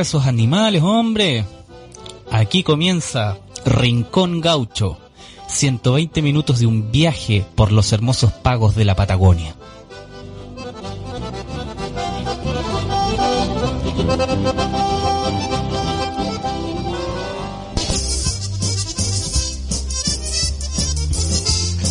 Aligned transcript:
Esos 0.00 0.26
animales, 0.26 0.80
hombre. 0.84 1.44
Aquí 2.30 2.62
comienza 2.62 3.36
Rincón 3.66 4.40
Gaucho. 4.40 4.96
120 5.48 6.22
minutos 6.22 6.60
de 6.60 6.66
un 6.66 6.92
viaje 6.92 7.44
por 7.56 7.72
los 7.72 7.92
hermosos 7.92 8.32
pagos 8.32 8.76
de 8.76 8.84
la 8.84 8.94
Patagonia. 8.94 9.56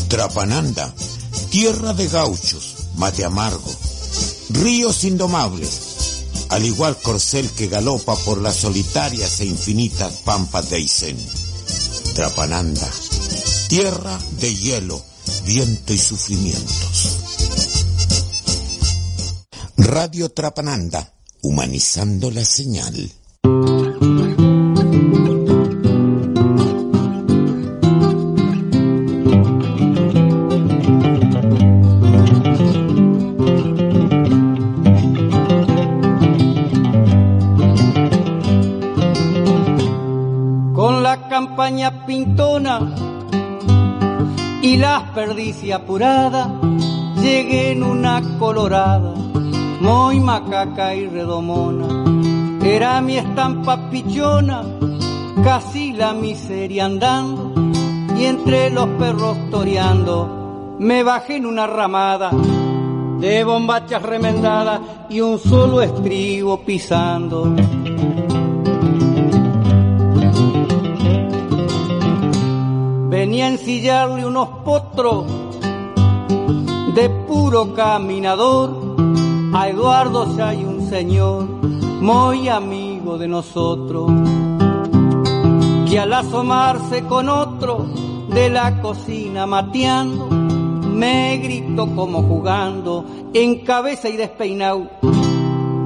Trapananda, 0.08 0.94
tierra 1.50 1.94
de 1.94 2.08
gauchos, 2.08 2.88
mate 2.96 3.26
amargo, 3.26 3.70
ríos 4.50 5.04
indomables, 5.04 5.87
al 6.50 6.66
igual 6.66 6.98
corcel 6.98 7.50
que 7.52 7.68
galopa 7.68 8.16
por 8.16 8.42
las 8.42 8.56
solitarias 8.56 9.40
e 9.42 9.46
infinitas 9.46 10.22
pampas 10.24 10.70
de 10.70 10.78
Aysén. 10.78 11.18
Trapananda, 12.14 12.90
tierra 13.68 14.18
de 14.40 14.56
hielo, 14.56 15.04
viento 15.46 15.94
y 15.94 15.98
sufrimientos. 15.98 17.18
Radio 19.78 20.30
Trapananda, 20.30 21.14
humanizando 21.42 22.32
la 22.32 22.44
señal. 22.44 23.12
Muy 49.82 50.20
macaca 50.20 50.96
y 50.96 51.08
redomona. 51.08 52.04
Era 52.66 53.02
mi 53.02 53.18
estampa 53.18 53.90
pichona, 53.92 54.64
casi 55.44 55.94
la 55.94 56.14
miseria 56.14 56.86
andando, 56.86 57.54
y 58.18 58.26
entre 58.26 58.72
los 58.72 58.88
perros 58.98 59.38
toreando, 59.52 60.76
me 60.80 61.04
bajé 61.04 61.36
en 61.36 61.46
una 61.46 61.68
ramada 61.68 62.32
de 63.20 63.44
bombachas 63.44 64.02
remendadas 64.02 64.82
y 65.10 65.22
un 65.22 65.38
solo 65.38 65.82
estribo 65.82 66.58
pisando. 66.62 67.56
Venía 73.10 73.46
a 73.46 73.50
ensillarle 73.50 74.26
unos 74.26 74.50
potros 74.66 75.37
caminador. 77.76 78.98
A 79.54 79.70
Eduardo 79.70 80.36
ya 80.36 80.50
hay 80.50 80.66
un 80.66 80.90
señor 80.90 81.46
muy 82.02 82.50
amigo 82.50 83.18
de 83.18 83.28
nosotros, 83.28 84.12
que 85.90 85.98
al 85.98 86.14
asomarse 86.14 87.04
con 87.04 87.30
otro 87.30 87.86
de 88.30 88.50
la 88.50 88.82
cocina 88.82 89.46
mateando, 89.46 90.28
me 90.28 91.38
gritó 91.38 91.88
como 91.96 92.24
jugando 92.24 93.06
en 93.34 93.64
cabeza 93.64 94.10
y 94.10 94.18
despeinado. 94.18 94.90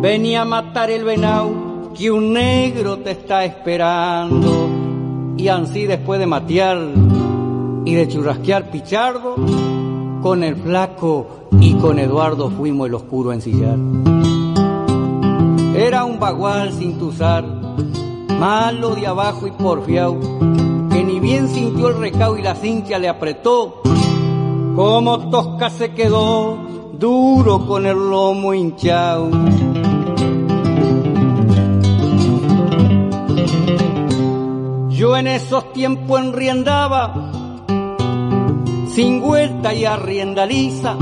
Venía 0.02 0.42
a 0.42 0.46
matar 0.46 0.90
el 0.90 1.04
venao 1.04 1.94
que 1.96 2.10
un 2.10 2.34
negro 2.34 2.98
te 2.98 3.12
está 3.12 3.46
esperando. 3.46 4.68
Y 5.38 5.48
así 5.48 5.86
después 5.86 6.20
de 6.20 6.26
matear 6.26 6.80
y 7.86 7.94
de 7.94 8.08
churrasquear 8.08 8.72
pichardo, 8.72 9.36
con 10.22 10.44
el 10.44 10.56
flaco 10.56 11.48
y 11.60 11.74
con 11.76 12.00
Eduardo 12.00 12.50
fuimos 12.50 12.88
el 12.88 12.94
oscuro 12.94 13.32
a 13.32 13.36
ensillar. 13.36 13.78
Era 15.76 16.06
un 16.06 16.20
bagual 16.20 16.72
sin 16.74 17.00
tuzar, 17.00 17.44
malo 18.40 18.96
de 18.96 19.08
abajo 19.08 19.48
y 19.48 19.52
porfiao, 19.52 20.20
que 20.92 21.04
ni 21.04 21.20
bien 21.20 21.48
sintió 21.50 21.90
el 21.90 21.98
recao 21.98 22.38
y 22.38 22.42
la 22.42 22.56
cincha 22.56 23.00
le 23.00 23.10
apretó, 23.10 23.82
como 24.76 25.30
tosca 25.30 25.70
se 25.70 25.92
quedó, 25.94 26.58
duro 26.94 27.66
con 27.66 27.86
el 27.86 27.98
lomo 27.98 28.54
hinchao. 28.54 29.30
Yo 34.90 35.18
en 35.18 35.26
esos 35.26 35.74
tiempos 35.74 36.20
enriendaba, 36.20 37.31
sin 38.94 39.22
vuelta 39.22 39.74
y 39.74 39.86
arrienda 39.86 40.46
lisa, 40.46 40.98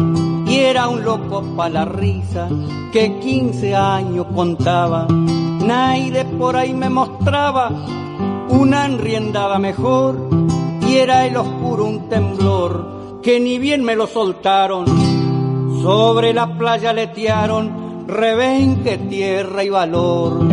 y 0.47 0.57
era 0.57 0.87
un 0.87 1.03
loco 1.03 1.43
pa' 1.55 1.69
la 1.69 1.85
risa, 1.85 2.47
que 2.91 3.19
15 3.19 3.75
años 3.75 4.27
contaba. 4.33 5.07
Naide 5.09 6.25
por 6.25 6.55
ahí 6.55 6.73
me 6.73 6.89
mostraba 6.89 7.69
una 8.49 8.85
enriendada 8.85 9.59
mejor, 9.59 10.29
y 10.87 10.97
era 10.97 11.25
el 11.25 11.37
oscuro 11.37 11.85
un 11.85 12.09
temblor, 12.09 13.19
que 13.21 13.39
ni 13.39 13.57
bien 13.57 13.83
me 13.83 13.95
lo 13.95 14.07
soltaron. 14.07 14.85
Sobre 15.81 16.33
la 16.33 16.57
playa 16.57 16.93
letearon 16.93 18.05
rebenque, 18.07 18.97
tierra 18.97 19.63
y 19.63 19.69
valor. 19.69 20.47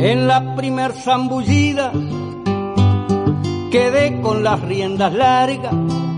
En 0.00 0.28
la 0.28 0.54
primer 0.54 0.92
zambullida 0.92 1.92
quedé 3.70 4.20
con 4.20 4.42
las 4.42 4.60
riendas 4.60 5.12
largas, 5.12 5.74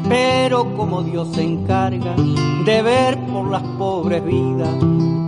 pero 0.09 0.75
como 0.75 1.03
Dios 1.03 1.28
se 1.33 1.43
encarga 1.43 2.15
de 2.65 2.83
ver 2.83 3.19
por 3.27 3.50
las 3.50 3.62
pobres 3.78 4.25
vidas, 4.25 4.75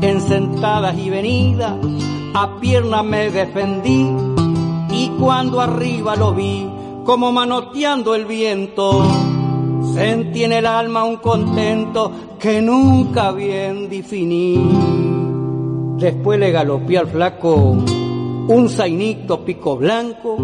en 0.02 0.20
sentadas 0.20 0.96
y 0.98 1.10
venidas, 1.10 1.74
a 2.34 2.56
pierna 2.60 3.02
me 3.02 3.30
defendí 3.30 4.08
y 4.92 5.08
cuando 5.18 5.60
arriba 5.60 6.16
lo 6.16 6.32
vi, 6.32 6.68
como 7.04 7.32
manoteando 7.32 8.14
el 8.14 8.26
viento, 8.26 9.02
sentí 9.94 10.44
en 10.44 10.52
el 10.52 10.66
alma 10.66 11.04
un 11.04 11.16
contento 11.16 12.12
que 12.38 12.60
nunca 12.62 13.32
bien 13.32 13.88
definí. 13.88 14.60
Después 15.96 16.38
le 16.38 16.50
galopé 16.52 16.98
al 16.98 17.06
flaco 17.08 17.54
un 17.54 18.68
zainito 18.68 19.44
pico 19.44 19.76
blanco 19.76 20.36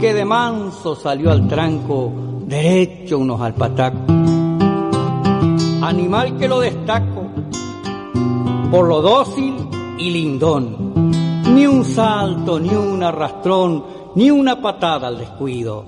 que 0.00 0.14
de 0.14 0.24
manso 0.24 0.96
salió 0.96 1.30
al 1.30 1.46
tranco, 1.46 2.10
derecho 2.46 3.18
unos 3.18 3.38
alpatacos. 3.40 4.00
Animal 5.82 6.38
que 6.38 6.48
lo 6.48 6.60
destaco 6.60 7.26
por 8.70 8.88
lo 8.88 9.02
dócil 9.02 9.56
y 9.98 10.10
lindón, 10.10 10.94
ni 11.54 11.66
un 11.66 11.84
salto, 11.84 12.58
ni 12.58 12.70
un 12.70 13.02
arrastrón, 13.02 13.84
ni 14.14 14.30
una 14.30 14.62
patada 14.62 15.08
al 15.08 15.18
descuido. 15.18 15.84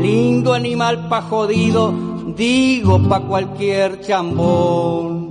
Lindo 0.00 0.54
animal 0.54 1.08
pa' 1.08 1.22
jodido, 1.22 1.92
digo 2.36 3.00
pa' 3.08 3.20
cualquier 3.20 4.00
chambón. 4.00 5.27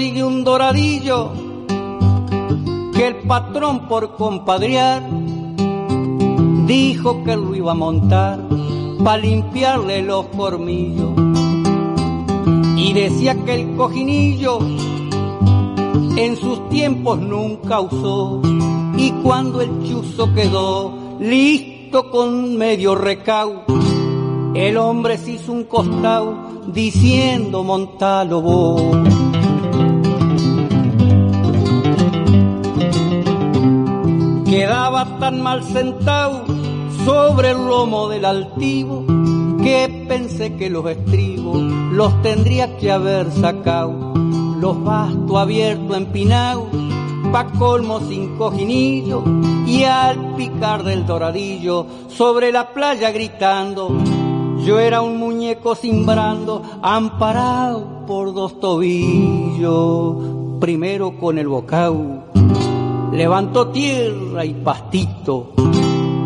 Luego 0.00 0.12
sigue 0.14 0.24
un 0.24 0.44
doradillo 0.44 1.30
que 2.94 3.06
el 3.06 3.16
patrón 3.16 3.86
por 3.86 4.16
compadrear 4.16 5.06
dijo 6.66 7.22
que 7.22 7.36
lo 7.36 7.54
iba 7.54 7.72
a 7.72 7.74
montar 7.74 8.40
para 9.04 9.18
limpiarle 9.18 10.00
los 10.00 10.24
formillos. 10.34 11.10
Y 12.76 12.94
decía 12.94 13.34
que 13.44 13.54
el 13.54 13.76
cojinillo 13.76 14.60
en 16.16 16.36
sus 16.38 16.66
tiempos 16.70 17.18
nunca 17.18 17.80
usó. 17.80 18.40
Y 18.96 19.10
cuando 19.22 19.60
el 19.60 19.82
chuzo 19.86 20.32
quedó 20.32 20.94
listo 21.20 22.10
con 22.10 22.56
medio 22.56 22.94
recau, 22.94 23.64
el 24.54 24.78
hombre 24.78 25.18
se 25.18 25.32
hizo 25.32 25.52
un 25.52 25.64
costado 25.64 26.38
diciendo 26.72 27.62
montalo 27.62 28.40
vos. 28.40 29.29
Quedaba 34.50 35.06
tan 35.20 35.40
mal 35.40 35.62
sentado 35.62 36.44
sobre 37.04 37.52
el 37.52 37.56
lomo 37.56 38.08
del 38.08 38.24
altivo 38.24 39.04
que 39.62 40.04
pensé 40.08 40.56
que 40.56 40.68
los 40.68 40.84
estribos 40.86 41.56
los 41.92 42.20
tendría 42.22 42.76
que 42.76 42.90
haber 42.90 43.30
sacado. 43.30 44.12
Los 44.58 44.82
bastos 44.82 45.36
abiertos 45.36 45.96
empinados 45.96 46.64
pa' 47.30 47.46
colmo 47.60 48.00
sin 48.00 48.36
cojinillo 48.36 49.22
y 49.68 49.84
al 49.84 50.34
picar 50.34 50.82
del 50.82 51.06
doradillo 51.06 51.86
sobre 52.08 52.50
la 52.50 52.70
playa 52.70 53.12
gritando. 53.12 53.96
Yo 54.64 54.80
era 54.80 55.00
un 55.00 55.16
muñeco 55.16 55.76
simbrando, 55.76 56.62
amparado 56.82 58.04
por 58.04 58.34
dos 58.34 58.58
tobillos, 58.58 60.16
primero 60.58 61.16
con 61.20 61.38
el 61.38 61.46
bocau, 61.46 62.24
levantó 63.12 63.68
tierra 63.68 64.44
y 64.44 64.54
pastito, 64.54 65.52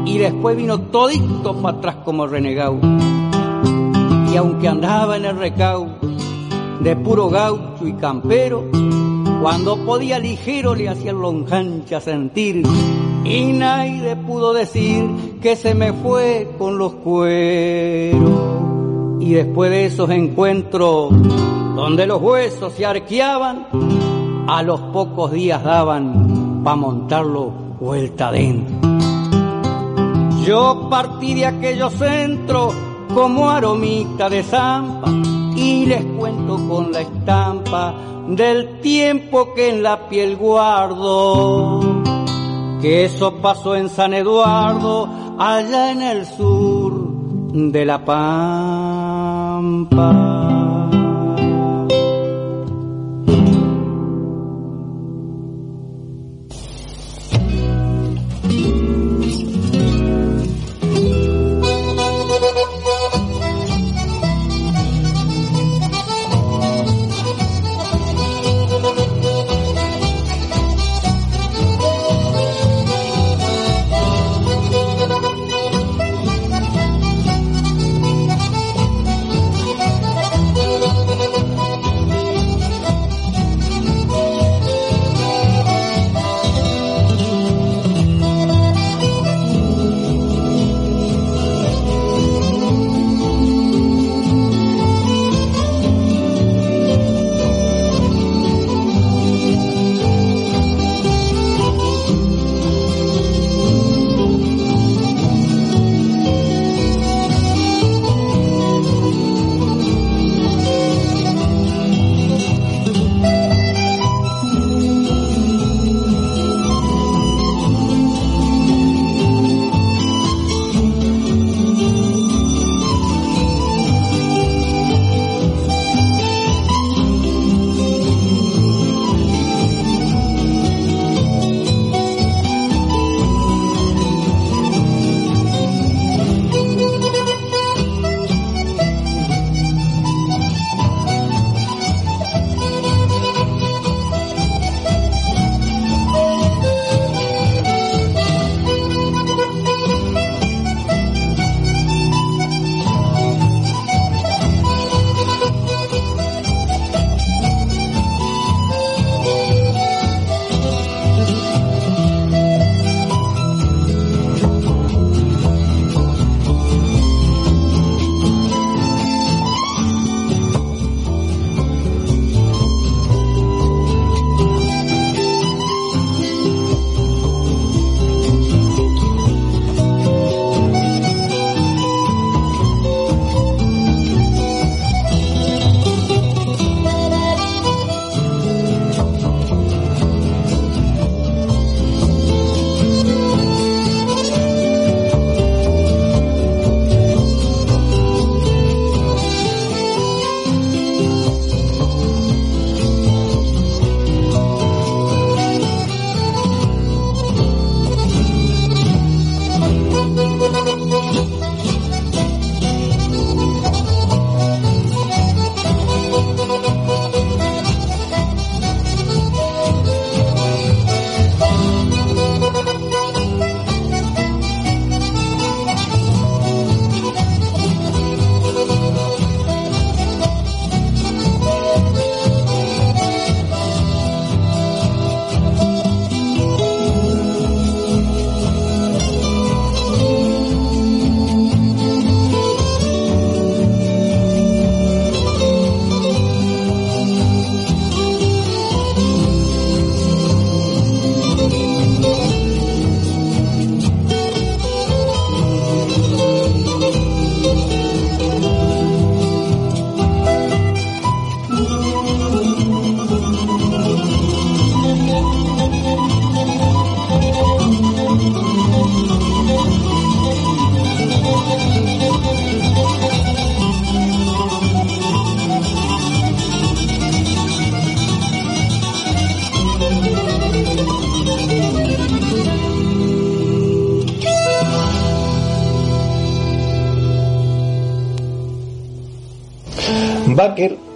y 0.05 0.19
después 0.19 0.57
vino 0.57 0.81
todito 0.81 1.55
para 1.61 1.79
atrás 1.79 1.97
como 2.05 2.27
renegado. 2.27 2.79
Y 4.33 4.37
aunque 4.37 4.69
andaba 4.69 5.17
en 5.17 5.25
el 5.25 5.37
recau 5.37 5.87
de 6.81 6.97
puro 6.97 7.29
gaucho 7.29 7.87
y 7.87 7.95
campero, 7.95 8.65
cuando 9.41 9.77
podía 9.85 10.19
ligero 10.19 10.75
le 10.75 10.89
hacía 10.89 11.13
lonjancha 11.13 12.01
sentir 12.01 12.63
y 13.25 13.53
nadie 13.53 14.17
pudo 14.17 14.53
decir 14.53 15.39
que 15.41 15.57
se 15.57 15.75
me 15.75 15.93
fue 15.93 16.51
con 16.59 16.79
los 16.79 16.95
cueros. 16.95 18.31
Y 19.21 19.33
después 19.33 19.71
de 19.71 19.87
esos 19.87 20.11
encuentros 20.11 21.11
donde 21.75 22.07
los 22.07 22.21
huesos 22.21 22.75
se 22.75 22.85
arqueaban, 22.85 23.67
a 24.47 24.63
los 24.63 24.81
pocos 24.81 25.33
días 25.33 25.65
daban 25.65 26.24
pa' 26.65 26.75
montarlo 26.75 27.53
vuelta 27.79 28.29
adentro. 28.29 28.75
Yo 30.45 30.89
partí 30.91 31.35
de 31.35 31.47
aquellos 31.47 31.93
centros 31.93 32.75
como 33.15 33.51
aromita 33.51 34.29
de 34.29 34.43
zampa 34.43 35.11
y 35.55 35.87
les 35.87 36.05
cuento 36.19 36.57
con 36.69 36.91
la 36.93 37.03
estampa 37.03 37.95
del 38.29 38.81
tiempo 38.81 39.55
que 39.55 39.69
en 39.69 39.83
la 39.83 40.09
piel 40.09 40.37
guardo 40.37 42.03
que 42.85 43.05
eso 43.07 43.37
pasó 43.41 43.75
en 43.77 43.89
San 43.89 44.13
Eduardo, 44.13 45.09
allá 45.39 45.91
en 45.91 46.03
el 46.03 46.27
sur 46.27 47.09
de 47.55 47.87
La 47.87 48.05
Pampa. 48.05 49.45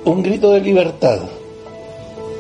Un 0.05 0.23
grito 0.23 0.53
de 0.53 0.61
libertad. 0.61 1.19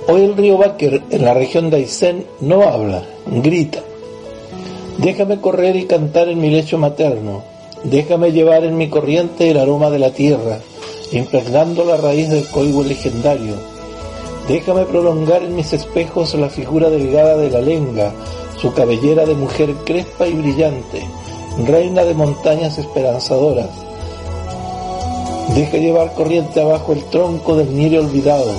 Hoy 0.06 0.22
el 0.22 0.36
río 0.36 0.56
Báquer 0.56 1.02
en 1.10 1.24
la 1.24 1.34
región 1.34 1.68
de 1.68 1.78
Aysén 1.78 2.24
no 2.40 2.62
habla, 2.62 3.02
grita. 3.26 3.80
Déjame 4.98 5.40
correr 5.40 5.74
y 5.74 5.86
cantar 5.86 6.28
en 6.28 6.40
mi 6.40 6.48
lecho 6.48 6.78
materno, 6.78 7.42
déjame 7.82 8.30
llevar 8.30 8.62
en 8.62 8.76
mi 8.76 8.88
corriente 8.88 9.50
el 9.50 9.58
aroma 9.58 9.90
de 9.90 9.98
la 9.98 10.12
tierra, 10.12 10.60
impregnando 11.10 11.84
la 11.84 11.96
raíz 11.96 12.30
del 12.30 12.46
código 12.46 12.84
legendario. 12.84 13.54
Déjame 14.46 14.84
prolongar 14.84 15.42
en 15.42 15.56
mis 15.56 15.72
espejos 15.72 16.34
la 16.34 16.48
figura 16.48 16.88
delgada 16.88 17.36
de 17.36 17.50
la 17.50 17.60
lenga, 17.60 18.12
su 18.60 18.72
cabellera 18.72 19.26
de 19.26 19.34
mujer 19.34 19.74
crespa 19.84 20.28
y 20.28 20.34
brillante, 20.34 21.02
reina 21.66 22.04
de 22.04 22.14
montañas 22.14 22.78
esperanzadoras. 22.78 23.87
Deja 25.54 25.78
llevar 25.78 26.12
corriente 26.14 26.60
abajo 26.60 26.92
el 26.92 27.04
tronco 27.04 27.56
del 27.56 27.74
nirio 27.76 28.00
olvidado. 28.00 28.52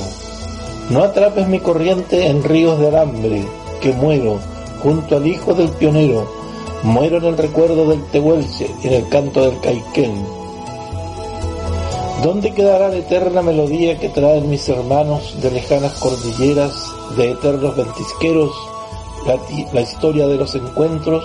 No 0.89 1.03
atrapes 1.03 1.48
mi 1.48 1.60
corriente 1.60 2.27
en 2.27 2.43
ríos 2.43 2.79
de 2.79 2.88
alambre, 2.88 3.46
que 3.79 3.93
muero 3.93 4.39
junto 4.81 5.17
al 5.17 5.27
hijo 5.27 5.53
del 5.53 5.69
pionero, 5.69 6.25
muero 6.84 7.17
en 7.17 7.25
el 7.25 7.38
recuerdo 7.38 7.88
del 7.88 8.03
Tehuelche 8.05 8.69
y 8.84 8.88
en 8.88 8.93
el 8.93 9.10
canto 9.10 9.41
del 9.41 9.60
Caiquén. 9.60 10.13
¿Dónde 12.24 12.53
quedará 12.53 12.89
la 12.89 12.98
eterna 12.98 13.41
melodía 13.41 13.98
que 13.98 14.10
traen 14.10 14.50
mis 14.50 14.67
hermanos 14.67 15.36
de 15.41 15.51
lejanas 15.51 15.93
cordilleras, 15.93 16.74
de 17.15 17.31
eternos 17.31 17.75
ventisqueros, 17.75 18.51
la, 19.25 19.38
la 19.74 19.81
historia 19.81 20.27
de 20.27 20.36
los 20.36 20.55
encuentros? 20.55 21.24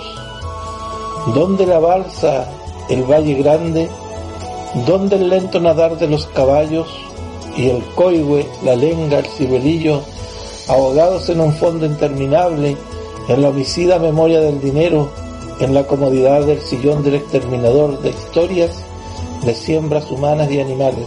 ¿Dónde 1.35 1.66
la 1.66 1.78
balsa, 1.78 2.49
el 2.88 3.02
valle 3.04 3.35
grande? 3.35 3.88
¿Dónde 4.86 5.16
el 5.16 5.28
lento 5.28 5.60
nadar 5.60 5.98
de 5.98 6.08
los 6.08 6.26
caballos 6.26 6.88
y 7.56 7.68
el 7.68 7.82
coigüe, 7.94 8.46
la 8.64 8.74
lenga, 8.74 9.20
el 9.20 9.26
cibelillo, 9.26 10.02
ahogados 10.68 11.28
en 11.28 11.40
un 11.40 11.52
fondo 11.52 11.86
interminable, 11.86 12.76
en 13.28 13.42
la 13.42 13.48
homicida 13.50 13.98
memoria 13.98 14.40
del 14.40 14.60
dinero, 14.60 15.10
en 15.60 15.74
la 15.74 15.86
comodidad 15.86 16.44
del 16.44 16.60
sillón 16.60 17.04
del 17.04 17.14
exterminador 17.14 18.00
de 18.00 18.10
historias? 18.10 18.72
de 19.44 19.54
siembras 19.54 20.10
humanas 20.10 20.50
y 20.50 20.60
animales. 20.60 21.06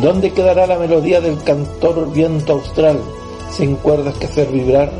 ¿Dónde 0.00 0.30
quedará 0.30 0.66
la 0.66 0.78
melodía 0.78 1.20
del 1.20 1.42
cantor 1.42 2.12
viento 2.12 2.54
austral 2.54 2.98
sin 3.50 3.76
cuerdas 3.76 4.16
que 4.16 4.26
hacer 4.26 4.48
vibrar? 4.48 4.90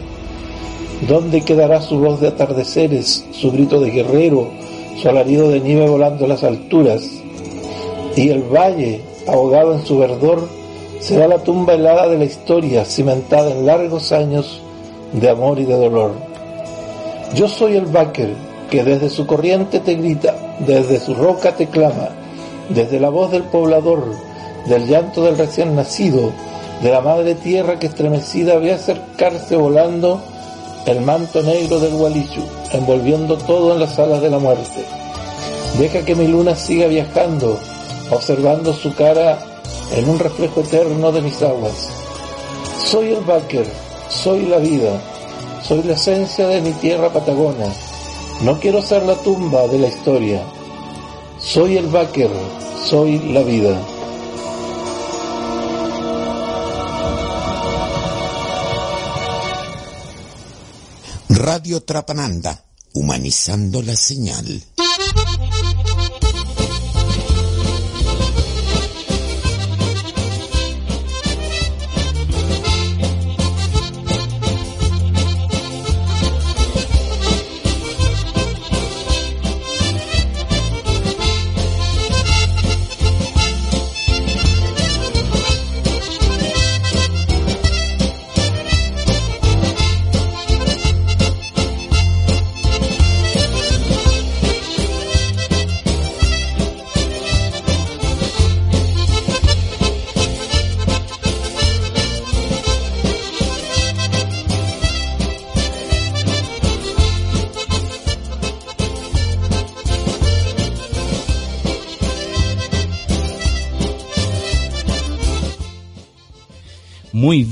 ¿Dónde 1.09 1.43
quedará 1.43 1.81
su 1.81 1.99
voz 1.99 2.21
de 2.21 2.29
atardeceres, 2.29 3.25
su 3.33 3.51
grito 3.51 3.81
de 3.81 3.91
guerrero, 3.91 4.49
su 5.01 5.09
alarido 5.09 5.49
de 5.49 5.61
nieve 5.61 5.89
volando 5.89 6.27
a 6.27 6.29
las 6.29 6.45
alturas? 6.45 7.22
Y 8.17 8.29
el 8.29 8.43
valle, 8.43 9.01
ahogado 9.27 9.75
en 9.75 9.87
su 9.87 9.99
verdor, 9.99 10.49
será 11.01 11.27
la 11.29 11.39
tumba 11.39 11.75
helada 11.75 12.09
de 12.09 12.19
la 12.19 12.25
historia, 12.25 12.85
cimentada 12.85 13.51
en 13.51 13.67
largos 13.67 14.13
años 14.13 14.61
de 15.13 15.29
amor 15.29 15.59
y 15.59 15.65
de 15.65 15.77
dolor. 15.77 16.13
Yo 17.35 17.49
soy 17.49 17.77
el 17.77 17.87
Báquer, 17.87 18.35
que 18.71 18.85
desde 18.85 19.11
su 19.11 19.27
corriente 19.27 19.81
te 19.81 19.95
grita, 19.95 20.35
desde 20.61 21.01
su 21.01 21.15
roca 21.15 21.57
te 21.57 21.67
clama, 21.67 22.11
desde 22.69 23.01
la 23.01 23.09
voz 23.09 23.31
del 23.31 23.43
poblador, 23.45 24.05
del 24.67 24.87
llanto 24.87 25.25
del 25.25 25.39
recién 25.39 25.75
nacido, 25.75 26.33
de 26.83 26.91
la 26.91 27.01
madre 27.01 27.35
tierra 27.35 27.79
que 27.79 27.87
estremecida 27.87 28.57
ve 28.59 28.73
acercarse 28.73 29.57
volando 29.57 30.21
el 30.87 31.01
manto 31.01 31.43
negro 31.43 31.81
del 31.81 31.95
Gualichu, 31.95 32.43
envolviendo 32.73 33.37
todo 33.39 33.73
en 33.73 33.81
las 33.81 33.99
alas 33.99 34.21
de 34.21 34.31
la 34.31 34.39
muerte. 34.39 34.85
Deja 35.79 36.05
que 36.05 36.15
mi 36.15 36.27
luna 36.27 36.55
siga 36.55 36.87
viajando, 36.87 37.59
observando 38.13 38.73
su 38.75 38.95
cara 38.95 39.39
en 39.93 40.09
un 40.09 40.19
reflejo 40.19 40.61
eterno 40.61 41.13
de 41.13 41.23
mis 41.23 41.41
aguas. 41.43 41.89
Soy 42.85 43.13
el 43.13 43.25
Báquer, 43.25 43.67
soy 44.09 44.47
la 44.47 44.59
vida, 44.59 45.01
soy 45.63 45.83
la 45.83 45.95
esencia 45.95 46.47
de 46.49 46.61
mi 46.61 46.73
tierra 46.73 47.13
patagona. 47.13 47.73
No 48.43 48.59
quiero 48.59 48.83
ser 48.83 49.05
la 49.05 49.15
tumba 49.17 49.67
de 49.69 49.79
la 49.79 49.89
historia. 49.89 50.43
Soy 51.39 51.77
el 51.77 51.89
Báquer, 51.89 52.31
soy 52.85 53.19
la 53.19 53.43
vida. 53.43 53.81
Radio 61.29 61.83
Trapananda, 61.83 62.65
humanizando 62.93 63.83
la 63.83 63.97
señal. 63.97 64.63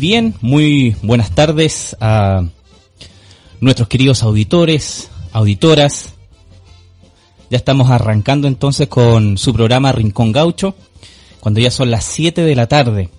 Bien, 0.01 0.35
muy 0.41 0.97
buenas 1.03 1.31
tardes 1.33 1.95
a 2.01 2.43
nuestros 3.61 3.87
queridos 3.87 4.23
auditores, 4.23 5.11
auditoras. 5.31 6.15
Ya 7.51 7.59
estamos 7.59 7.91
arrancando 7.91 8.49
entonces 8.49 8.89
con 8.89 9.37
su 9.37 9.53
programa 9.53 9.93
Rincón 9.93 10.33
Gaucho, 10.33 10.75
cuando 11.39 11.61
ya 11.61 11.71
son 11.71 11.91
las 11.91 12.07
7 12.07 12.43
de 12.43 12.57
la 12.57 12.67
tarde. 12.67 13.11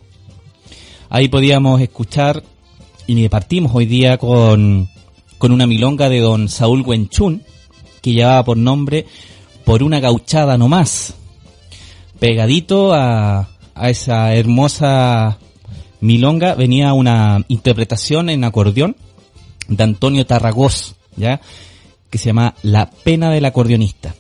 Ahí 1.10 1.28
podíamos 1.28 1.82
escuchar 1.82 2.42
y 3.06 3.30
partimos 3.30 3.74
hoy 3.76 3.86
día 3.86 4.18
con, 4.18 4.90
con 5.38 5.52
una 5.52 5.68
milonga 5.68 6.10
de 6.10 6.20
don 6.20 6.50
Saúl 6.50 6.82
Huenchún, 6.82 7.44
que 8.02 8.14
llevaba 8.14 8.44
por 8.44 8.58
nombre 8.58 9.06
Por 9.66 9.84
una 9.84 10.00
gauchada 10.00 10.58
nomás, 10.58 11.14
pegadito 12.20 12.92
a, 12.92 13.50
a 13.76 13.90
esa 13.92 14.34
hermosa 14.34 15.38
Milonga 16.02 16.56
venía 16.56 16.94
una 16.94 17.46
interpretación 17.48 18.30
en 18.30 18.44
acordeón 18.44 18.96
de 19.68 19.84
Antonio 19.84 20.26
Tarragós, 20.26 20.96
¿ya? 21.16 21.40
Que 22.10 22.18
se 22.18 22.26
llama 22.26 22.56
La 22.64 22.90
pena 22.90 23.30
del 23.32 23.46
acordeonista. 23.46 24.16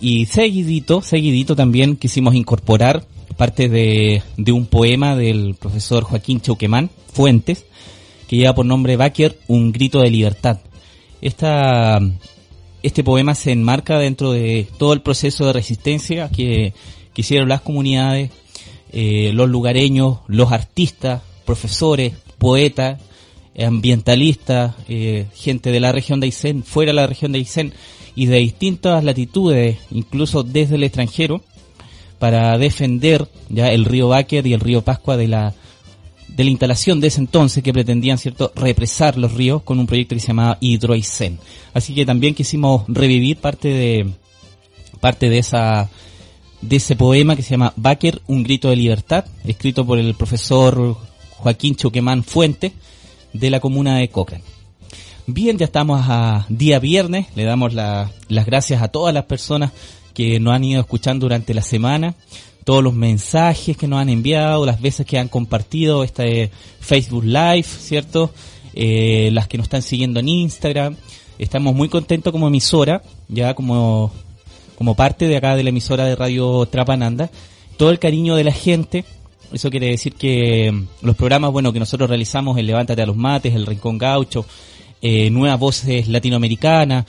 Y 0.00 0.26
seguidito, 0.26 1.02
seguidito 1.02 1.56
también 1.56 1.96
quisimos 1.96 2.34
incorporar 2.34 3.04
parte 3.36 3.68
de, 3.68 4.22
un 4.52 4.66
poema 4.66 5.14
del 5.16 5.56
profesor 5.56 6.04
Joaquín 6.04 6.40
Chauquemán 6.40 6.90
Fuentes, 7.12 7.66
que 8.28 8.36
lleva 8.36 8.54
por 8.54 8.66
nombre 8.66 8.96
Baker, 8.96 9.38
Un 9.46 9.72
grito 9.72 10.00
de 10.00 10.10
libertad. 10.10 10.58
Este 11.20 13.04
poema 13.04 13.34
se 13.34 13.52
enmarca 13.52 13.98
dentro 13.98 14.32
de 14.32 14.68
todo 14.78 14.92
el 14.92 15.02
proceso 15.02 15.46
de 15.46 15.52
resistencia 15.52 16.30
que, 16.30 16.72
que 17.12 17.20
hicieron 17.20 17.48
las 17.48 17.60
comunidades 17.62 18.30
eh, 18.92 19.30
los 19.32 19.48
lugareños, 19.48 20.18
los 20.26 20.52
artistas, 20.52 21.22
profesores, 21.44 22.14
poetas, 22.38 23.00
ambientalistas, 23.58 24.74
eh, 24.88 25.26
gente 25.34 25.70
de 25.70 25.80
la 25.80 25.92
región 25.92 26.20
de 26.20 26.26
Aysén, 26.26 26.62
fuera 26.62 26.90
de 26.90 26.96
la 26.96 27.06
región 27.06 27.32
de 27.32 27.38
Aysén 27.38 27.72
y 28.14 28.26
de 28.26 28.38
distintas 28.38 29.02
latitudes, 29.02 29.78
incluso 29.90 30.42
desde 30.42 30.76
el 30.76 30.84
extranjero, 30.84 31.42
para 32.18 32.56
defender 32.58 33.28
ya 33.48 33.70
el 33.70 33.84
río 33.84 34.08
Báquer 34.08 34.46
y 34.46 34.54
el 34.54 34.60
río 34.60 34.82
Pascua 34.82 35.16
de 35.16 35.28
la 35.28 35.54
de 36.28 36.44
la 36.44 36.50
instalación 36.50 37.00
de 37.00 37.06
ese 37.06 37.20
entonces 37.20 37.62
que 37.62 37.72
pretendían 37.72 38.18
cierto 38.18 38.52
represar 38.54 39.16
los 39.16 39.32
ríos 39.32 39.62
con 39.62 39.78
un 39.78 39.86
proyecto 39.86 40.14
que 40.14 40.20
se 40.20 40.28
llamaba 40.28 40.58
Hidroaicén. 40.60 41.38
Así 41.72 41.94
que 41.94 42.04
también 42.04 42.34
quisimos 42.34 42.84
revivir 42.88 43.38
parte 43.38 43.68
de 43.68 44.06
parte 45.00 45.30
de 45.30 45.38
esa 45.38 45.88
de 46.68 46.76
ese 46.76 46.96
poema 46.96 47.36
que 47.36 47.42
se 47.42 47.50
llama 47.50 47.72
Baker, 47.76 48.20
un 48.26 48.42
grito 48.42 48.70
de 48.70 48.76
libertad, 48.76 49.24
escrito 49.44 49.86
por 49.86 49.98
el 49.98 50.14
profesor 50.14 50.96
Joaquín 51.30 51.76
Choquemán 51.76 52.24
Fuente 52.24 52.72
de 53.32 53.50
la 53.50 53.60
comuna 53.60 53.98
de 53.98 54.08
Cochrane. 54.08 54.44
Bien, 55.28 55.58
ya 55.58 55.66
estamos 55.66 56.04
a 56.08 56.46
día 56.48 56.78
viernes, 56.78 57.26
le 57.36 57.44
damos 57.44 57.72
las 57.74 58.10
gracias 58.28 58.82
a 58.82 58.88
todas 58.88 59.14
las 59.14 59.24
personas 59.24 59.72
que 60.12 60.40
nos 60.40 60.54
han 60.54 60.64
ido 60.64 60.80
escuchando 60.80 61.26
durante 61.26 61.54
la 61.54 61.62
semana, 61.62 62.14
todos 62.64 62.82
los 62.82 62.94
mensajes 62.94 63.76
que 63.76 63.86
nos 63.86 64.00
han 64.00 64.08
enviado, 64.08 64.66
las 64.66 64.80
veces 64.80 65.06
que 65.06 65.18
han 65.18 65.28
compartido 65.28 66.02
este 66.02 66.50
Facebook 66.80 67.24
Live, 67.24 67.64
¿cierto? 67.64 68.32
Eh, 68.74 69.30
las 69.32 69.46
que 69.46 69.56
nos 69.56 69.66
están 69.66 69.82
siguiendo 69.82 70.18
en 70.18 70.28
Instagram. 70.28 70.96
Estamos 71.38 71.74
muy 71.74 71.88
contentos 71.88 72.32
como 72.32 72.48
emisora, 72.48 73.02
ya 73.28 73.54
como, 73.54 74.10
como 74.76 74.94
parte 74.94 75.26
de 75.26 75.36
acá 75.36 75.56
de 75.56 75.62
la 75.62 75.70
emisora 75.70 76.04
de 76.04 76.16
Radio 76.16 76.66
Trapananda. 76.66 77.30
Todo 77.76 77.90
el 77.90 77.98
cariño 77.98 78.36
de 78.36 78.44
la 78.44 78.52
gente, 78.52 79.04
eso 79.52 79.70
quiere 79.70 79.88
decir 79.88 80.14
que 80.14 80.72
los 81.02 81.16
programas, 81.16 81.52
bueno, 81.52 81.72
que 81.72 81.78
nosotros 81.78 82.08
realizamos, 82.08 82.56
el 82.58 82.66
Levántate 82.66 83.02
a 83.02 83.06
los 83.06 83.16
Mates, 83.16 83.54
el 83.54 83.66
Rincón 83.66 83.98
Gaucho, 83.98 84.46
eh, 85.02 85.30
Nuevas 85.30 85.58
Voces 85.58 86.08
Latinoamericanas, 86.08 87.06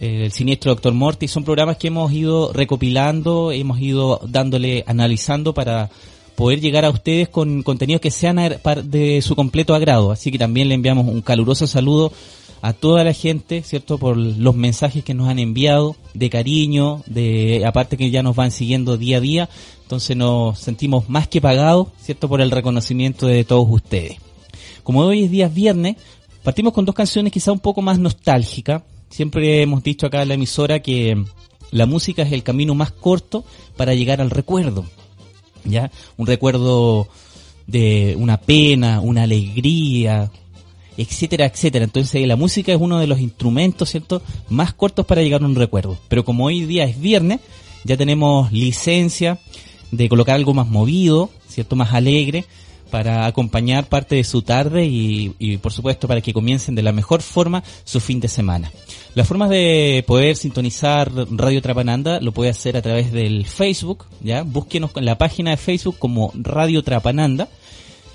eh, 0.00 0.24
el 0.24 0.32
Siniestro 0.32 0.72
Doctor 0.72 0.94
Morty, 0.94 1.28
son 1.28 1.44
programas 1.44 1.76
que 1.76 1.88
hemos 1.88 2.12
ido 2.12 2.52
recopilando, 2.52 3.52
hemos 3.52 3.80
ido 3.80 4.20
dándole, 4.26 4.84
analizando 4.86 5.52
para 5.52 5.90
poder 6.34 6.60
llegar 6.60 6.84
a 6.84 6.90
ustedes 6.90 7.28
con 7.28 7.62
contenidos 7.62 8.00
que 8.00 8.10
sean 8.10 8.36
de 8.84 9.20
su 9.22 9.36
completo 9.36 9.74
agrado. 9.74 10.10
Así 10.10 10.32
que 10.32 10.38
también 10.38 10.68
le 10.68 10.74
enviamos 10.74 11.06
un 11.06 11.20
caluroso 11.20 11.66
saludo 11.66 12.12
a 12.62 12.72
toda 12.72 13.04
la 13.04 13.12
gente, 13.12 13.62
¿cierto? 13.62 13.98
Por 13.98 14.16
los 14.16 14.54
mensajes 14.54 15.02
que 15.02 15.14
nos 15.14 15.28
han 15.28 15.38
enviado 15.38 15.96
de 16.14 16.28
cariño, 16.30 17.02
de 17.06 17.64
aparte 17.66 17.96
que 17.96 18.10
ya 18.10 18.22
nos 18.22 18.36
van 18.36 18.50
siguiendo 18.50 18.96
día 18.96 19.16
a 19.16 19.20
día. 19.20 19.48
Entonces 19.82 20.16
nos 20.16 20.58
sentimos 20.58 21.08
más 21.08 21.28
que 21.28 21.40
pagados, 21.40 21.88
¿cierto? 22.00 22.28
Por 22.28 22.40
el 22.40 22.50
reconocimiento 22.50 23.26
de 23.26 23.44
todos 23.44 23.66
ustedes. 23.70 24.18
Como 24.82 25.00
hoy 25.00 25.24
es 25.24 25.30
día 25.30 25.48
viernes, 25.48 25.96
partimos 26.42 26.72
con 26.72 26.84
dos 26.84 26.94
canciones 26.94 27.32
quizá 27.32 27.52
un 27.52 27.60
poco 27.60 27.82
más 27.82 27.98
nostálgicas. 27.98 28.82
Siempre 29.08 29.62
hemos 29.62 29.82
dicho 29.82 30.06
acá 30.06 30.22
en 30.22 30.28
la 30.28 30.34
emisora 30.34 30.80
que 30.80 31.24
la 31.70 31.86
música 31.86 32.22
es 32.22 32.32
el 32.32 32.42
camino 32.42 32.74
más 32.74 32.92
corto 32.92 33.44
para 33.76 33.94
llegar 33.94 34.20
al 34.20 34.30
recuerdo. 34.30 34.84
¿Ya? 35.64 35.90
Un 36.16 36.26
recuerdo 36.26 37.08
de 37.66 38.16
una 38.18 38.38
pena, 38.38 39.00
una 39.00 39.24
alegría, 39.24 40.30
etcétera, 40.96 41.46
etcétera. 41.46 41.84
Entonces 41.84 42.26
la 42.26 42.36
música 42.36 42.72
es 42.72 42.78
uno 42.80 42.98
de 42.98 43.06
los 43.06 43.20
instrumentos, 43.20 43.90
¿cierto?, 43.90 44.22
más 44.48 44.74
cortos 44.74 45.06
para 45.06 45.22
llegar 45.22 45.42
a 45.42 45.46
un 45.46 45.54
recuerdo. 45.54 45.98
Pero 46.08 46.24
como 46.24 46.46
hoy 46.46 46.64
día 46.66 46.84
es 46.84 47.00
viernes, 47.00 47.40
ya 47.84 47.96
tenemos 47.96 48.52
licencia 48.52 49.38
de 49.90 50.08
colocar 50.08 50.36
algo 50.36 50.54
más 50.54 50.68
movido, 50.68 51.30
¿cierto?, 51.48 51.76
más 51.76 51.92
alegre, 51.92 52.44
para 52.90 53.26
acompañar 53.26 53.88
parte 53.88 54.16
de 54.16 54.24
su 54.24 54.42
tarde 54.42 54.84
y, 54.84 55.56
por 55.58 55.72
supuesto 55.72 56.08
para 56.08 56.20
que 56.20 56.32
comiencen 56.32 56.74
de 56.74 56.82
la 56.82 56.92
mejor 56.92 57.22
forma 57.22 57.62
su 57.84 58.00
fin 58.00 58.20
de 58.20 58.28
semana. 58.28 58.70
Las 59.14 59.28
formas 59.28 59.48
de 59.48 60.04
poder 60.06 60.36
sintonizar 60.36 61.10
Radio 61.30 61.62
Trapananda 61.62 62.20
lo 62.20 62.32
puede 62.32 62.50
hacer 62.50 62.76
a 62.76 62.82
través 62.82 63.12
del 63.12 63.46
Facebook, 63.46 64.06
ya 64.20 64.42
búsquenos 64.42 64.90
en 64.96 65.04
la 65.04 65.18
página 65.18 65.52
de 65.52 65.56
Facebook 65.56 65.98
como 65.98 66.32
Radio 66.34 66.82
Trapananda 66.82 67.48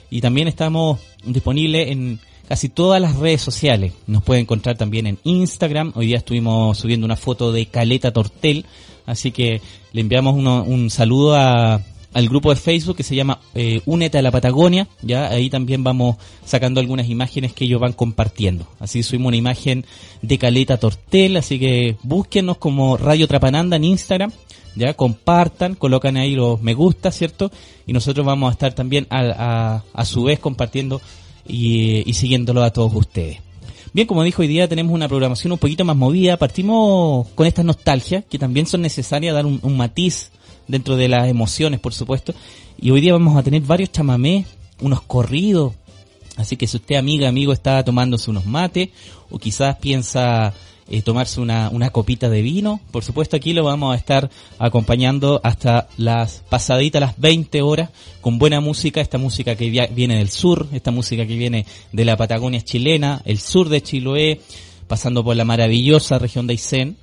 y 0.10 0.22
también 0.22 0.48
estamos 0.48 1.00
disponibles 1.25 1.89
en 1.91 2.20
casi 2.48 2.70
todas 2.70 3.02
las 3.02 3.18
redes 3.18 3.42
sociales. 3.42 3.94
Nos 4.08 4.24
puede 4.24 4.42
encontrar 4.42 4.78
también 4.78 5.08
en 5.08 5.20
Instagram. 5.24 5.94
Hoy 5.96 6.08
día 6.08 6.18
estuvimos 6.18 6.78
subiendo 6.78 7.06
una 7.06 7.16
foto 7.16 7.52
de 7.52 7.66
Caleta 7.66 8.12
Tortel, 8.12 8.66
así 9.06 9.32
que 9.32 9.62
le 9.94 10.01
enviamos 10.01 10.36
un 10.36 10.90
saludo 10.90 11.36
a, 11.36 11.81
al 12.16 12.29
grupo 12.29 12.50
de 12.50 12.55
Facebook 12.55 12.96
que 12.96 13.03
se 13.03 13.16
llama 13.16 13.40
eh, 13.53 13.81
Únete 13.86 14.18
a 14.18 14.22
la 14.22 14.31
Patagonia. 14.31 14.88
Ya 15.01 15.27
ahí 15.27 15.50
también 15.50 15.84
vamos 15.84 16.16
sacando 16.46 16.79
algunas 16.79 17.10
imágenes 17.10 17.53
que 17.53 17.66
ellos 17.66 17.81
van 17.81 17.94
compartiendo. 17.94 18.68
Así 18.79 19.03
subimos 19.03 19.27
una 19.27 19.38
imagen 19.38 19.86
de 20.22 20.38
Caleta 20.38 20.77
Tortel, 20.77 21.36
así 21.38 21.60
que 21.60 21.98
búsquenos 22.03 22.58
como 22.58 22.96
Radio 22.96 23.27
Trapananda 23.27 23.75
en 23.75 23.84
Instagram. 23.84 24.31
Ya 24.77 24.94
compartan, 24.94 25.75
colocan 25.75 26.18
ahí 26.18 26.36
los 26.36 26.62
me 26.62 26.74
gusta, 26.74 27.12
¿cierto? 27.12 27.51
Y 27.86 27.94
nosotros 27.94 28.25
vamos 28.25 28.50
a 28.50 28.53
estar 28.53 28.74
también 28.74 29.08
a, 29.10 29.20
a, 29.20 29.84
a 29.94 30.05
su 30.05 30.24
vez 30.24 30.40
compartiendo 30.40 31.01
y, 31.48 32.12
siguiéndolo 32.14 32.64
a 32.64 32.72
todos 32.72 32.94
ustedes. 32.96 33.40
Bien, 33.94 34.08
como 34.08 34.24
dijo 34.24 34.42
hoy 34.42 34.48
día, 34.48 34.68
tenemos 34.68 34.94
una 34.94 35.08
programación 35.08 35.53
un 35.53 35.58
poquito 35.58 35.86
más 35.86 35.96
movida. 35.96 36.38
Partimos 36.38 37.27
con 37.29 37.48
estas 37.48 37.64
nostalgias, 37.64 38.25
que 38.29 38.38
también 38.38 38.66
son 38.66 38.81
necesarias 38.81 39.34
dar 39.34 39.46
un, 39.46 39.77
matiz 39.77 40.31
dentro 40.68 40.98
de 40.98 41.08
las 41.08 41.29
emociones, 41.29 41.79
por 41.79 41.94
supuesto. 41.94 42.34
Y 42.79 42.92
hoy 42.92 43.00
día 43.00 43.14
vamos 43.14 43.38
a 43.38 43.44
tener 43.44 43.62
varios 43.62 43.92
chamamés, 43.92 44.46
unos 44.81 45.01
corridos. 45.01 45.74
Así 46.36 46.58
que 46.58 46.68
si 46.68 46.75
usted, 46.75 46.96
amiga, 46.96 47.29
amigo, 47.29 47.53
está 47.53 47.84
tomándose 47.86 48.29
unos 48.29 48.46
mates, 48.46 48.90
o 49.29 49.40
quizás 49.40 49.77
piensa 49.77 50.53
eh, 50.89 51.01
tomarse 51.01 51.41
una, 51.41 51.69
una 51.69 51.89
copita 51.89 52.29
de 52.29 52.41
vino. 52.41 52.79
Por 52.91 53.03
supuesto 53.03 53.35
aquí 53.35 53.53
lo 53.53 53.63
vamos 53.63 53.93
a 53.93 53.98
estar 53.98 54.29
acompañando 54.59 55.41
hasta 55.43 55.87
las 55.98 56.43
pasaditas, 56.50 57.01
las 57.01 57.19
20 57.19 57.61
horas, 57.61 57.89
con 58.21 58.37
buena 58.37 58.59
música, 58.59 59.01
esta 59.01 59.17
música 59.17 59.55
que 59.55 59.69
viene 59.69 60.17
del 60.17 60.29
sur, 60.29 60.67
esta 60.71 60.91
música 60.91 61.25
que 61.25 61.35
viene 61.35 61.65
de 61.91 62.05
la 62.05 62.17
Patagonia 62.17 62.61
chilena, 62.61 63.21
el 63.25 63.39
sur 63.39 63.69
de 63.69 63.81
Chiloé, 63.81 64.41
pasando 64.87 65.24
por 65.24 65.35
la 65.35 65.45
maravillosa 65.45 66.19
región 66.19 66.48
de 66.48 66.53
Aysén 66.53 66.98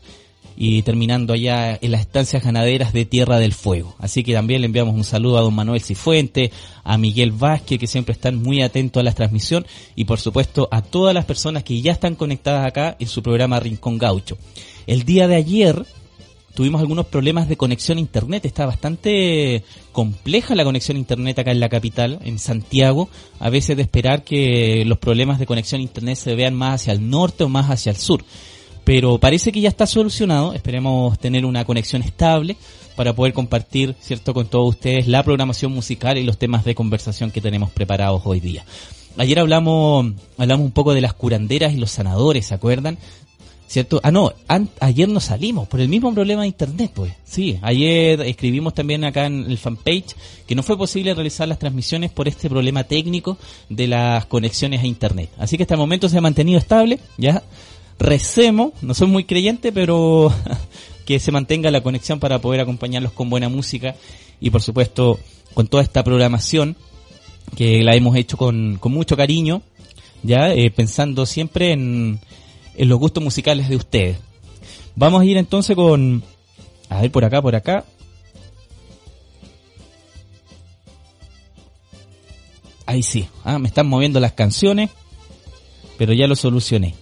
y 0.65 0.83
terminando 0.83 1.33
allá 1.33 1.77
en 1.83 1.91
las 1.91 2.03
estancias 2.03 2.45
ganaderas 2.45 2.93
de 2.93 3.05
Tierra 3.05 3.41
del 3.41 3.53
Fuego. 3.53 3.97
Así 3.99 4.23
que 4.23 4.33
también 4.33 4.61
le 4.61 4.67
enviamos 4.67 4.95
un 4.95 5.03
saludo 5.03 5.37
a 5.37 5.41
don 5.41 5.53
Manuel 5.53 5.81
Cifuente, 5.81 6.53
a 6.85 6.97
Miguel 6.99 7.33
Vázquez, 7.33 7.81
que 7.81 7.89
siempre 7.89 8.13
están 8.13 8.41
muy 8.41 8.63
atentos 8.63 9.01
a 9.01 9.03
la 9.03 9.13
transmisión, 9.13 9.67
y 9.97 10.05
por 10.05 10.21
supuesto 10.21 10.69
a 10.71 10.81
todas 10.81 11.15
las 11.15 11.25
personas 11.25 11.65
que 11.65 11.83
ya 11.83 11.91
están 11.91 12.15
conectadas 12.15 12.65
acá 12.65 12.97
en 13.01 13.09
su 13.09 13.25
programa 13.25 13.59
Rincón 13.59 13.99
Gaucho. 13.99 14.39
El 14.87 15.03
día 15.03 15.27
de 15.27 15.35
ayer 15.35 15.85
tuvimos 16.55 16.81
algunos 16.81 17.07
problemas 17.07 17.49
de 17.49 17.57
conexión 17.57 17.99
a 17.99 18.03
internet, 18.03 18.45
está 18.45 18.65
bastante 18.65 19.65
compleja 19.91 20.55
la 20.55 20.63
conexión 20.63 20.97
a 20.97 21.01
internet 21.01 21.41
acá 21.41 21.51
en 21.51 21.59
la 21.59 21.71
capital, 21.71 22.21
en 22.23 22.39
Santiago, 22.39 23.09
a 23.41 23.51
veces 23.51 23.77
de 23.77 23.83
esperar 23.83 24.23
que 24.23 24.85
los 24.87 24.99
problemas 24.99 25.41
de 25.41 25.47
conexión 25.47 25.81
a 25.81 25.83
internet 25.83 26.19
se 26.19 26.37
vean 26.37 26.55
más 26.55 26.83
hacia 26.83 26.93
el 26.93 27.11
norte 27.11 27.43
o 27.43 27.49
más 27.49 27.69
hacia 27.69 27.91
el 27.91 27.97
sur 27.97 28.25
pero 28.85 29.19
parece 29.19 29.53
que 29.53 29.61
ya 29.61 29.69
está 29.69 29.87
solucionado. 29.87 30.55
Esperemos 30.55 31.19
tener 31.19 31.45
una 31.45 31.65
conexión 31.65 32.03
estable 32.03 32.57
para 32.97 33.15
poder 33.15 33.33
compartir, 33.33 33.95
cierto, 34.01 34.35
con 34.35 34.47
todos 34.47 34.71
ustedes 34.71 35.09
la 35.09 35.23
programación 35.23 35.73
musical 35.73 36.19
y 36.19 36.25
los 36.25 36.39
temas 36.39 36.65
de 36.65 36.75
conversación 36.75 37.31
que 37.31 37.41
tenemos 37.41 37.71
preparados 37.71 38.23
hoy 38.25 38.41
día. 38.41 38.65
Ayer 39.19 39.39
hablamos, 39.39 40.13
hablamos 40.39 40.65
un 40.65 40.73
poco 40.73 40.95
de 40.95 41.01
las 41.01 41.15
curanderas 41.15 41.75
y 41.75 41.77
los 41.77 41.91
sanadores, 41.91 42.47
¿se 42.47 42.55
acuerdan? 42.55 42.99
¿Cierto? 43.67 44.01
Ah, 44.03 44.11
no, 44.11 44.33
ayer 44.81 45.09
nos 45.09 45.25
salimos 45.25 45.67
por 45.67 45.81
el 45.81 45.89
mismo 45.89 46.13
problema 46.13 46.43
de 46.43 46.49
internet, 46.49 46.91
pues. 46.95 47.15
Sí, 47.25 47.59
ayer 47.63 48.21
escribimos 48.21 48.75
también 48.75 49.03
acá 49.03 49.25
en 49.25 49.51
el 49.51 49.57
fanpage 49.57 50.15
que 50.47 50.55
no 50.55 50.63
fue 50.63 50.77
posible 50.77 51.15
realizar 51.15 51.49
las 51.49 51.59
transmisiones 51.59 52.11
por 52.11 52.29
este 52.29 52.51
problema 52.51 52.85
técnico 52.85 53.39
de 53.71 53.89
las 53.89 54.27
conexiones 54.27 54.83
a 54.83 54.87
internet. 54.87 55.31
Así 55.39 55.57
que 55.57 55.63
hasta 55.63 55.73
el 55.73 55.81
momento 55.81 56.11
se 56.11 56.19
ha 56.19 56.21
mantenido 56.21 56.59
estable, 56.59 56.99
ya 57.17 57.43
recemos, 57.99 58.73
no 58.83 58.95
soy 58.95 59.09
muy 59.09 59.25
creyente, 59.25 59.73
pero 59.73 60.33
que 61.07 61.19
se 61.19 61.33
mantenga 61.33 61.71
la 61.71 61.83
conexión 61.83 62.21
para 62.21 62.41
poder 62.41 62.61
acompañarlos 62.61 63.13
con 63.13 63.31
buena 63.31 63.49
música 63.49 63.95
y 64.41 64.51
por 64.51 64.63
supuesto 64.63 65.19
con 65.55 65.67
toda 65.67 65.83
esta 65.83 66.03
programación 66.03 66.77
que 67.57 67.83
la 67.83 67.95
hemos 67.95 68.17
hecho 68.17 68.37
con, 68.37 68.79
con 68.79 68.93
mucho 68.93 69.17
cariño, 69.17 69.63
ya 70.23 70.53
eh, 70.53 70.71
pensando 70.71 71.27
siempre 71.27 71.73
en, 71.73 72.21
en 72.75 72.89
los 72.89 72.99
gustos 72.99 73.23
musicales 73.23 73.69
de 73.69 73.77
ustedes. 73.77 74.19
Vamos 74.95 75.23
a 75.23 75.25
ir 75.25 75.37
entonces 75.37 75.77
con, 75.77 76.23
a 76.89 77.01
ver 77.01 77.11
por 77.11 77.25
acá, 77.25 77.43
por 77.43 77.55
acá. 77.55 77.85
Ahí 82.87 83.03
sí, 83.03 83.29
ah, 83.45 83.59
me 83.59 83.69
están 83.69 83.89
moviendo 83.89 84.21
las 84.21 84.33
canciones, 84.33 84.91
pero 85.99 86.13
ya 86.13 86.27
lo 86.27 86.37
solucioné. 86.37 86.95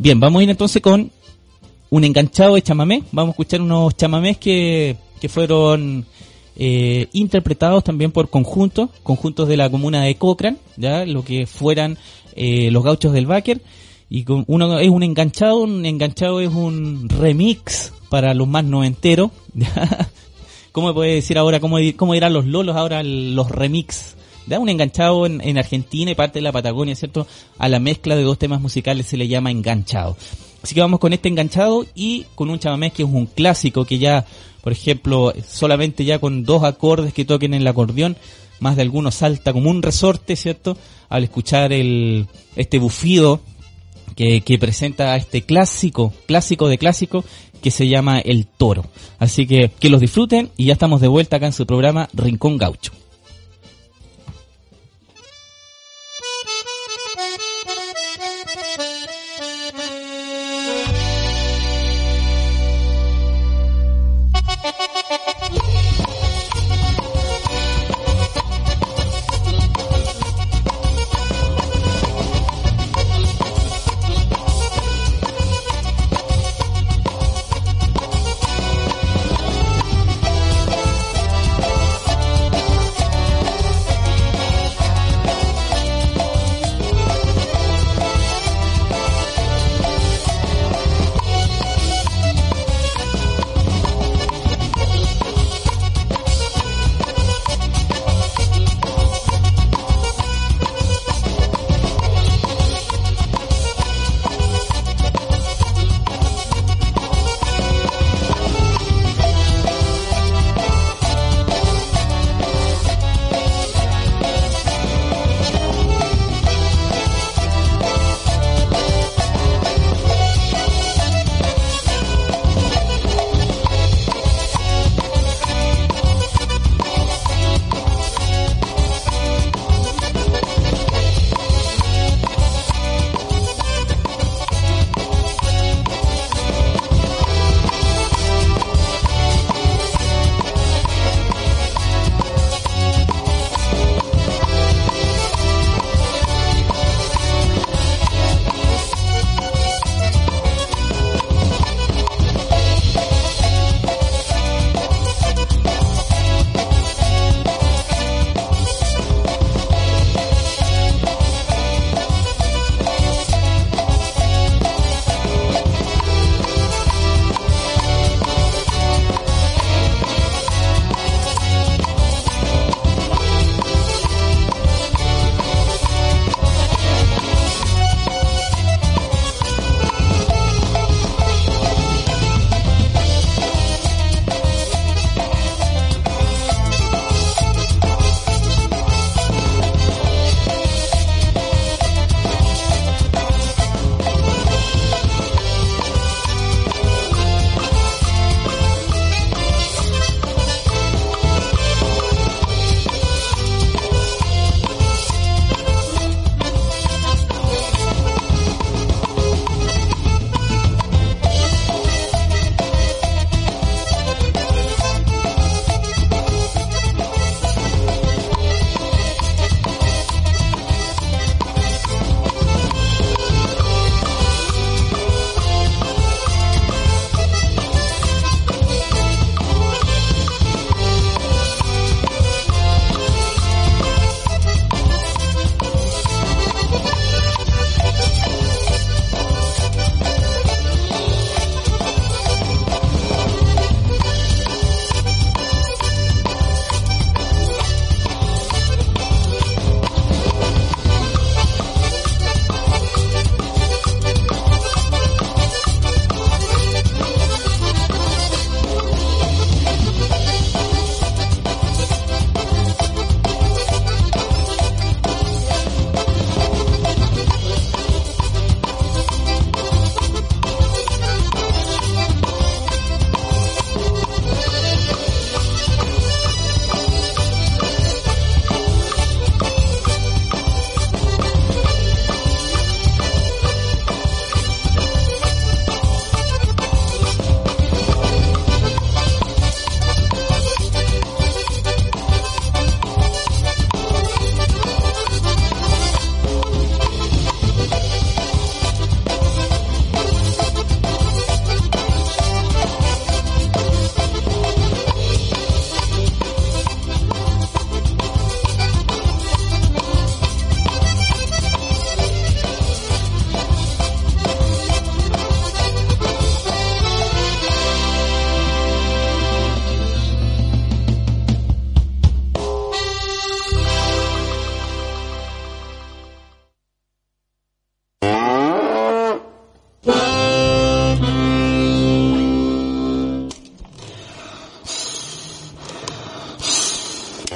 Bien, 0.00 0.20
vamos 0.20 0.38
a 0.38 0.42
ir 0.44 0.50
entonces 0.50 0.80
con 0.80 1.10
un 1.90 2.04
enganchado 2.04 2.54
de 2.54 2.62
chamamé. 2.62 3.02
Vamos 3.10 3.30
a 3.30 3.32
escuchar 3.32 3.60
unos 3.60 3.96
chamamés 3.96 4.38
que, 4.38 4.96
que 5.20 5.28
fueron 5.28 6.06
eh, 6.54 7.08
interpretados 7.12 7.82
también 7.82 8.12
por 8.12 8.30
conjuntos, 8.30 8.90
conjuntos 9.02 9.48
de 9.48 9.56
la 9.56 9.68
comuna 9.68 10.02
de 10.02 10.14
Cochrane, 10.14 10.56
ya 10.76 11.04
lo 11.04 11.24
que 11.24 11.46
fueran 11.46 11.98
eh, 12.36 12.70
los 12.70 12.84
gauchos 12.84 13.12
del 13.12 13.26
Báquer. 13.26 13.60
Y 14.08 14.22
con, 14.22 14.44
uno 14.46 14.78
es 14.78 14.88
un 14.88 15.02
enganchado, 15.02 15.58
un 15.58 15.84
enganchado 15.84 16.40
es 16.40 16.48
un 16.48 17.08
remix 17.08 17.92
para 18.08 18.34
los 18.34 18.46
más 18.46 18.64
noventeros. 18.64 19.32
¿Cómo 20.72 20.94
puede 20.94 21.14
decir 21.14 21.38
ahora, 21.38 21.58
cómo, 21.58 21.78
cómo 21.96 22.14
dirán 22.14 22.34
los 22.34 22.46
lolos 22.46 22.76
ahora 22.76 23.02
los 23.02 23.50
remix? 23.50 24.14
Da 24.48 24.58
un 24.58 24.68
enganchado 24.68 25.26
en, 25.26 25.58
Argentina 25.58 26.10
y 26.10 26.14
parte 26.14 26.38
de 26.38 26.42
la 26.42 26.52
Patagonia, 26.52 26.94
¿cierto? 26.94 27.26
A 27.58 27.68
la 27.68 27.78
mezcla 27.78 28.16
de 28.16 28.22
dos 28.22 28.38
temas 28.38 28.60
musicales 28.60 29.06
se 29.06 29.16
le 29.16 29.28
llama 29.28 29.50
enganchado. 29.50 30.16
Así 30.62 30.74
que 30.74 30.80
vamos 30.80 30.98
con 30.98 31.12
este 31.12 31.28
enganchado 31.28 31.86
y 31.94 32.24
con 32.34 32.50
un 32.50 32.58
chamamé 32.58 32.90
que 32.90 33.02
es 33.02 33.08
un 33.08 33.26
clásico 33.26 33.84
que 33.84 33.98
ya, 33.98 34.24
por 34.62 34.72
ejemplo, 34.72 35.32
solamente 35.46 36.04
ya 36.04 36.18
con 36.18 36.44
dos 36.44 36.64
acordes 36.64 37.12
que 37.12 37.24
toquen 37.24 37.54
en 37.54 37.62
el 37.62 37.68
acordeón, 37.68 38.16
más 38.60 38.76
de 38.76 38.82
algunos 38.82 39.14
salta 39.14 39.52
como 39.52 39.70
un 39.70 39.82
resorte, 39.82 40.34
¿cierto? 40.34 40.76
Al 41.08 41.24
escuchar 41.24 41.72
el, 41.72 42.26
este 42.56 42.78
bufido 42.78 43.40
que, 44.16 44.40
que 44.40 44.58
presenta 44.58 45.14
este 45.16 45.42
clásico, 45.42 46.12
clásico 46.26 46.68
de 46.68 46.78
clásico, 46.78 47.24
que 47.62 47.70
se 47.70 47.88
llama 47.88 48.18
El 48.20 48.46
Toro. 48.46 48.84
Así 49.18 49.46
que 49.46 49.70
que 49.78 49.90
los 49.90 50.00
disfruten 50.00 50.50
y 50.56 50.66
ya 50.66 50.72
estamos 50.72 51.00
de 51.00 51.08
vuelta 51.08 51.36
acá 51.36 51.46
en 51.46 51.52
su 51.52 51.66
programa 51.66 52.08
Rincón 52.12 52.56
Gaucho. 52.56 52.92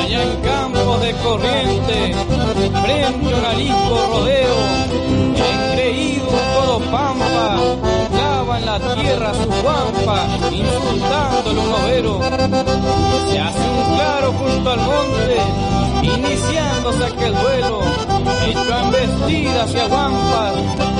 Allá 0.00 0.22
en 0.22 0.36
campos 0.40 1.00
de 1.02 1.12
corriente, 1.16 2.14
frente 2.82 3.34
a 3.34 3.52
rodeo, 4.12 4.56
engreído 5.36 6.26
todo 6.26 6.80
pampa, 6.90 7.58
lava 8.16 8.58
en 8.58 8.64
la 8.66 8.78
tierra 8.94 9.34
su 9.34 9.48
guampa, 9.62 10.26
insultándole 10.50 11.60
un 11.60 11.72
overo. 11.72 12.20
Se 13.30 13.38
hace 13.38 13.60
un 13.60 13.94
claro 13.94 14.32
junto 14.32 14.70
al 14.70 14.80
monte, 14.80 15.36
iniciándose 16.02 17.04
aquel 17.04 17.34
duelo, 17.34 17.80
hecho 18.46 18.78
en 18.78 18.90
vestidas 18.90 19.74
y 19.74 19.78
aguampas, 19.78 20.54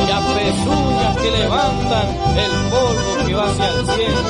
y 0.06 0.10
a 0.10 0.20
pezuñas 0.34 1.16
que 1.16 1.30
levantan 1.30 2.08
el 2.36 2.52
polvo 2.70 3.26
que 3.26 3.34
va 3.34 3.44
hacia 3.50 3.68
el 3.68 3.86
cielo. 3.86 4.20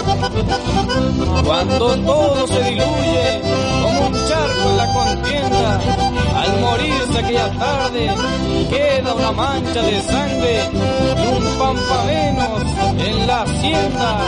Cuando 1.45 1.97
todo 1.97 2.47
se 2.47 2.63
diluye, 2.65 3.43
como 3.83 4.07
un 4.07 4.13
charco 4.29 4.71
en 4.71 4.77
la 4.77 4.93
contienda, 4.93 5.81
al 6.37 6.61
morirse 6.61 7.19
aquella 7.19 7.51
tarde, 7.59 8.11
queda 8.71 9.15
una 9.15 9.33
mancha 9.33 9.83
de 9.83 10.01
sangre 10.03 10.71
y 11.23 11.27
un 11.27 11.45
pampa 11.59 12.05
menos 12.07 12.63
en 12.99 13.27
la 13.27 13.43
hacienda. 13.43 14.19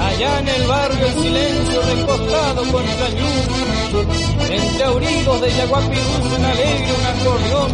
Allá 0.00 0.38
en 0.40 0.48
el 0.48 0.66
barrio 0.66 1.06
el 1.06 1.14
silencio 1.14 1.82
recostado 1.82 2.62
contra 2.72 3.06
el 3.08 3.14
luz, 3.14 3.77
entre 3.90 4.84
aurigos 4.84 5.40
de 5.40 5.50
Yaguapirú 5.50 6.36
un 6.36 6.44
alegre 6.44 6.92
un 6.92 7.06
acordeón, 7.06 7.70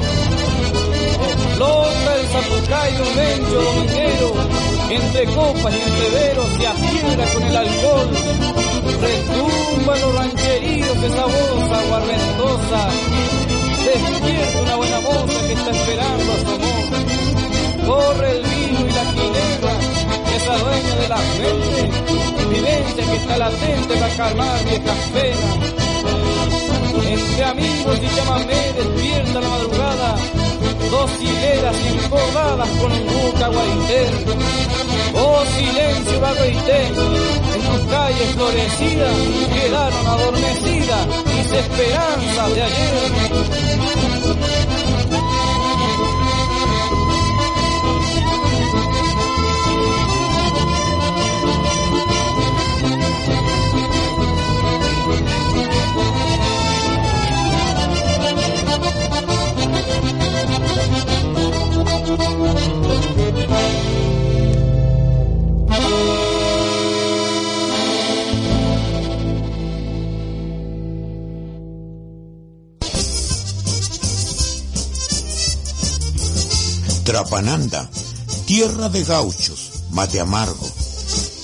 explota 1.29 2.16
el 2.16 2.27
zapucay 2.29 2.94
un 3.00 3.16
lencho 3.16 3.62
dominguero, 3.62 4.35
entre 4.90 5.24
copas 5.35 5.74
y 5.74 5.81
entre 5.81 6.11
veros 6.11 6.48
se 6.57 6.66
afiebra 6.68 7.24
con 7.33 7.42
el 7.42 7.57
alcohol, 7.57 8.11
retumban 9.00 10.00
los 10.00 10.14
rancheríos 10.14 11.00
de 11.00 11.07
esa 11.09 11.24
voz 11.24 11.70
aguardentosa, 11.83 12.88
despierta 13.85 14.62
una 14.62 14.77
buena 14.77 15.00
moza 15.00 15.46
que 15.48 15.53
está 15.53 15.70
esperando 15.70 16.33
a 16.33 16.38
su 16.38 16.46
amor, 16.46 16.87
corre 17.87 18.31
el 18.31 18.42
vino 18.44 18.87
y 18.87 18.92
la 18.92 19.05
ginebra, 19.12 19.74
esa 20.37 20.59
dueña 20.59 20.94
de 20.94 21.09
la 21.09 21.16
mente, 21.16 21.90
vivencia 22.50 23.05
que 23.05 23.16
está 23.16 23.37
latente 23.37 23.94
para 23.96 24.14
calmar 24.14 24.64
viejas 24.64 24.98
penas. 25.12 25.85
Entre 27.02 27.44
amigos 27.44 27.98
y 28.02 28.16
chamamé 28.16 28.72
despierta 28.76 29.40
la 29.40 29.48
madrugada, 29.48 30.16
dos 30.90 31.11
hileras 31.20 31.76
encordadas 31.87 32.68
con 32.80 32.92
un 32.92 33.07
buca 33.07 33.48
guariter. 33.48 34.11
Oh 35.16 35.44
silencio 35.57 36.20
barroité, 36.20 36.87
en 36.87 37.62
tus 37.62 37.83
calles 37.90 38.30
florecidas 38.35 39.16
quedaron 39.52 40.07
adormecidas 40.07 41.07
mis 41.26 41.52
esperanzas 41.52 42.54
de 42.54 42.62
ayer. 42.62 43.12
Trapananda, 77.05 77.90
tierra 78.46 78.88
de 78.88 79.05
gauchos, 79.05 79.70
mate 79.90 80.20
amargo, 80.20 80.68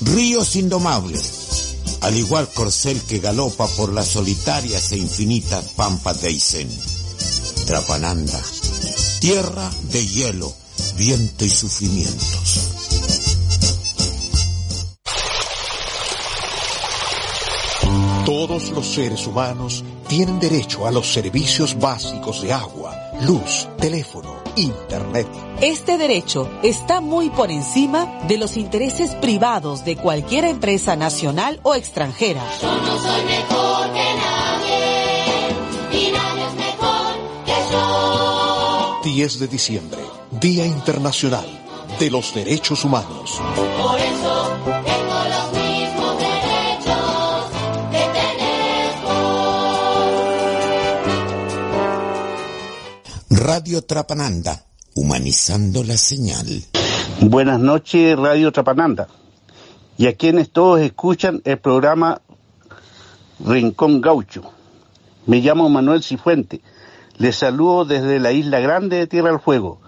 ríos 0.03 0.57
indomables, 0.57 1.77
al 2.01 2.17
igual 2.17 2.49
corcel 2.49 3.01
que 3.03 3.19
galopa 3.19 3.67
por 3.67 3.93
las 3.93 4.09
solitarias 4.09 4.93
e 4.93 4.99
infinitas 4.99 5.65
pampas 5.77 6.23
de 6.23 6.29
Aysén. 6.29 6.69
Trapananda, 7.67 8.41
tierra 9.21 9.71
de 9.93 10.07
hielo, 10.07 10.60
y 11.01 11.49
sufrimientos. 11.49 12.75
Todos 18.27 18.69
los 18.71 18.87
seres 18.87 19.27
humanos 19.27 19.83
tienen 20.09 20.39
derecho 20.39 20.87
a 20.87 20.91
los 20.91 21.11
servicios 21.11 21.79
básicos 21.79 22.43
de 22.43 22.53
agua, 22.53 22.95
luz, 23.23 23.67
teléfono, 23.79 24.43
internet. 24.57 25.27
Este 25.63 25.97
derecho 25.97 26.51
está 26.63 27.01
muy 27.01 27.31
por 27.31 27.51
encima 27.51 28.21
de 28.29 28.37
los 28.37 28.59
intereses 28.59 29.15
privados 29.15 29.87
de 29.87 29.97
cualquier 29.97 30.45
empresa 30.45 30.97
nacional 30.97 31.61
o 31.63 31.75
extranjera. 31.75 32.43
Yo 32.61 32.75
no 32.75 32.99
soy 32.99 33.25
mejor 33.25 33.93
que 33.95 34.05
nadie 34.05 34.60
10 39.21 39.39
de 39.39 39.49
diciembre, 39.49 40.01
Día 40.41 40.65
Internacional 40.65 41.45
de 41.99 42.11
los 42.11 42.33
Derechos 42.33 42.87
Humanos. 42.87 43.39
Por 43.55 44.01
eso 44.01 44.51
tengo 44.65 45.19
los 45.35 45.53
mismos 45.61 46.17
derechos 46.17 47.51
que 47.91 47.99
tenés 48.17 48.95
vos. 53.29 53.41
Radio 53.43 53.83
Trapananda, 53.83 54.65
humanizando 54.95 55.85
la 55.85 55.99
señal. 55.99 56.65
Buenas 57.21 57.61
noches, 57.61 58.19
Radio 58.19 58.51
Trapananda. 58.53 59.07
Y 59.99 60.07
a 60.07 60.17
quienes 60.17 60.49
todos 60.51 60.81
escuchan 60.81 61.43
el 61.45 61.59
programa 61.59 62.23
Rincón 63.45 64.01
Gaucho. 64.01 64.51
Me 65.27 65.41
llamo 65.41 65.69
Manuel 65.69 66.03
Cifuente. 66.03 66.63
Les 67.21 67.37
saludo 67.37 67.85
desde 67.85 68.19
la 68.19 68.33
Isla 68.33 68.61
Grande 68.61 68.97
de 68.97 69.07
Tierra 69.07 69.29
del 69.29 69.41
Fuego. 69.41 69.79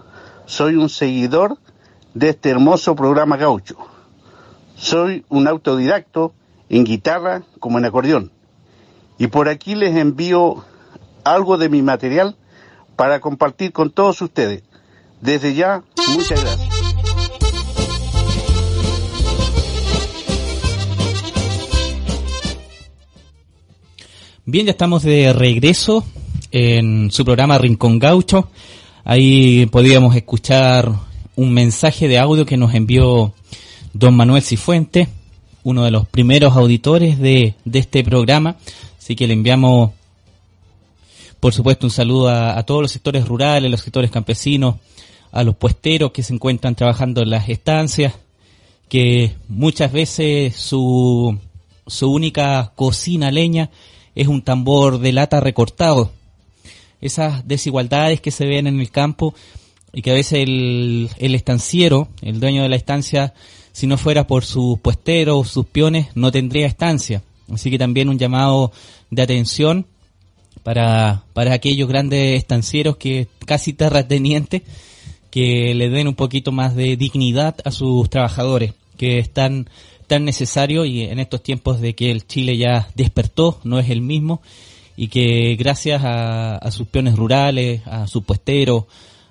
Soy 0.45 0.77
un 0.77 0.90
seguidor 0.90 1.57
de 2.12 2.29
este 2.29 2.51
hermoso 2.51 2.95
programa 2.95 3.38
gaucho. 3.38 3.79
Soy 4.77 5.25
un 5.31 5.49
autodidacto 5.49 6.35
en 6.68 6.85
guitarra 6.85 7.42
como 7.59 7.79
en 7.79 7.87
acordeón. 7.87 8.33
Y 9.16 9.29
por 9.29 9.49
aquí 9.49 9.75
les 9.75 9.97
envío 9.97 10.62
algo 11.25 11.57
de 11.57 11.71
mi 11.71 11.81
material 11.81 12.37
para 12.97 13.21
compartir 13.21 13.73
con 13.73 13.90
todos 13.90 14.21
ustedes. 14.21 14.62
Desde 15.23 15.55
ya, 15.55 15.83
muchas 16.14 16.38
gracias. 16.38 16.68
Bien, 24.45 24.66
ya 24.66 24.73
estamos 24.73 25.03
de 25.03 25.33
regreso 25.33 26.05
en 26.53 27.11
su 27.11 27.25
programa 27.25 27.59
Rincón 27.59 27.99
Gaucho. 27.99 28.49
Ahí 29.05 29.67
podíamos 29.67 30.15
escuchar 30.15 30.93
un 31.35 31.53
mensaje 31.53 32.07
de 32.07 32.19
audio 32.19 32.47
que 32.47 32.57
nos 32.57 32.75
envió 32.75 33.33
don 33.95 34.15
Manuel 34.15 34.43
Cifuente, 34.43 35.09
uno 35.65 35.85
de 35.85 35.91
los 35.91 36.07
primeros 36.07 36.55
auditores 36.55 37.19
de, 37.19 37.55
este 37.73 38.05
programa. 38.05 38.57
Así 38.99 39.17
que 39.17 39.27
le 39.27 39.33
enviamos, 39.33 39.91
por 41.41 41.53
supuesto, 41.53 41.87
un 41.87 41.91
saludo 41.91 42.29
a, 42.29 42.57
a 42.57 42.62
todos 42.65 42.83
los 42.83 42.93
sectores 42.93 43.27
rurales, 43.27 43.71
los 43.71 43.81
sectores 43.81 44.11
campesinos, 44.11 44.77
a 45.33 45.43
los 45.43 45.57
puesteros 45.57 46.12
que 46.12 46.23
se 46.23 46.35
encuentran 46.35 46.75
trabajando 46.75 47.23
en 47.23 47.31
las 47.31 47.49
estancias, 47.49 48.15
que 48.88 49.35
muchas 49.49 49.91
veces 49.91 50.55
su, 50.55 51.38
su 51.87 52.12
única 52.12 52.73
cocina 52.77 53.31
leña 53.31 53.71
es 54.15 54.29
un 54.29 54.43
tambor 54.43 54.99
de 54.99 55.12
lata 55.12 55.41
recortado. 55.41 56.12
Esas 57.03 57.47
desigualdades 57.47 58.23
que 58.23 58.31
se 58.31 58.47
ven 58.47 58.67
en 58.67 58.81
el 58.81 58.91
campo 58.91 59.35
y 59.93 60.01
que 60.01 60.12
a 60.12 60.15
veces 60.15 60.38
el, 60.45 61.11
el 61.19 61.35
estanciero, 61.35 62.09
el 62.23 62.41
dueño 62.41 62.62
de 62.62 62.71
la 62.71 62.77
estancia, 62.77 63.35
si 63.73 63.87
no 63.87 63.99
fuera 63.99 64.27
por 64.27 64.45
sus 64.45 64.79
puesteros 64.79 65.38
o 65.38 65.45
sus 65.45 65.67
peones, 65.67 66.09
no 66.15 66.33
tendría 66.33 66.67
estancia. 66.67 67.23
Así 67.53 67.71
que 67.71 67.79
también 67.79 68.09
un 68.09 68.19
llamado 68.19 68.73
de 69.11 69.21
atención 69.21 69.87
para, 70.62 71.25
para 71.33 71.53
aquellos 71.53 71.88
grandes 71.88 72.38
estancieros 72.38 72.97
que 72.97 73.29
casi 73.47 73.73
terratenientes 73.73 74.62
que 75.31 75.75
le 75.75 75.88
den 75.88 76.09
un 76.09 76.15
poquito 76.15 76.53
más 76.53 76.75
de 76.77 76.97
dignidad 76.97 77.57
a 77.65 77.71
sus 77.71 78.09
trabajadores, 78.11 78.75
que 78.99 79.19
es 79.19 79.33
tan, 79.33 79.69
tan 80.07 80.25
necesario 80.25 80.85
y 80.85 81.05
en 81.05 81.19
estos 81.19 81.43
tiempos 81.43 81.81
de 81.81 81.95
que 81.95 82.11
el 82.11 82.27
Chile 82.27 82.57
ya 82.57 82.88
despertó, 82.95 83.59
no 83.65 83.79
es 83.79 83.88
el 83.88 84.03
mismo, 84.03 84.43
y 84.96 85.09
que 85.09 85.57
gracias 85.57 86.02
a, 86.05 86.57
a 86.57 86.70
sus 86.70 86.87
peones 86.87 87.16
rurales, 87.16 87.87
a 87.87 88.07
sus 88.07 88.24
puesteros, 88.24 88.85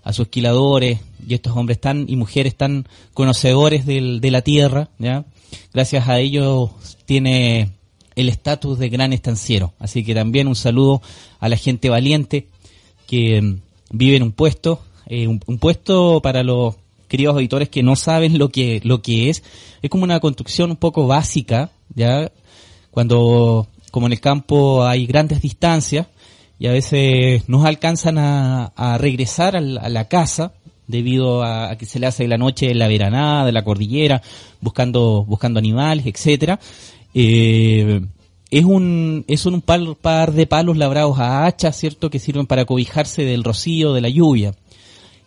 a 0.03 0.13
sus 0.13 0.25
esquiladores 0.25 0.99
y 1.27 1.33
estos 1.33 1.55
hombres 1.55 1.79
tan 1.79 2.05
y 2.07 2.15
mujeres 2.15 2.55
tan 2.55 2.87
conocedores 3.13 3.85
del, 3.85 4.21
de 4.21 4.31
la 4.31 4.41
tierra, 4.41 4.89
¿ya? 4.97 5.25
gracias 5.73 6.07
a 6.07 6.19
ellos 6.19 6.71
tiene 7.05 7.69
el 8.15 8.29
estatus 8.29 8.79
de 8.79 8.89
gran 8.89 9.13
estanciero. 9.13 9.73
Así 9.79 10.03
que 10.03 10.15
también 10.15 10.47
un 10.47 10.55
saludo 10.55 11.01
a 11.39 11.49
la 11.49 11.57
gente 11.57 11.89
valiente 11.89 12.47
que 13.07 13.41
mm, 13.41 13.59
vive 13.91 14.17
en 14.17 14.23
un 14.23 14.31
puesto, 14.31 14.81
eh, 15.07 15.27
un, 15.27 15.41
un 15.45 15.59
puesto 15.59 16.21
para 16.21 16.43
los 16.43 16.75
queridos 17.07 17.35
auditores 17.35 17.69
que 17.69 17.83
no 17.83 17.95
saben 17.95 18.37
lo 18.37 18.49
que, 18.49 18.81
lo 18.83 19.01
que 19.01 19.29
es. 19.29 19.43
Es 19.81 19.89
como 19.89 20.03
una 20.03 20.19
construcción 20.19 20.71
un 20.71 20.77
poco 20.77 21.07
básica, 21.07 21.71
ya, 21.93 22.31
cuando, 22.89 23.67
como 23.91 24.07
en 24.07 24.13
el 24.13 24.19
campo 24.19 24.83
hay 24.85 25.05
grandes 25.05 25.41
distancias, 25.41 26.07
y 26.57 26.67
a 26.67 26.71
veces 26.71 27.47
nos 27.49 27.65
alcanzan 27.65 28.17
a, 28.17 28.65
a 28.75 28.97
regresar 28.97 29.55
al- 29.55 29.77
a 29.77 29.89
la 29.89 30.07
casa 30.07 30.53
debido 30.87 31.43
a, 31.43 31.71
a 31.71 31.77
que 31.77 31.85
se 31.85 31.99
le 31.99 32.07
hace 32.07 32.27
la 32.27 32.37
noche 32.37 32.73
la 32.75 32.87
veranada 32.87 33.45
de 33.45 33.51
la 33.51 33.63
cordillera, 33.63 34.21
buscando, 34.59 35.23
buscando 35.25 35.59
animales, 35.59 36.05
etcétera. 36.05 36.59
Eh, 37.13 38.01
es 38.49 38.65
un, 38.65 39.23
es 39.27 39.45
un 39.45 39.61
par, 39.61 39.79
par 40.01 40.33
de 40.33 40.45
palos 40.45 40.77
labrados 40.77 41.17
a 41.19 41.45
hacha, 41.45 41.71
¿cierto? 41.71 42.09
Que 42.09 42.19
sirven 42.19 42.45
para 42.45 42.65
cobijarse 42.65 43.23
del 43.23 43.43
rocío, 43.43 43.93
de 43.93 44.01
la 44.01 44.09
lluvia. 44.09 44.53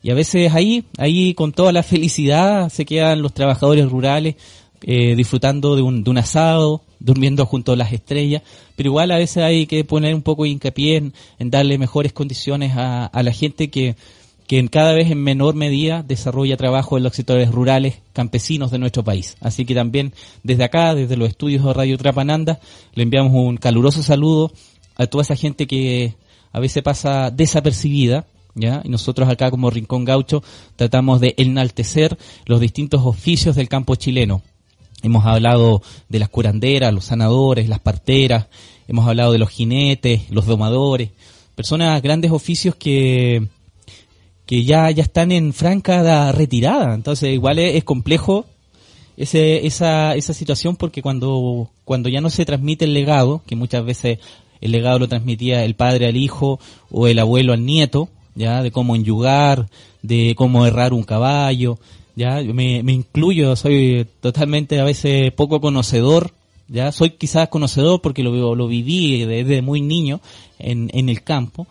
Y 0.03 0.11
a 0.11 0.14
veces 0.14 0.53
ahí, 0.55 0.85
ahí 0.98 1.33
con 1.33 1.53
toda 1.53 1.72
la 1.72 1.83
felicidad 1.83 2.68
se 2.68 2.85
quedan 2.85 3.22
los 3.22 3.33
trabajadores 3.33 3.88
rurales 3.88 4.35
eh, 4.84 5.16
disfrutando 5.16 5.74
de 5.74 5.82
un, 5.82 6.04
de 6.04 6.10
un 6.10 6.18
asado, 6.18 6.82
durmiendo 7.00 7.44
junto 7.46 7.72
a 7.72 7.76
las 7.76 7.92
estrellas, 7.92 8.42
pero 8.76 8.90
igual 8.90 9.10
a 9.10 9.16
veces 9.16 9.42
hay 9.42 9.66
que 9.66 9.84
poner 9.84 10.14
un 10.14 10.22
poco 10.22 10.44
de 10.44 10.50
hincapié 10.50 10.96
en, 10.96 11.14
en 11.38 11.50
darle 11.50 11.78
mejores 11.78 12.12
condiciones 12.12 12.76
a, 12.76 13.06
a 13.06 13.22
la 13.22 13.32
gente 13.32 13.68
que, 13.70 13.96
que 14.46 14.58
en 14.58 14.68
cada 14.68 14.92
vez 14.92 15.10
en 15.10 15.22
menor 15.22 15.54
medida 15.54 16.02
desarrolla 16.02 16.56
trabajo 16.56 16.96
en 16.96 17.02
los 17.02 17.14
sectores 17.14 17.50
rurales 17.50 18.00
campesinos 18.12 18.70
de 18.70 18.78
nuestro 18.78 19.02
país. 19.02 19.36
Así 19.40 19.64
que 19.64 19.74
también 19.74 20.12
desde 20.42 20.64
acá, 20.64 20.94
desde 20.94 21.16
los 21.16 21.28
estudios 21.28 21.64
de 21.64 21.72
Radio 21.72 21.98
Trapananda, 21.98 22.60
le 22.94 23.02
enviamos 23.02 23.32
un 23.32 23.56
caluroso 23.56 24.02
saludo 24.02 24.52
a 24.96 25.06
toda 25.06 25.22
esa 25.22 25.36
gente 25.36 25.66
que 25.66 26.14
a 26.52 26.60
veces 26.60 26.82
pasa 26.82 27.30
desapercibida, 27.30 28.26
¿ya? 28.54 28.80
Y 28.84 28.88
nosotros 28.88 29.28
acá 29.28 29.50
como 29.50 29.70
Rincón 29.70 30.04
Gaucho 30.04 30.42
tratamos 30.76 31.20
de 31.20 31.34
enaltecer 31.36 32.16
los 32.46 32.60
distintos 32.60 33.02
oficios 33.04 33.56
del 33.56 33.68
campo 33.68 33.96
chileno. 33.96 34.42
Hemos 35.04 35.24
hablado 35.26 35.82
de 36.08 36.18
las 36.18 36.28
curanderas, 36.30 36.92
los 36.92 37.04
sanadores, 37.04 37.68
las 37.68 37.78
parteras, 37.78 38.46
hemos 38.88 39.06
hablado 39.06 39.32
de 39.32 39.38
los 39.38 39.50
jinetes, 39.50 40.30
los 40.30 40.46
domadores, 40.46 41.10
personas, 41.54 42.02
grandes 42.02 42.30
oficios 42.32 42.74
que, 42.74 43.46
que 44.46 44.64
ya, 44.64 44.90
ya 44.90 45.02
están 45.02 45.30
en 45.30 45.52
franca 45.52 46.02
da- 46.02 46.32
retirada. 46.32 46.94
Entonces 46.94 47.32
igual 47.34 47.58
es, 47.58 47.76
es 47.76 47.84
complejo 47.84 48.46
ese, 49.16 49.66
esa, 49.66 50.14
esa 50.16 50.32
situación 50.32 50.74
porque 50.76 51.02
cuando, 51.02 51.70
cuando 51.84 52.08
ya 52.08 52.20
no 52.20 52.30
se 52.30 52.44
transmite 52.44 52.84
el 52.86 52.94
legado, 52.94 53.42
que 53.46 53.56
muchas 53.56 53.84
veces 53.84 54.18
el 54.60 54.72
legado 54.72 54.98
lo 54.98 55.08
transmitía 55.08 55.64
el 55.64 55.74
padre 55.74 56.06
al 56.08 56.16
hijo 56.16 56.58
o 56.90 57.06
el 57.08 57.18
abuelo 57.18 57.52
al 57.52 57.64
nieto, 57.64 58.08
ya, 58.34 58.62
de 58.62 58.72
cómo 58.72 58.96
enyugar, 58.96 59.68
de 60.02 60.34
cómo 60.36 60.66
errar 60.66 60.92
un 60.92 61.04
caballo, 61.04 61.78
ya, 62.16 62.40
me, 62.42 62.83
me 62.83 62.92
incluyo, 62.92 63.57
soy 63.57 64.07
totalmente 64.20 64.81
a 64.81 64.85
veces 64.85 65.33
poco 65.33 65.61
conocedor, 65.61 66.33
ya, 66.68 66.92
soy 66.92 67.11
quizás 67.11 67.48
conocedor 67.48 68.00
porque 68.00 68.22
lo, 68.22 68.55
lo 68.55 68.68
viví 68.68 69.24
desde 69.24 69.62
muy 69.62 69.81
niño 69.81 70.20
en, 70.59 70.90
en 70.94 71.09
el 71.09 71.22
campo, 71.22 71.66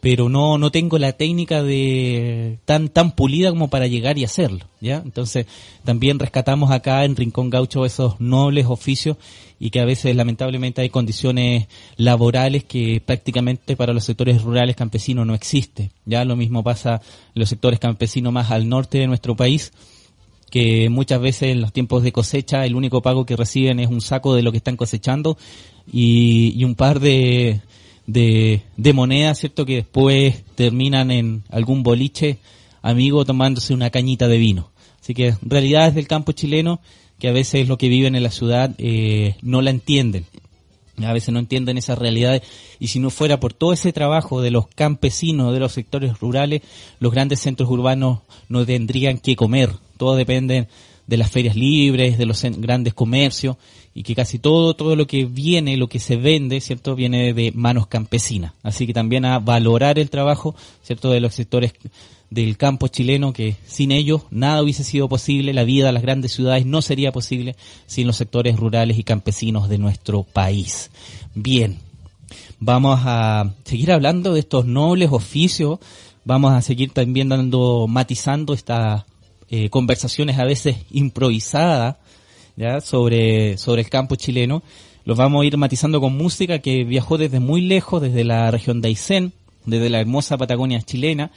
pero 0.00 0.28
no, 0.28 0.58
no 0.58 0.70
tengo 0.70 0.98
la 0.98 1.12
técnica 1.12 1.62
de 1.62 2.58
tan, 2.64 2.88
tan 2.88 3.12
pulida 3.12 3.50
como 3.50 3.68
para 3.68 3.86
llegar 3.86 4.18
y 4.18 4.24
hacerlo, 4.24 4.66
¿ya? 4.80 5.02
Entonces, 5.04 5.46
también 5.84 6.18
rescatamos 6.18 6.70
acá 6.70 7.04
en 7.04 7.16
Rincón 7.16 7.50
Gaucho 7.50 7.84
esos 7.84 8.20
nobles 8.20 8.66
oficios 8.66 9.16
y 9.58 9.70
que 9.70 9.80
a 9.80 9.84
veces 9.84 10.14
lamentablemente 10.14 10.82
hay 10.82 10.90
condiciones 10.90 11.66
laborales 11.96 12.64
que 12.64 13.02
prácticamente 13.04 13.74
para 13.74 13.92
los 13.92 14.04
sectores 14.04 14.42
rurales 14.42 14.76
campesinos 14.76 15.26
no 15.26 15.34
existe. 15.34 15.90
Ya 16.04 16.24
lo 16.24 16.36
mismo 16.36 16.62
pasa 16.62 17.00
en 17.34 17.40
los 17.40 17.48
sectores 17.48 17.80
campesinos 17.80 18.32
más 18.32 18.50
al 18.50 18.68
norte 18.68 18.98
de 18.98 19.06
nuestro 19.06 19.34
país, 19.34 19.72
que 20.50 20.90
muchas 20.90 21.20
veces 21.20 21.52
en 21.52 21.62
los 21.62 21.72
tiempos 21.72 22.02
de 22.02 22.12
cosecha 22.12 22.66
el 22.66 22.76
único 22.76 23.00
pago 23.02 23.24
que 23.24 23.36
reciben 23.36 23.80
es 23.80 23.88
un 23.88 24.02
saco 24.02 24.34
de 24.34 24.42
lo 24.42 24.52
que 24.52 24.58
están 24.58 24.76
cosechando 24.76 25.38
y, 25.90 26.52
y 26.54 26.64
un 26.64 26.74
par 26.74 27.00
de, 27.00 27.60
de, 28.06 28.62
de 28.76 28.92
monedas, 28.92 29.38
¿cierto? 29.38 29.66
Que 29.66 29.76
después 29.76 30.44
terminan 30.54 31.10
en 31.10 31.42
algún 31.50 31.82
boliche 31.82 32.38
amigo 32.82 33.24
tomándose 33.24 33.74
una 33.74 33.90
cañita 33.90 34.28
de 34.28 34.38
vino. 34.38 34.70
Así 35.00 35.14
que 35.14 35.34
realidades 35.42 35.94
del 35.94 36.08
campo 36.08 36.32
chileno 36.32 36.80
que 37.18 37.28
a 37.28 37.32
veces 37.32 37.68
lo 37.68 37.78
que 37.78 37.88
viven 37.88 38.14
en 38.14 38.22
la 38.22 38.30
ciudad 38.30 38.74
eh, 38.78 39.36
no 39.42 39.62
la 39.62 39.70
entienden. 39.70 40.26
A 41.04 41.12
veces 41.12 41.32
no 41.32 41.38
entienden 41.38 41.76
esas 41.76 41.98
realidades 41.98 42.42
y 42.78 42.88
si 42.88 43.00
no 43.00 43.10
fuera 43.10 43.38
por 43.38 43.52
todo 43.52 43.74
ese 43.74 43.92
trabajo 43.92 44.40
de 44.40 44.50
los 44.50 44.66
campesinos, 44.68 45.52
de 45.52 45.60
los 45.60 45.72
sectores 45.72 46.18
rurales, 46.20 46.62
los 47.00 47.12
grandes 47.12 47.40
centros 47.40 47.68
urbanos 47.68 48.20
no 48.48 48.64
tendrían 48.64 49.18
que 49.18 49.36
comer. 49.36 49.70
Todo 49.98 50.16
depende 50.16 50.68
de 51.06 51.16
las 51.16 51.30
ferias 51.30 51.54
libres, 51.54 52.16
de 52.16 52.26
los 52.26 52.42
grandes 52.42 52.94
comercios 52.94 53.56
y 53.96 54.02
que 54.02 54.14
casi 54.14 54.38
todo, 54.38 54.74
todo 54.74 54.94
lo 54.94 55.06
que 55.06 55.24
viene, 55.24 55.78
lo 55.78 55.88
que 55.88 56.00
se 56.00 56.16
vende, 56.16 56.60
¿cierto? 56.60 56.94
Viene 56.94 57.32
de 57.32 57.50
manos 57.52 57.86
campesinas. 57.86 58.52
Así 58.62 58.86
que 58.86 58.92
también 58.92 59.24
a 59.24 59.38
valorar 59.38 59.98
el 59.98 60.10
trabajo, 60.10 60.54
¿cierto? 60.82 61.10
De 61.10 61.20
los 61.20 61.34
sectores 61.34 61.72
del 62.28 62.58
campo 62.58 62.88
chileno 62.88 63.32
que 63.32 63.56
sin 63.64 63.92
ellos 63.92 64.24
nada 64.30 64.62
hubiese 64.62 64.84
sido 64.84 65.08
posible, 65.08 65.54
la 65.54 65.64
vida 65.64 65.86
de 65.86 65.92
las 65.92 66.02
grandes 66.02 66.32
ciudades 66.32 66.66
no 66.66 66.82
sería 66.82 67.10
posible 67.10 67.56
sin 67.86 68.06
los 68.06 68.18
sectores 68.18 68.58
rurales 68.58 68.98
y 68.98 69.02
campesinos 69.02 69.70
de 69.70 69.78
nuestro 69.78 70.24
país. 70.24 70.90
Bien, 71.34 71.78
vamos 72.60 73.00
a 73.02 73.54
seguir 73.64 73.92
hablando 73.92 74.34
de 74.34 74.40
estos 74.40 74.66
nobles 74.66 75.10
oficios, 75.10 75.78
vamos 76.22 76.52
a 76.52 76.60
seguir 76.60 76.90
también 76.90 77.30
dando, 77.30 77.86
matizando 77.88 78.52
estas 78.52 79.04
eh, 79.48 79.70
conversaciones 79.70 80.38
a 80.38 80.44
veces 80.44 80.76
improvisadas, 80.90 81.96
ya, 82.56 82.80
sobre, 82.80 83.58
sobre 83.58 83.82
el 83.82 83.88
campo 83.90 84.16
chileno. 84.16 84.62
Los 85.04 85.16
vamos 85.16 85.42
a 85.42 85.46
ir 85.46 85.56
matizando 85.56 86.00
con 86.00 86.16
música 86.16 86.58
que 86.58 86.84
viajó 86.84 87.16
desde 87.18 87.38
muy 87.40 87.60
lejos, 87.60 88.02
desde 88.02 88.24
la 88.24 88.50
región 88.50 88.80
de 88.80 88.88
Aysén, 88.88 89.32
desde 89.64 89.88
la 89.90 90.00
hermosa 90.00 90.36
Patagonia 90.36 90.82
chilena. 90.82 91.30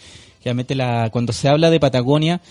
Realmente 0.43 0.74
la, 0.76 1.09
cuando 1.11 1.34
se 1.34 1.47
habla 1.49 1.70
de 1.70 1.80
Patagonia, 1.80 2.41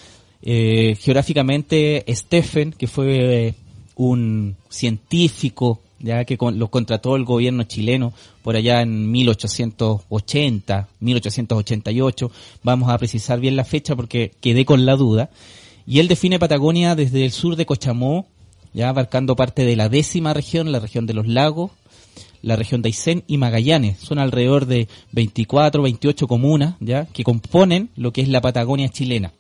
eh, 0.42 0.96
geográficamente 1.00 2.04
Stephen, 2.08 2.72
que 2.72 2.86
fue 2.86 3.46
eh, 3.48 3.54
un 3.96 4.56
científico, 4.68 5.80
ya 5.98 6.24
que 6.24 6.36
con- 6.38 6.58
lo 6.60 6.68
contrató 6.68 7.16
el 7.16 7.24
gobierno 7.24 7.64
chileno 7.64 8.12
por 8.42 8.54
allá 8.54 8.82
en 8.82 9.10
1880, 9.10 10.88
1888, 11.00 12.30
vamos 12.62 12.90
a 12.90 12.98
precisar 12.98 13.40
bien 13.40 13.56
la 13.56 13.64
fecha 13.64 13.96
porque 13.96 14.30
quedé 14.40 14.64
con 14.64 14.86
la 14.86 14.94
duda, 14.96 15.30
y 15.86 15.98
él 15.98 16.08
define 16.08 16.38
Patagonia 16.38 16.94
desde 16.94 17.24
el 17.24 17.32
sur 17.32 17.56
de 17.56 17.66
Cochamó, 17.66 18.26
ya 18.78 18.88
abarcando 18.90 19.34
parte 19.34 19.64
de 19.64 19.74
la 19.74 19.88
décima 19.88 20.32
región, 20.32 20.70
la 20.70 20.78
región 20.78 21.04
de 21.06 21.14
los 21.14 21.26
lagos, 21.26 21.72
la 22.42 22.54
región 22.54 22.80
de 22.80 22.90
Aysén 22.90 23.24
y 23.26 23.36
Magallanes. 23.36 23.98
Son 23.98 24.20
alrededor 24.20 24.66
de 24.66 24.86
24, 25.10 25.82
28 25.82 26.28
comunas, 26.28 26.76
ya, 26.78 27.06
que 27.06 27.24
componen 27.24 27.90
lo 27.96 28.12
que 28.12 28.20
es 28.20 28.28
la 28.28 28.40
Patagonia 28.40 28.88
chilena. 28.88 29.32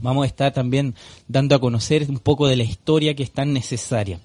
Vamos 0.00 0.22
a 0.24 0.26
estar 0.26 0.52
también 0.54 0.94
dando 1.26 1.54
a 1.54 1.60
conocer 1.60 2.06
un 2.08 2.18
poco 2.20 2.46
de 2.46 2.56
la 2.56 2.62
historia 2.64 3.14
que 3.14 3.22
es 3.22 3.30
tan 3.32 3.52
necesaria. 3.52 4.18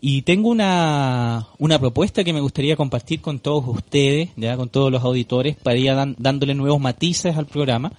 Y 0.00 0.22
tengo 0.22 0.48
una, 0.48 1.48
una 1.58 1.78
propuesta 1.78 2.24
que 2.24 2.32
me 2.32 2.40
gustaría 2.40 2.76
compartir 2.76 3.20
con 3.20 3.38
todos 3.40 3.64
ustedes, 3.66 4.30
ya 4.36 4.56
con 4.56 4.70
todos 4.70 4.90
los 4.90 5.02
auditores, 5.04 5.56
para 5.56 5.76
ir 5.76 5.92
dan- 5.94 6.14
dándole 6.18 6.54
nuevos 6.54 6.80
matices 6.80 7.36
al 7.36 7.46
programa. 7.46 7.92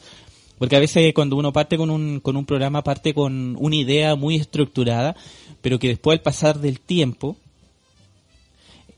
Porque 0.60 0.76
a 0.76 0.80
veces 0.80 1.14
cuando 1.14 1.38
uno 1.38 1.52
parte 1.52 1.78
con 1.78 1.90
un, 1.90 2.20
con 2.20 2.38
un 2.38 2.46
programa, 2.46 2.84
parte 2.84 3.14
con 3.14 3.56
una 3.60 3.76
idea 3.76 4.16
muy 4.16 4.36
estructurada, 4.36 5.16
pero 5.62 5.80
que 5.80 5.88
después 5.88 6.18
al 6.18 6.22
pasar 6.22 6.60
del 6.60 6.80
tiempo, 6.80 7.38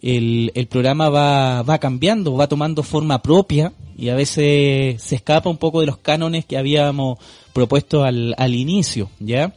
el, 0.02 0.52
el 0.56 0.68
programa 0.68 1.10
va, 1.10 1.62
va 1.62 1.78
cambiando, 1.78 2.34
va 2.34 2.48
tomando 2.48 2.82
forma 2.82 3.22
propia 3.22 3.72
y 3.96 4.10
a 4.10 4.16
veces 4.16 5.02
se 5.02 5.16
escapa 5.16 5.50
un 5.50 5.58
poco 5.58 5.80
de 5.80 5.86
los 5.86 5.98
cánones 5.98 6.46
que 6.46 6.58
habíamos 6.58 7.20
propuesto 7.54 8.04
al, 8.04 8.34
al 8.38 8.56
inicio, 8.56 9.10
¿ya? 9.20 9.54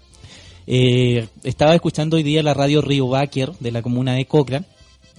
Eh, 0.67 1.29
estaba 1.43 1.75
escuchando 1.75 2.17
hoy 2.17 2.23
día 2.23 2.43
la 2.43 2.55
radio 2.55 2.81
Río 2.81 3.09
Báquer 3.09 3.53
de 3.61 3.71
la 3.71 3.83
comuna 3.83 4.15
de 4.15 4.27
Cochrane. 4.27 4.67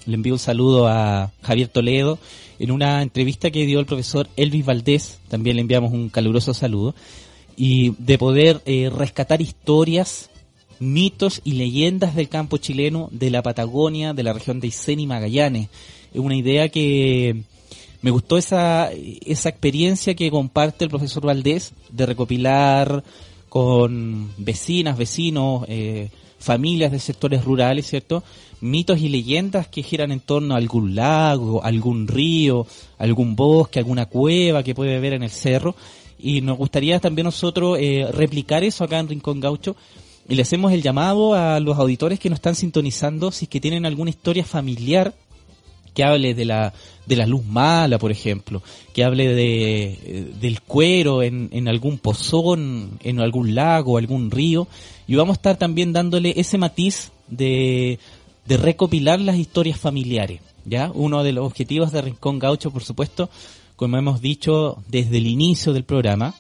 Le 0.06 0.16
envío 0.16 0.34
un 0.34 0.40
saludo 0.40 0.88
a 0.88 1.32
Javier 1.42 1.68
Toledo 1.68 2.20
en 2.60 2.72
una 2.72 3.02
entrevista 3.02 3.50
que 3.50 3.66
dio 3.66 3.80
el 3.80 3.86
profesor 3.86 4.28
Elvis 4.36 4.66
Valdés. 4.66 5.20
También 5.30 5.56
le 5.56 5.62
enviamos 5.62 5.92
un 5.92 6.10
caluroso 6.10 6.54
saludo. 6.54 6.94
Y 7.58 7.92
de 7.98 8.18
poder 8.18 8.62
eh, 8.66 8.92
rescatar 8.94 9.42
historias, 9.42 10.30
mitos 10.80 11.42
y 11.44 11.54
leyendas 11.54 12.16
del 12.16 12.30
campo 12.30 12.58
chileno, 12.58 13.10
de 13.12 13.32
la 13.32 13.42
Patagonia, 13.42 14.14
de 14.14 14.24
la 14.24 14.34
región 14.34 14.60
de 14.60 14.68
Aysén 14.68 15.00
y 15.00 15.08
Magallanes. 15.08 15.70
Es 16.14 16.20
una 16.20 16.36
idea 16.36 16.70
que 16.70 17.44
me 18.02 18.12
gustó 18.12 18.38
esa, 18.38 18.92
esa 18.92 19.50
experiencia 19.50 20.14
que 20.14 20.30
comparte 20.30 20.86
el 20.86 20.92
profesor 20.92 21.26
Valdés 21.26 21.74
de 21.90 22.06
recopilar 22.06 23.04
con 23.50 24.32
vecinas, 24.38 24.98
vecinos, 24.98 25.66
eh, 25.68 26.10
familias 26.40 26.92
de 26.92 27.00
sectores 27.00 27.44
rurales, 27.44 27.88
¿cierto? 27.88 28.24
Mitos 28.62 29.00
y 29.00 29.10
leyendas 29.10 29.68
que 29.68 29.84
giran 29.84 30.12
en 30.12 30.20
torno 30.20 30.54
a 30.54 30.58
algún 30.58 30.96
lago, 30.96 31.64
algún 31.64 32.08
río, 32.08 32.66
algún 32.98 33.36
bosque, 33.36 33.80
alguna 33.80 34.06
cueva 34.06 34.64
que 34.64 34.76
puede 34.76 35.00
ver 35.00 35.14
en 35.14 35.24
el 35.24 35.30
cerro. 35.30 35.76
Y 36.18 36.42
nos 36.42 36.58
gustaría 36.58 37.00
también 37.00 37.26
nosotros 37.26 37.78
eh, 37.80 38.08
replicar 38.12 38.64
eso 38.64 38.84
acá 38.84 39.00
en 39.00 39.10
Rincón 39.10 39.40
Gaucho. 39.40 39.76
Y 40.28 40.36
le 40.36 40.42
hacemos 40.42 40.72
el 40.72 40.82
llamado 40.82 41.36
a 41.36 41.60
los 41.60 41.78
auditores 41.78 42.20
que 42.20 42.30
nos 42.30 42.38
están 42.38 42.56
sintonizando 42.56 43.32
si 43.32 43.46
es 43.46 43.50
que 43.50 43.62
tienen 43.62 43.86
alguna 43.86 44.10
historia 44.10 44.44
familiar 44.44 45.14
que 45.96 46.04
hable 46.04 46.34
de 46.34 46.46
la, 46.46 46.74
de 47.06 47.16
la 47.16 47.26
luz 47.26 47.46
mala, 47.46 47.98
por 47.98 48.12
ejemplo, 48.12 48.62
que 48.94 49.04
hable 49.04 49.34
de, 49.34 49.84
eh, 49.84 50.34
del 50.40 50.62
cuero 50.62 51.24
en, 51.24 51.50
en 51.52 51.68
algún 51.68 51.98
pozón, 51.98 53.00
en 53.04 53.20
algún 53.22 53.56
lago, 53.56 53.98
algún 53.98 54.30
río, 54.30 54.68
y 55.08 55.16
vamos 55.16 55.36
a 55.36 55.40
estar 55.40 55.58
también 55.58 55.94
dándole 55.94 56.34
ese 56.38 56.58
matiz 56.58 57.12
de, 57.28 58.00
de 58.46 58.58
recopilar 58.58 59.20
las 59.20 59.38
historias 59.38 59.80
familiares, 59.80 60.42
¿ya? 60.66 60.92
Uno 60.94 61.24
de 61.24 61.34
los 61.34 61.46
objetivos 61.46 61.92
de 61.92 62.02
Rincón 62.02 62.40
Gaucho, 62.40 62.72
por 62.72 62.84
supuesto, 62.84 63.30
como 63.76 63.98
hemos 63.98 64.22
dicho 64.22 64.78
desde 64.88 65.18
el 65.18 65.28
inicio 65.28 65.74
del 65.74 65.84
programa, 65.84 66.36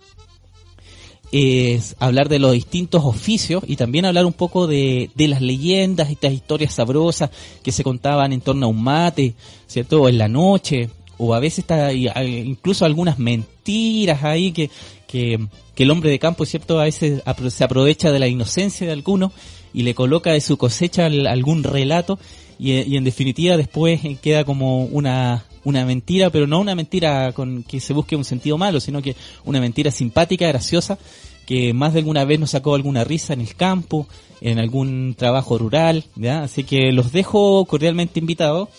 es 1.31 1.95
hablar 1.99 2.29
de 2.29 2.39
los 2.39 2.53
distintos 2.53 3.03
oficios 3.03 3.63
y 3.67 3.75
también 3.75 4.05
hablar 4.05 4.25
un 4.25 4.33
poco 4.33 4.67
de, 4.67 5.09
de 5.15 5.27
las 5.27 5.41
leyendas, 5.41 6.09
estas 6.09 6.33
historias 6.33 6.73
sabrosas 6.73 7.29
que 7.63 7.71
se 7.71 7.83
contaban 7.83 8.31
en 8.31 8.41
torno 8.41 8.67
a 8.67 8.69
un 8.69 8.81
mate, 8.81 9.33
¿cierto? 9.67 10.03
O 10.03 10.09
en 10.09 10.17
la 10.17 10.27
noche, 10.27 10.89
o 11.17 11.33
a 11.33 11.39
veces 11.39 11.59
está, 11.59 11.91
incluso 11.93 12.85
algunas 12.85 13.19
mentiras 13.19 14.23
ahí 14.23 14.51
que, 14.51 14.69
que, 15.15 15.83
el 15.83 15.91
hombre 15.91 16.09
de 16.09 16.19
campo, 16.19 16.45
¿cierto? 16.45 16.79
A 16.79 16.83
veces 16.83 17.21
se 17.49 17.63
aprovecha 17.63 18.11
de 18.11 18.19
la 18.19 18.27
inocencia 18.27 18.85
de 18.87 18.93
algunos 18.93 19.31
y 19.73 19.83
le 19.83 19.93
coloca 19.93 20.31
de 20.31 20.41
su 20.41 20.57
cosecha 20.57 21.05
al- 21.05 21.27
algún 21.27 21.63
relato 21.63 22.19
y, 22.59 22.71
y 22.73 22.97
en 22.97 23.03
definitiva 23.03 23.57
después 23.57 24.03
eh, 24.03 24.17
queda 24.21 24.43
como 24.45 24.85
una, 24.85 25.45
una 25.63 25.85
mentira, 25.85 26.29
pero 26.29 26.47
no 26.47 26.59
una 26.59 26.75
mentira 26.75 27.31
con 27.33 27.63
que 27.63 27.79
se 27.79 27.93
busque 27.93 28.15
un 28.15 28.23
sentido 28.25 28.57
malo, 28.57 28.79
sino 28.79 29.01
que 29.01 29.15
una 29.43 29.59
mentira 29.59 29.91
simpática, 29.91 30.47
graciosa, 30.47 30.97
que 31.45 31.73
más 31.73 31.93
de 31.93 31.99
alguna 31.99 32.25
vez 32.25 32.39
nos 32.39 32.51
sacó 32.51 32.75
alguna 32.75 33.03
risa 33.03 33.33
en 33.33 33.41
el 33.41 33.55
campo, 33.55 34.07
en 34.41 34.59
algún 34.59 35.15
trabajo 35.17 35.57
rural, 35.57 36.03
¿ya? 36.15 36.43
Así 36.43 36.63
que 36.63 36.91
los 36.91 37.11
dejo 37.11 37.65
cordialmente 37.65 38.19
invitados. 38.19 38.69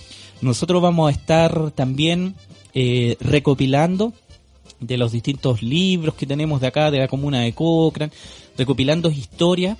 Nosotros 0.40 0.82
vamos 0.82 1.08
a 1.08 1.12
estar 1.12 1.70
también 1.72 2.34
eh, 2.74 3.16
recopilando 3.20 4.12
de 4.80 4.96
los 4.96 5.12
distintos 5.12 5.62
libros 5.62 6.14
que 6.14 6.26
tenemos 6.26 6.60
de 6.60 6.66
acá, 6.66 6.90
de 6.90 6.98
la 6.98 7.08
comuna 7.08 7.40
de 7.40 7.52
Cochrane, 7.52 8.12
recopilando 8.56 9.10
historias 9.10 9.78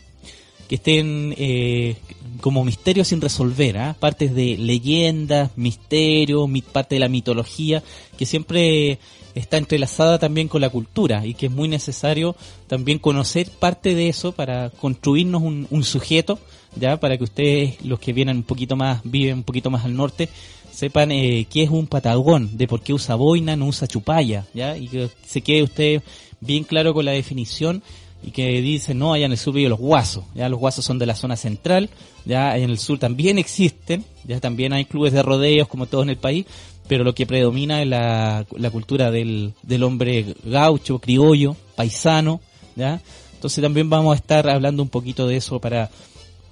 que 0.68 0.74
estén 0.76 1.32
eh, 1.38 1.96
como 2.40 2.64
misterios 2.64 3.06
sin 3.08 3.20
resolver, 3.20 3.78
¿ah? 3.78 3.96
partes 4.00 4.34
de 4.34 4.56
leyendas, 4.58 5.56
misterios, 5.56 6.48
mi- 6.48 6.60
parte 6.62 6.96
de 6.96 7.00
la 7.00 7.08
mitología, 7.08 7.84
que 8.18 8.26
siempre 8.26 8.98
está 9.36 9.58
entrelazada 9.58 10.18
también 10.18 10.48
con 10.48 10.60
la 10.62 10.70
cultura 10.70 11.24
y 11.24 11.34
que 11.34 11.46
es 11.46 11.52
muy 11.52 11.68
necesario 11.68 12.34
también 12.66 12.98
conocer 12.98 13.48
parte 13.50 13.94
de 13.94 14.08
eso 14.08 14.32
para 14.32 14.70
construirnos 14.70 15.42
un, 15.42 15.68
un 15.70 15.84
sujeto, 15.84 16.40
ya 16.74 16.98
para 16.98 17.16
que 17.16 17.24
ustedes, 17.24 17.84
los 17.84 18.00
que 18.00 18.12
vienen 18.12 18.38
un 18.38 18.42
poquito 18.42 18.74
más, 18.76 19.02
viven 19.04 19.34
un 19.38 19.42
poquito 19.44 19.70
más 19.70 19.84
al 19.84 19.94
norte, 19.94 20.28
sepan 20.76 21.10
eh, 21.10 21.46
qué 21.50 21.62
es 21.62 21.70
un 21.70 21.86
patagón, 21.86 22.58
de 22.58 22.68
por 22.68 22.82
qué 22.82 22.92
usa 22.92 23.14
boina, 23.14 23.56
no 23.56 23.66
usa 23.66 23.88
chupalla, 23.88 24.44
ya 24.52 24.76
y 24.76 24.88
que 24.88 25.08
se 25.24 25.40
quede 25.40 25.62
usted 25.62 26.02
bien 26.40 26.64
claro 26.64 26.92
con 26.92 27.06
la 27.06 27.12
definición 27.12 27.82
y 28.22 28.30
que 28.30 28.60
dice 28.60 28.92
no 28.92 29.14
allá 29.14 29.24
en 29.24 29.32
el 29.32 29.38
sur 29.38 29.54
viven 29.54 29.70
los 29.70 29.78
guasos 29.78 30.24
ya 30.34 30.48
los 30.48 30.58
guasos 30.58 30.84
son 30.84 30.98
de 30.98 31.06
la 31.06 31.14
zona 31.14 31.36
central 31.36 31.88
ya 32.24 32.56
en 32.56 32.70
el 32.70 32.78
sur 32.78 32.98
también 32.98 33.38
existen 33.38 34.04
ya 34.24 34.38
también 34.40 34.72
hay 34.72 34.84
clubes 34.84 35.12
de 35.12 35.22
rodeos 35.22 35.68
como 35.68 35.86
todo 35.86 36.02
en 36.02 36.10
el 36.10 36.16
país 36.16 36.44
pero 36.88 37.04
lo 37.04 37.14
que 37.14 37.26
predomina 37.26 37.82
es 37.82 37.88
la, 37.88 38.46
la 38.56 38.70
cultura 38.70 39.10
del, 39.10 39.54
del 39.62 39.82
hombre 39.82 40.34
gaucho 40.44 40.98
criollo 40.98 41.56
paisano 41.74 42.40
ya 42.74 43.00
entonces 43.34 43.62
también 43.62 43.88
vamos 43.88 44.12
a 44.12 44.16
estar 44.16 44.48
hablando 44.48 44.82
un 44.82 44.88
poquito 44.88 45.26
de 45.26 45.36
eso 45.36 45.60
para 45.60 45.90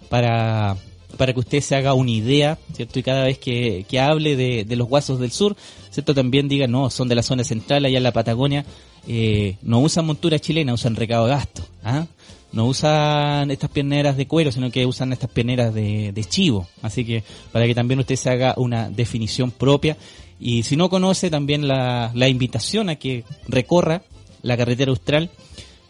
para 0.09 0.77
para 1.17 1.33
que 1.33 1.41
usted 1.41 1.61
se 1.61 1.77
haga 1.77 1.95
una 1.95 2.11
idea, 2.11 2.59
¿cierto? 2.73 2.99
Y 2.99 3.03
cada 3.03 3.25
vez 3.25 3.39
que, 3.39 3.85
que 3.89 4.01
hable 4.01 4.37
de, 4.37 4.65
de 4.65 4.77
los 4.77 4.89
guasos 4.89 5.19
del 5.21 5.31
sur, 5.31 5.57
¿cierto? 5.91 6.15
También 6.15 6.49
diga, 6.49 6.67
no, 6.67 6.91
son 6.91 7.09
de 7.09 7.15
la 7.15 7.23
zona 7.23 7.45
central, 7.45 7.85
allá 7.85 7.99
en 7.99 8.03
la 8.03 8.13
Patagonia, 8.13 8.65
eh, 9.07 9.57
no 9.63 9.81
usan 9.81 10.07
montura 10.07 10.39
chilena, 10.39 10.73
usan 10.75 10.97
recado 10.97 11.27
de 11.27 11.33
gasto, 11.33 11.67
¿ah? 11.83 12.07
No 12.53 12.67
usan 12.67 13.51
estas 13.51 13.69
pierneras 13.71 14.17
de 14.17 14.29
cuero, 14.29 14.53
sino 14.53 14.71
que 14.71 14.87
usan 14.87 15.13
estas 15.13 15.29
pierneras 15.29 15.75
de, 15.75 16.13
de 16.13 16.25
chivo. 16.25 16.69
Así 16.83 17.05
que 17.05 17.25
para 17.51 17.67
que 17.67 17.75
también 17.75 17.99
usted 17.99 18.15
se 18.15 18.31
haga 18.31 18.55
una 18.57 18.91
definición 18.91 19.51
propia. 19.51 19.97
Y 20.39 20.63
si 20.63 20.77
no 20.77 20.89
conoce, 20.89 21.31
también 21.31 21.67
la, 21.67 22.13
la 22.15 22.29
invitación 22.29 22.91
a 22.91 22.95
que 22.95 23.25
recorra 23.49 24.03
la 24.43 24.57
carretera 24.57 24.91
austral 24.91 25.31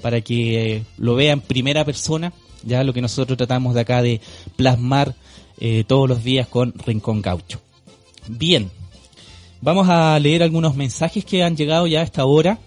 para 0.00 0.22
que 0.22 0.82
lo 0.96 1.14
vea 1.14 1.32
en 1.32 1.42
primera 1.42 1.84
persona, 1.84 2.32
ya 2.66 2.84
lo 2.84 2.92
que 2.92 3.00
nosotros 3.00 3.36
tratamos 3.36 3.74
de 3.74 3.80
acá 3.80 4.02
de 4.02 4.20
plasmar 4.56 5.14
eh, 5.58 5.84
todos 5.86 6.08
los 6.08 6.24
días 6.24 6.48
con 6.48 6.72
Rincón 6.72 7.22
Gaucho. 7.22 7.60
Bien, 8.26 8.70
vamos 9.60 9.88
a 9.88 10.18
leer 10.18 10.42
algunos 10.42 10.74
mensajes 10.74 11.24
que 11.24 11.42
han 11.42 11.56
llegado 11.56 11.86
ya 11.86 12.00
a 12.00 12.04
esta 12.04 12.24
hora. 12.24 12.58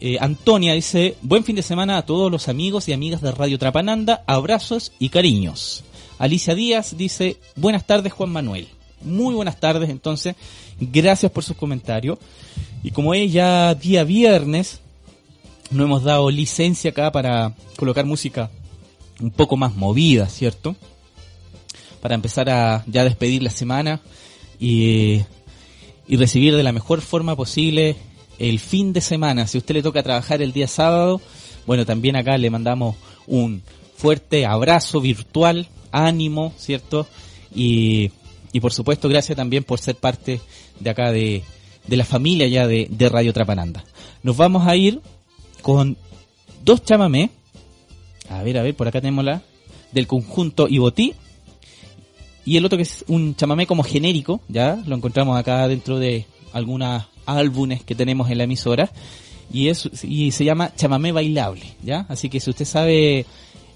Eh, 0.00 0.18
Antonia 0.20 0.74
dice, 0.74 1.16
buen 1.22 1.44
fin 1.44 1.56
de 1.56 1.62
semana 1.62 1.96
a 1.96 2.04
todos 2.04 2.30
los 2.30 2.48
amigos 2.48 2.88
y 2.88 2.92
amigas 2.92 3.22
de 3.22 3.32
Radio 3.32 3.58
Trapananda, 3.58 4.22
abrazos 4.26 4.92
y 4.98 5.08
cariños. 5.08 5.84
Alicia 6.18 6.54
Díaz 6.54 6.96
dice, 6.96 7.38
buenas 7.56 7.86
tardes 7.86 8.12
Juan 8.12 8.30
Manuel. 8.30 8.68
Muy 9.02 9.34
buenas 9.34 9.60
tardes 9.60 9.90
entonces, 9.90 10.34
gracias 10.80 11.30
por 11.30 11.44
sus 11.44 11.56
comentarios. 11.56 12.18
Y 12.82 12.90
como 12.90 13.14
es 13.14 13.32
ya 13.32 13.74
día 13.74 14.04
viernes, 14.04 14.80
no 15.70 15.84
hemos 15.84 16.02
dado 16.02 16.30
licencia 16.30 16.90
acá 16.90 17.10
para 17.10 17.54
colocar 17.76 18.04
música 18.04 18.50
un 19.20 19.30
poco 19.30 19.56
más 19.56 19.74
movida, 19.74 20.28
¿cierto? 20.28 20.76
Para 22.00 22.14
empezar 22.14 22.50
a 22.50 22.84
ya 22.86 23.04
despedir 23.04 23.42
la 23.42 23.50
semana 23.50 24.00
y, 24.60 25.20
y 26.06 26.16
recibir 26.16 26.54
de 26.56 26.62
la 26.62 26.72
mejor 26.72 27.00
forma 27.00 27.36
posible 27.36 27.96
el 28.38 28.58
fin 28.58 28.92
de 28.92 29.00
semana. 29.00 29.46
Si 29.46 29.58
a 29.58 29.60
usted 29.60 29.74
le 29.74 29.82
toca 29.82 30.02
trabajar 30.02 30.42
el 30.42 30.52
día 30.52 30.66
sábado, 30.66 31.20
bueno, 31.66 31.86
también 31.86 32.16
acá 32.16 32.36
le 32.36 32.50
mandamos 32.50 32.96
un 33.26 33.62
fuerte 33.96 34.44
abrazo 34.44 35.00
virtual, 35.00 35.68
ánimo, 35.92 36.52
¿cierto? 36.58 37.06
Y, 37.54 38.10
y 38.52 38.60
por 38.60 38.72
supuesto, 38.72 39.08
gracias 39.08 39.36
también 39.36 39.64
por 39.64 39.78
ser 39.78 39.96
parte 39.96 40.40
de 40.80 40.90
acá 40.90 41.10
de, 41.10 41.42
de 41.86 41.96
la 41.96 42.04
familia 42.04 42.48
ya 42.48 42.66
de, 42.66 42.88
de 42.90 43.08
Radio 43.08 43.32
Trapananda. 43.32 43.84
Nos 44.22 44.36
vamos 44.36 44.66
a 44.66 44.76
ir 44.76 45.00
con 45.62 45.96
dos 46.64 46.82
chamamés. 46.84 47.30
A 48.28 48.42
ver, 48.42 48.58
a 48.58 48.62
ver, 48.62 48.74
por 48.74 48.88
acá 48.88 49.00
tenemos 49.00 49.24
la 49.24 49.42
del 49.92 50.06
conjunto 50.06 50.66
Ibotí. 50.68 51.14
y 52.44 52.56
el 52.56 52.64
otro 52.64 52.76
que 52.76 52.82
es 52.82 53.04
un 53.08 53.36
chamamé 53.36 53.66
como 53.66 53.82
genérico, 53.82 54.40
ya 54.48 54.82
lo 54.86 54.96
encontramos 54.96 55.38
acá 55.38 55.66
dentro 55.68 55.98
de 55.98 56.26
algunos 56.52 57.04
álbumes 57.26 57.82
que 57.82 57.94
tenemos 57.94 58.30
en 58.30 58.38
la 58.38 58.44
emisora 58.44 58.90
y 59.52 59.68
es 59.68 59.88
y 60.02 60.30
se 60.32 60.44
llama 60.44 60.74
chamamé 60.74 61.12
bailable, 61.12 61.64
ya. 61.82 62.06
Así 62.08 62.28
que 62.28 62.40
si 62.40 62.50
usted 62.50 62.64
sabe 62.64 63.26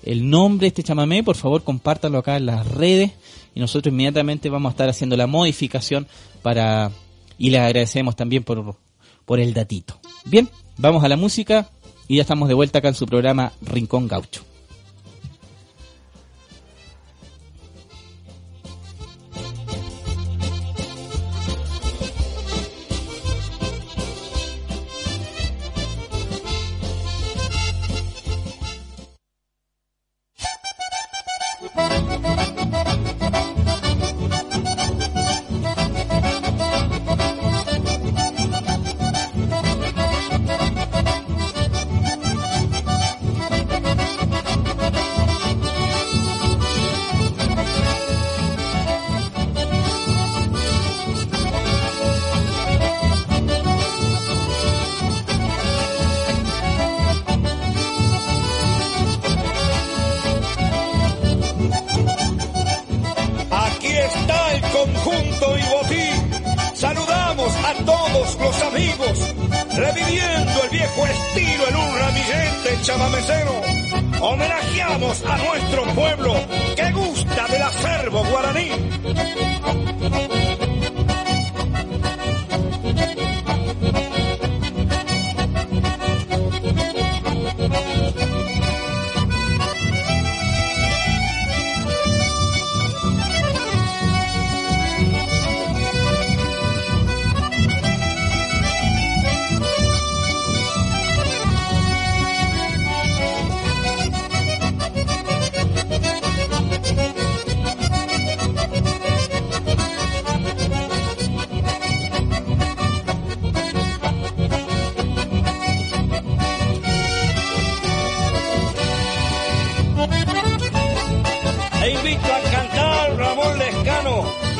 el 0.02 0.28
nombre 0.28 0.64
de 0.64 0.68
este 0.68 0.82
chamamé, 0.82 1.22
por 1.22 1.36
favor 1.36 1.62
compártalo 1.62 2.18
acá 2.18 2.36
en 2.36 2.46
las 2.46 2.66
redes 2.66 3.12
y 3.54 3.60
nosotros 3.60 3.92
inmediatamente 3.92 4.50
vamos 4.50 4.70
a 4.70 4.72
estar 4.72 4.88
haciendo 4.88 5.16
la 5.16 5.26
modificación 5.26 6.06
para 6.42 6.90
y 7.38 7.50
les 7.50 7.60
agradecemos 7.60 8.16
también 8.16 8.42
por 8.42 8.76
por 9.24 9.40
el 9.40 9.54
datito. 9.54 9.98
Bien, 10.24 10.48
vamos 10.78 11.04
a 11.04 11.08
la 11.08 11.16
música 11.16 11.70
y 12.08 12.16
ya 12.16 12.22
estamos 12.22 12.48
de 12.48 12.54
vuelta 12.54 12.78
acá 12.78 12.88
en 12.88 12.94
su 12.94 13.06
programa 13.06 13.52
Rincón 13.62 14.08
Gaucho. 14.08 14.42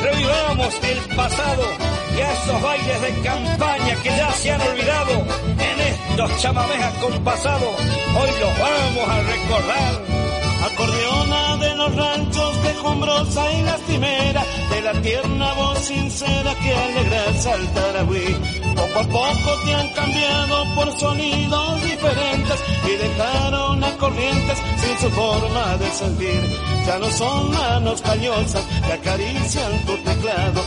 Revivamos 0.01 0.73
el 0.83 1.15
pasado 1.15 1.63
y 2.15 2.19
esos 2.19 2.61
bailes 2.61 3.01
de 3.01 3.21
campaña 3.21 3.95
que 4.01 4.09
ya 4.09 4.31
se 4.33 4.51
han 4.51 4.61
olvidado 4.61 5.11
en 5.11 5.79
estos 5.79 6.41
chamamés 6.41 6.81
acompasados, 6.83 7.75
hoy 8.19 8.29
los 8.39 8.59
vamos 8.59 9.09
a 9.09 9.21
recordar. 9.21 10.19
Acordeona 10.61 11.57
de 11.57 11.75
los 11.75 11.95
ranchos 11.95 12.57
quejumbrosa 12.57 13.53
y 13.53 13.61
lastimera, 13.63 14.45
de 14.69 14.81
la 14.81 14.93
tierna 15.01 15.53
voz 15.53 15.79
sincera 15.79 16.53
que 16.55 16.75
alegra 16.75 17.33
saltar 17.33 17.97
a 17.97 18.05
Poco 18.05 18.99
a 18.99 19.03
poco 19.03 19.63
te 19.65 19.73
han 19.73 19.89
cambiado 19.93 20.75
por 20.75 20.99
sonidos 20.99 21.83
diferentes 21.83 22.59
y 22.85 22.95
dejaron 22.95 23.83
a 23.83 23.97
corrientes 23.97 24.57
sin 24.77 24.97
su 24.99 25.09
forma 25.15 25.77
de 25.77 25.91
sentir. 25.91 26.59
Ya 26.85 26.97
no 26.99 27.11
son 27.11 27.51
manos 27.51 28.01
callosas 28.01 28.63
acarician 28.91 29.85
tu 29.85 29.97
teclado, 29.97 30.61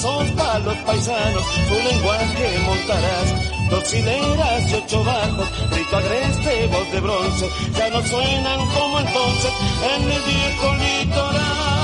son 0.00 0.26
palos 0.36 0.76
paisanos, 0.86 1.44
tu 1.68 1.74
lenguaje 1.74 2.58
montarás. 2.66 3.28
Dos 3.70 3.94
hileras 3.94 4.72
y 4.72 4.74
ocho 4.74 5.04
bajos, 5.04 5.48
grito 5.70 5.96
agreste, 5.96 6.66
voz 6.66 6.92
de 6.92 7.00
bronce, 7.00 7.46
ya 7.78 7.88
no 7.90 8.02
suenan 8.02 8.66
como 8.70 8.98
entonces 8.98 9.52
en 9.94 10.02
el 10.10 10.22
viejo 10.22 10.74
litoral. 10.74 11.79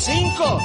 Cinco, 0.00 0.58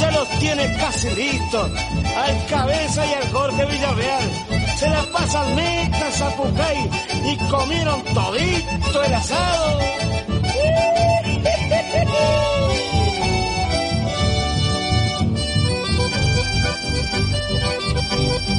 ya 0.00 0.10
los 0.10 0.28
tiene 0.40 0.76
casi 0.76 1.10
listos. 1.10 1.70
Al 2.16 2.46
cabeza 2.46 3.06
y 3.06 3.12
al 3.14 3.30
Jorge 3.30 3.66
Villarreal. 3.66 4.30
Se 4.78 4.88
la 4.88 5.02
pasan 5.12 5.54
metas 5.56 6.20
a 6.22 6.30
Pucay 6.30 6.90
y 7.24 7.36
comieron 7.50 8.02
todito 8.14 9.04
el 9.04 9.14
asado. 9.14 9.78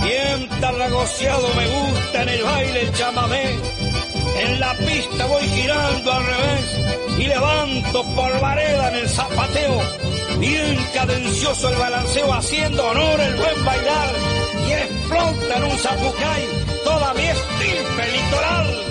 Bien 0.04 0.50
tarragoseado 0.62 1.48
me 1.56 1.68
gusta 1.68 2.22
en 2.24 2.30
el 2.30 2.44
baile 2.44 2.82
el 2.82 2.94
chamamé. 2.94 3.56
En 4.42 4.60
la 4.60 4.74
pista 4.74 5.26
voy 5.26 5.44
girando 5.44 6.14
al 6.14 6.26
revés 6.26 6.80
y 7.18 7.24
levanto 7.28 8.04
por 8.16 8.40
vareda 8.40 8.90
en 8.90 8.96
el 8.96 9.10
zapateo. 9.10 10.19
Bien 10.40 10.78
cadencioso 10.94 11.70
el 11.70 11.78
balanceo 11.78 12.34
haciendo 12.34 12.86
honor 12.86 13.20
el 13.20 13.36
buen 13.36 13.66
bailar 13.66 14.16
y 14.68 14.72
explota 14.72 15.58
en 15.58 15.64
un 15.64 15.78
zapucay 15.78 16.48
toda 16.86 17.14
mi 17.14 17.24
estirpe 17.24 18.08
litoral. 18.14 18.89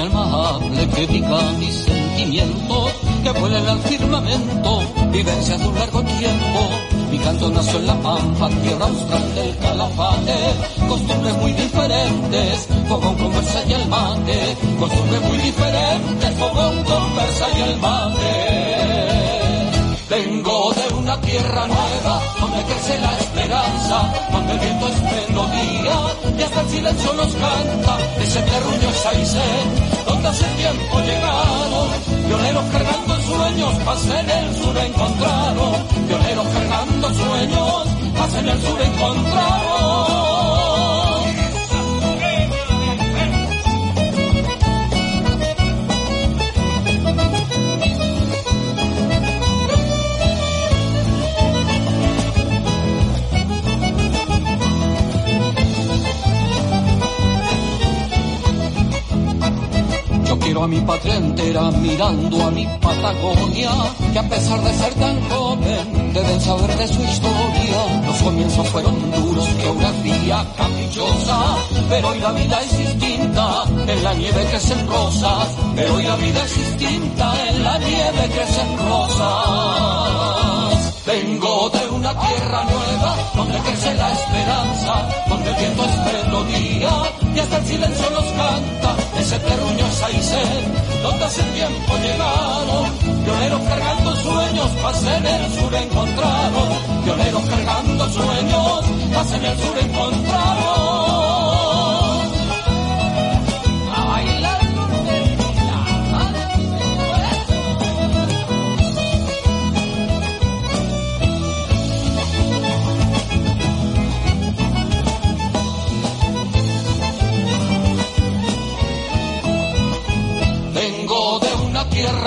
Mi 0.00 0.06
alma 0.06 0.54
hable, 0.54 0.88
que 0.88 1.06
diga 1.06 1.52
mis 1.58 1.74
sentimientos, 1.84 2.92
que 3.22 3.30
vuelen 3.32 3.66
al 3.68 3.80
firmamento, 3.80 4.82
vivencias 5.12 5.60
de 5.60 5.68
un 5.68 5.74
largo 5.78 6.02
tiempo. 6.02 6.70
Mi 7.10 7.18
canto 7.18 7.50
nació 7.50 7.78
en 7.80 7.86
la 7.86 7.94
pampa, 8.00 8.48
tierra 8.48 8.86
austral 8.86 9.34
del 9.34 9.56
calafate, 9.58 10.38
costumbres 10.88 11.36
muy 11.38 11.52
diferentes, 11.52 12.68
fogón, 12.88 13.16
conversa 13.16 13.62
y 13.66 13.72
el 13.72 13.88
mate, 13.88 14.56
costumbres 14.78 15.22
muy 15.22 15.38
diferentes, 15.38 16.34
fogón, 16.38 16.84
conversa 16.84 17.46
y 17.56 17.60
el 17.60 17.76
mate. 17.78 19.00
Vengo 20.08 20.72
de 20.72 20.94
una 20.94 21.20
tierra 21.20 21.66
nueva, 21.66 22.22
donde 22.40 22.62
crece 22.64 22.98
la 22.98 23.16
esperanza, 23.18 24.12
donde 24.32 24.52
el 24.52 24.58
viento 24.58 24.88
es 24.88 25.02
melodía, 25.02 25.96
y 26.38 26.42
hasta 26.42 26.60
el 26.62 26.68
silencio 26.68 27.12
nos 27.12 27.32
canta, 27.34 27.98
ese 28.20 28.42
terruño 28.42 28.88
es 28.88 29.06
donde 30.10 30.28
hace 30.28 30.44
tiempo 30.56 31.00
llegaron, 31.00 31.88
pioneros 32.26 32.64
cargando 32.72 33.20
sueños, 33.20 33.74
paz 33.84 34.06
en 34.06 34.30
el 34.30 34.56
sur 34.56 34.76
encontraron, 34.76 35.72
pioneros 36.08 36.46
cargando 36.48 37.14
sueños, 37.14 37.88
paz 38.18 38.34
en 38.34 38.48
el 38.48 38.60
sur 38.60 38.82
encontraron. 38.82 40.29
Mirando 61.58 62.46
a 62.46 62.50
mi 62.52 62.64
Patagonia, 62.80 63.72
que 64.12 64.18
a 64.20 64.28
pesar 64.28 64.60
de 64.62 64.72
ser 64.72 64.94
tan 64.94 65.20
joven, 65.28 66.12
deben 66.12 66.40
saber 66.40 66.76
de 66.76 66.86
su 66.86 67.02
historia. 67.02 68.02
Los 68.06 68.22
comienzos 68.22 68.68
fueron 68.68 68.94
duros, 69.10 69.48
geografía 69.58 70.46
caprichosa, 70.56 71.56
pero 71.88 72.08
hoy 72.08 72.20
la 72.20 72.32
vida 72.32 72.60
es 72.62 72.78
distinta, 72.78 73.64
en 73.86 74.04
la 74.04 74.14
nieve 74.14 74.46
crecen 74.48 74.86
rosas, 74.86 75.48
pero 75.74 75.94
hoy 75.96 76.04
la 76.04 76.16
vida 76.16 76.44
es 76.44 76.56
distinta, 76.56 77.48
en 77.48 77.64
la 77.64 77.78
nieve 77.78 78.30
crecen 78.32 78.78
rosas. 78.88 80.20
Vengo 81.04 81.70
de 81.70 81.88
una 81.90 82.12
tierra 82.16 82.64
nueva, 82.64 83.16
donde 83.34 83.58
crece 83.58 83.92
la 83.96 84.12
esperanza, 84.12 85.08
donde 85.28 85.50
el 85.50 85.56
viento 85.56 85.84
es 85.84 85.96
melodía, 86.12 86.90
y 87.34 87.38
hasta 87.40 87.56
el 87.56 87.66
silencio 87.66 88.10
nos 88.10 88.24
canta, 88.24 88.96
ese 89.18 89.38
terruño 89.40 89.86
es 89.86 90.02
donde 91.02 91.24
hace 91.24 91.42
tiempo 91.42 91.96
llegaron, 91.96 93.24
pioneros 93.24 93.60
cargando 93.62 94.16
sueños, 94.16 94.70
paz 94.82 95.02
en 95.04 95.26
el 95.26 95.52
sur 95.52 95.74
encontraron, 95.74 96.68
pioneros 97.04 97.42
cargando 97.44 98.08
sueños, 98.08 98.84
paz 99.14 99.32
en 99.34 99.44
el 99.44 99.58
sur 99.58 99.78
encontraron. 99.78 101.29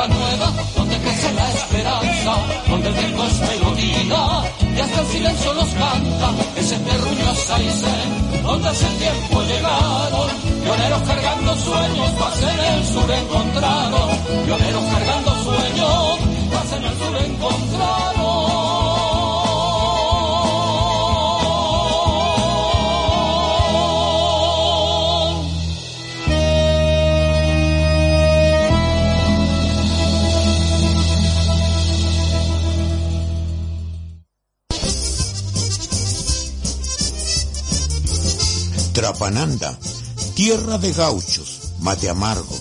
Tierra 0.04 0.08
nueva 0.08 0.54
donde 0.76 0.98
crece 0.98 1.34
la 1.34 1.50
esperanza, 1.52 2.36
donde 2.68 2.88
el 2.90 2.94
viento 2.94 3.24
es 3.26 3.40
melodía 3.40 4.44
y 4.76 4.80
hasta 4.80 5.02
el 5.02 5.08
silencio 5.08 5.54
nos 5.54 5.70
canta. 5.70 6.32
Ese 6.56 6.78
terruño 6.78 7.30
Aysén, 7.30 8.44
donde 8.44 8.70
hace 8.70 8.86
tiempo 8.86 9.42
llegaron 9.44 10.30
pioneros 10.64 11.02
cargando 11.04 11.56
sueños, 11.56 12.10
paz 12.20 12.42
en 12.42 12.60
el 12.60 12.86
sur 12.86 13.12
encontraron. 13.12 14.10
Pioneros 14.46 14.84
cargando 14.84 15.44
sueños, 15.44 16.20
paz 16.52 16.74
en 16.74 16.84
el 16.84 16.98
sur 16.98 17.18
encontraron. 17.18 18.73
Trapananda, 39.24 39.80
tierra 40.36 40.78
de 40.78 40.92
gauchos, 40.92 41.72
mate 41.80 42.10
amargo, 42.10 42.60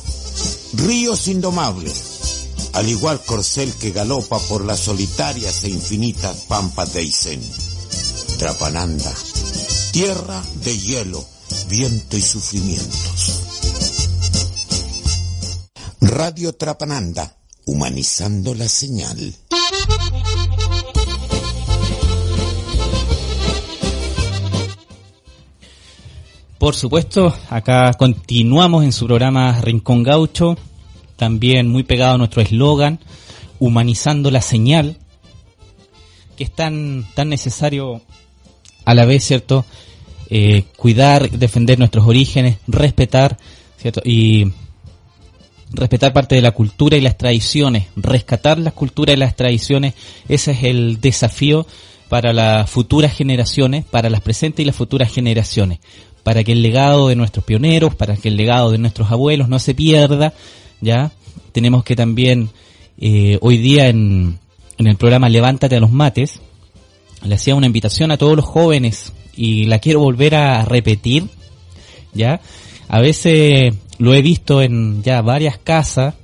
ríos 0.75 1.27
indomables, 1.27 2.47
al 2.73 2.89
igual 2.89 3.21
corcel 3.25 3.73
que 3.81 3.91
galopa 3.91 4.39
por 4.39 4.65
las 4.65 4.79
solitarias 4.79 5.65
e 5.65 5.71
infinitas 5.71 6.45
pampas 6.47 6.93
de 6.93 7.01
Aysén. 7.01 7.43
Trapananda, 8.39 9.13
tierra 9.91 10.41
de 10.63 10.79
hielo, 10.79 11.27
viento 11.69 12.17
y 12.17 12.23
sufrimientos. 12.23 13.41
Radio 16.01 16.53
Trapananda, 16.53 17.39
humanizando 17.67 18.55
la 18.55 18.69
señal. 18.69 19.35
Por 26.63 26.77
supuesto, 26.77 27.35
acá 27.51 27.93
continuamos 27.95 28.85
en 28.85 28.93
su 28.93 29.07
programa 29.07 29.61
Rincón 29.61 30.05
Gaucho, 30.05 30.57
también 31.17 31.67
muy 31.67 31.83
pegado 31.83 32.15
a 32.15 32.19
nuestro 32.19 32.41
eslogan, 32.41 33.01
humanizando 33.59 34.31
la 34.31 34.43
señal, 34.43 34.97
que 36.37 36.45
es 36.45 36.53
tan, 36.53 37.05
tan 37.15 37.31
necesario 37.31 38.01
a 38.85 38.95
la 38.95 39.05
vez, 39.07 39.25
¿cierto? 39.25 39.65
Eh, 40.31 40.63
cuidar, 40.77 41.31
defender 41.31 41.81
nuestros 41.81 42.07
orígenes, 42.07 42.59
respetar, 42.69 43.39
¿cierto? 43.77 44.01
Y 44.05 44.53
respetar 45.73 46.13
parte 46.13 46.37
de 46.37 46.43
la 46.43 46.53
cultura 46.53 46.97
y 46.97 47.01
las 47.01 47.19
tradiciones, 47.19 47.89
rescatar 47.97 48.59
las 48.59 48.75
culturas 48.75 49.17
y 49.17 49.19
las 49.19 49.35
tradiciones, 49.35 49.95
ese 50.29 50.53
es 50.53 50.63
el 50.63 51.01
desafío 51.01 51.67
para 52.09 52.33
las 52.33 52.71
futuras 52.71 53.17
generaciones, 53.17 53.85
para 53.85 54.11
las 54.11 54.21
presentes 54.21 54.63
y 54.63 54.67
las 54.67 54.77
futuras 54.77 55.13
generaciones, 55.13 55.81
para 56.23 56.45
que 56.45 56.53
el 56.53 56.63
legado 56.63 57.09
de 57.09 57.17
nuestros 57.17 57.45
pioneros, 57.45 57.95
para 57.95 58.17
que 58.17 58.29
el 58.29 58.37
legado 58.37 58.71
de 58.71 58.79
nuestros 58.79 59.11
abuelos 59.11 59.49
no 59.49 59.59
se 59.59 59.75
pierda, 59.75 60.33
ya 60.81 61.13
tenemos 61.53 61.85
que 61.85 61.97
también 61.97 62.51
eh, 62.99 63.39
hoy 63.41 63.59
día 63.59 63.89
en, 63.89 64.39
en 64.79 64.87
el 64.87 64.97
programa 64.97 65.29
Levántate 65.29 65.77
a 65.77 65.81
los 65.81 65.91
mates, 65.91 66.41
le 67.25 67.35
hacía 67.35 67.55
una 67.55 67.67
invitación 67.67 68.11
a 68.11 68.17
todos 68.17 68.37
los 68.37 68.45
jóvenes 68.45 69.13
y 69.37 69.65
la 69.65 69.79
quiero 69.79 70.01
volver 70.01 70.35
a 70.35 70.65
repetir, 70.65 71.29
ya, 72.13 72.41
a 72.89 73.01
veces 73.01 73.75
lo 73.99 74.15
he 74.15 74.23
visto 74.23 74.61
en 74.61 75.03
ya 75.03 75.23
varias 75.23 75.59
casas. 75.59 76.15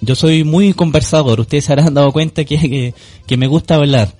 Yo 0.00 0.14
soy 0.14 0.44
muy 0.44 0.74
conversador, 0.74 1.40
ustedes 1.40 1.64
se 1.64 1.72
habrán 1.72 1.94
dado 1.94 2.12
cuenta 2.12 2.44
que, 2.44 2.58
que, 2.58 2.94
que 3.26 3.36
me 3.36 3.46
gusta 3.46 3.76
hablar. 3.76 4.14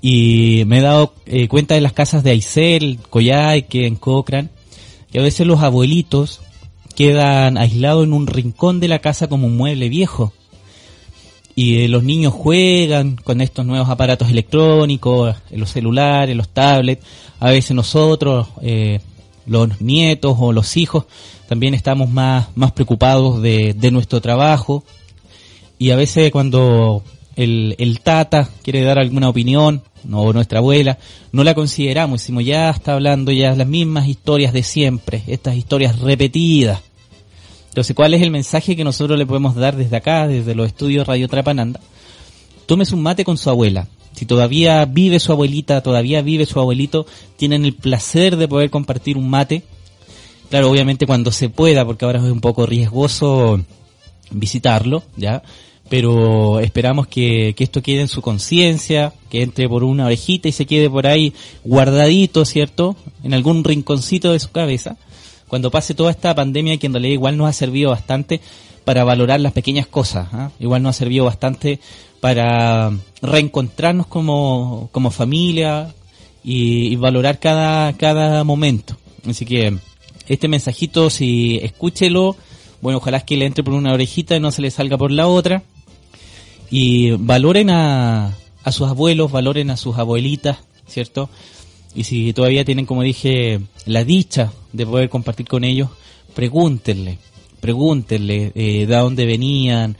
Y 0.00 0.62
me 0.66 0.78
he 0.78 0.82
dado 0.82 1.12
eh, 1.26 1.48
cuenta 1.48 1.74
de 1.74 1.80
las 1.80 1.92
casas 1.92 2.22
de 2.22 2.30
Aysel, 2.30 2.98
Coyhaique, 3.10 3.86
en 3.86 3.96
Cochrane, 3.96 4.48
que 5.10 5.18
a 5.18 5.22
veces 5.22 5.46
los 5.46 5.60
abuelitos 5.60 6.40
quedan 6.94 7.58
aislados 7.58 8.04
en 8.04 8.12
un 8.12 8.26
rincón 8.26 8.80
de 8.80 8.88
la 8.88 9.00
casa 9.00 9.28
como 9.28 9.46
un 9.46 9.56
mueble 9.56 9.88
viejo. 9.88 10.32
Y 11.54 11.80
eh, 11.80 11.88
los 11.88 12.04
niños 12.04 12.32
juegan 12.32 13.16
con 13.16 13.40
estos 13.40 13.66
nuevos 13.66 13.88
aparatos 13.88 14.28
electrónicos, 14.28 15.34
los 15.50 15.70
celulares, 15.70 16.36
los 16.36 16.48
tablets. 16.48 17.04
A 17.40 17.50
veces 17.50 17.72
nosotros, 17.72 18.46
eh, 18.62 19.00
los 19.46 19.80
nietos 19.80 20.36
o 20.38 20.52
los 20.52 20.76
hijos, 20.76 21.06
también 21.48 21.74
estamos 21.74 22.08
más, 22.08 22.48
más 22.56 22.70
preocupados 22.70 23.42
de, 23.42 23.74
de 23.74 23.90
nuestro 23.90 24.20
trabajo. 24.20 24.84
Y 25.78 25.90
a 25.90 25.96
veces 25.96 26.30
cuando 26.30 27.02
el, 27.38 27.76
el 27.78 28.00
tata 28.00 28.50
quiere 28.62 28.82
dar 28.82 28.98
alguna 28.98 29.28
opinión, 29.28 29.82
o 30.12 30.32
nuestra 30.32 30.58
abuela, 30.58 30.98
no 31.30 31.44
la 31.44 31.54
consideramos, 31.54 32.20
decimos 32.20 32.44
ya 32.44 32.68
está 32.68 32.94
hablando 32.94 33.30
ya 33.30 33.54
las 33.54 33.66
mismas 33.66 34.08
historias 34.08 34.52
de 34.52 34.64
siempre, 34.64 35.22
estas 35.28 35.56
historias 35.56 36.00
repetidas. 36.00 36.80
Entonces, 37.68 37.94
¿cuál 37.94 38.14
es 38.14 38.22
el 38.22 38.32
mensaje 38.32 38.74
que 38.74 38.82
nosotros 38.82 39.16
le 39.16 39.24
podemos 39.24 39.54
dar 39.54 39.76
desde 39.76 39.96
acá, 39.96 40.26
desde 40.26 40.56
los 40.56 40.66
estudios 40.66 41.06
Radio 41.06 41.28
Trapananda? 41.28 41.78
Tómese 42.66 42.96
un 42.96 43.02
mate 43.02 43.24
con 43.24 43.38
su 43.38 43.48
abuela. 43.48 43.86
Si 44.14 44.26
todavía 44.26 44.84
vive 44.84 45.20
su 45.20 45.30
abuelita, 45.30 45.80
todavía 45.80 46.22
vive 46.22 46.44
su 46.44 46.58
abuelito, 46.58 47.06
tienen 47.36 47.64
el 47.64 47.74
placer 47.74 48.36
de 48.36 48.48
poder 48.48 48.70
compartir 48.70 49.16
un 49.16 49.30
mate. 49.30 49.62
Claro, 50.50 50.70
obviamente 50.70 51.06
cuando 51.06 51.30
se 51.30 51.50
pueda, 51.50 51.84
porque 51.84 52.04
ahora 52.04 52.18
es 52.18 52.24
un 52.24 52.40
poco 52.40 52.66
riesgoso 52.66 53.60
visitarlo, 54.32 55.04
¿ya? 55.16 55.42
Pero 55.88 56.60
esperamos 56.60 57.06
que, 57.06 57.54
que 57.56 57.64
esto 57.64 57.82
quede 57.82 58.02
en 58.02 58.08
su 58.08 58.20
conciencia, 58.20 59.12
que 59.30 59.42
entre 59.42 59.68
por 59.68 59.84
una 59.84 60.06
orejita 60.06 60.48
y 60.48 60.52
se 60.52 60.66
quede 60.66 60.90
por 60.90 61.06
ahí 61.06 61.32
guardadito, 61.64 62.44
¿cierto? 62.44 62.94
En 63.22 63.32
algún 63.32 63.64
rinconcito 63.64 64.32
de 64.32 64.38
su 64.38 64.50
cabeza 64.50 64.96
cuando 65.48 65.70
pase 65.70 65.94
toda 65.94 66.10
esta 66.10 66.34
pandemia 66.34 66.76
que 66.76 66.86
en 66.86 66.92
realidad 66.92 67.14
igual 67.14 67.36
nos 67.36 67.48
ha 67.48 67.52
servido 67.52 67.90
bastante 67.90 68.40
para 68.84 69.04
valorar 69.04 69.40
las 69.40 69.52
pequeñas 69.52 69.86
cosas, 69.86 70.28
¿ah? 70.32 70.50
igual 70.60 70.82
nos 70.82 70.96
ha 70.96 70.98
servido 70.98 71.24
bastante 71.24 71.80
para 72.20 72.92
reencontrarnos 73.22 74.06
como, 74.06 74.88
como 74.92 75.10
familia 75.10 75.92
y, 76.44 76.96
valorar 76.96 77.38
cada, 77.38 77.92
cada 77.94 78.44
momento. 78.44 78.96
Así 79.28 79.44
que 79.44 79.76
este 80.28 80.48
mensajito, 80.48 81.10
si 81.10 81.58
escúchelo, 81.62 82.36
bueno, 82.80 82.98
ojalá 82.98 83.20
que 83.20 83.36
le 83.36 83.46
entre 83.46 83.64
por 83.64 83.74
una 83.74 83.92
orejita 83.92 84.36
y 84.36 84.40
no 84.40 84.50
se 84.50 84.62
le 84.62 84.70
salga 84.70 84.96
por 84.96 85.10
la 85.10 85.26
otra. 85.26 85.62
Y 86.70 87.12
valoren 87.12 87.70
a, 87.70 88.36
a 88.64 88.72
sus 88.72 88.88
abuelos, 88.88 89.32
valoren 89.32 89.70
a 89.70 89.76
sus 89.76 89.96
abuelitas, 89.98 90.58
¿cierto? 90.86 91.30
Y 91.94 92.04
si 92.04 92.32
todavía 92.32 92.64
tienen, 92.64 92.86
como 92.86 93.02
dije, 93.02 93.60
la 93.86 94.04
dicha 94.04 94.52
de 94.72 94.86
poder 94.86 95.08
compartir 95.08 95.46
con 95.48 95.64
ellos, 95.64 95.88
pregúntenle, 96.34 97.18
pregúntenle 97.60 98.52
eh, 98.54 98.86
de 98.86 98.94
dónde 98.94 99.26
venían, 99.26 99.96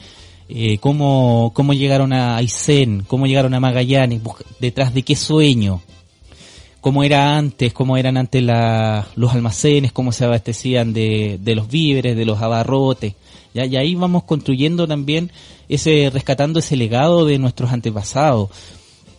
eh, 0.48 0.78
cómo, 0.78 1.52
cómo 1.54 1.72
llegaron 1.72 2.12
a 2.12 2.36
Aysén, 2.36 3.04
cómo 3.06 3.26
llegaron 3.26 3.54
a 3.54 3.60
Magallanes, 3.60 4.20
detrás 4.60 4.94
de 4.94 5.02
qué 5.02 5.16
sueño, 5.16 5.82
cómo 6.80 7.02
era 7.02 7.36
antes, 7.36 7.72
cómo 7.72 7.96
eran 7.96 8.16
antes 8.16 8.42
la, 8.42 9.08
los 9.16 9.32
almacenes, 9.32 9.92
cómo 9.92 10.12
se 10.12 10.24
abastecían 10.24 10.92
de, 10.92 11.38
de 11.42 11.54
los 11.54 11.68
víveres, 11.68 12.16
de 12.16 12.24
los 12.24 12.40
abarrotes. 12.40 13.14
¿Ya? 13.58 13.66
Y 13.66 13.76
ahí 13.76 13.94
vamos 13.94 14.24
construyendo 14.24 14.86
también 14.86 15.30
ese, 15.68 16.10
rescatando 16.12 16.58
ese 16.60 16.76
legado 16.76 17.26
de 17.26 17.38
nuestros 17.38 17.70
antepasados 17.72 18.50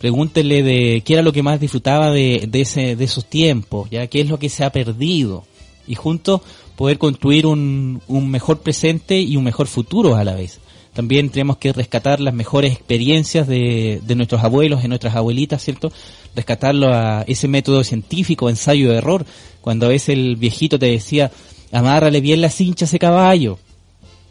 pregúntenle 0.00 0.62
de 0.62 1.02
qué 1.04 1.12
era 1.12 1.22
lo 1.22 1.32
que 1.32 1.42
más 1.42 1.60
disfrutaba 1.60 2.10
de, 2.10 2.46
de, 2.48 2.62
ese, 2.62 2.96
de 2.96 3.04
esos 3.04 3.26
tiempos, 3.26 3.90
ya 3.90 4.06
qué 4.06 4.22
es 4.22 4.30
lo 4.30 4.38
que 4.38 4.48
se 4.48 4.64
ha 4.64 4.72
perdido 4.72 5.44
y 5.86 5.94
juntos 5.94 6.40
poder 6.74 6.96
construir 6.96 7.44
un, 7.46 8.00
un 8.08 8.30
mejor 8.30 8.60
presente 8.60 9.20
y 9.20 9.36
un 9.36 9.44
mejor 9.44 9.66
futuro 9.66 10.16
a 10.16 10.24
la 10.24 10.34
vez. 10.34 10.58
También 10.94 11.28
tenemos 11.28 11.58
que 11.58 11.74
rescatar 11.74 12.18
las 12.18 12.32
mejores 12.32 12.72
experiencias 12.72 13.46
de, 13.46 14.00
de 14.02 14.14
nuestros 14.14 14.42
abuelos, 14.42 14.80
de 14.80 14.88
nuestras 14.88 15.14
abuelitas, 15.14 15.62
¿cierto? 15.62 15.92
Rescatarlo 16.34 16.88
a 16.94 17.22
ese 17.28 17.46
método 17.46 17.84
científico, 17.84 18.48
ensayo 18.48 18.90
de 18.90 18.96
error, 18.96 19.26
cuando 19.60 19.84
a 19.84 19.90
veces 19.90 20.16
el 20.16 20.36
viejito 20.36 20.78
te 20.78 20.86
decía, 20.86 21.30
amárrale 21.72 22.22
bien 22.22 22.40
la 22.40 22.48
cincha 22.48 22.86
a 22.86 22.88
ese 22.88 22.98
caballo, 22.98 23.58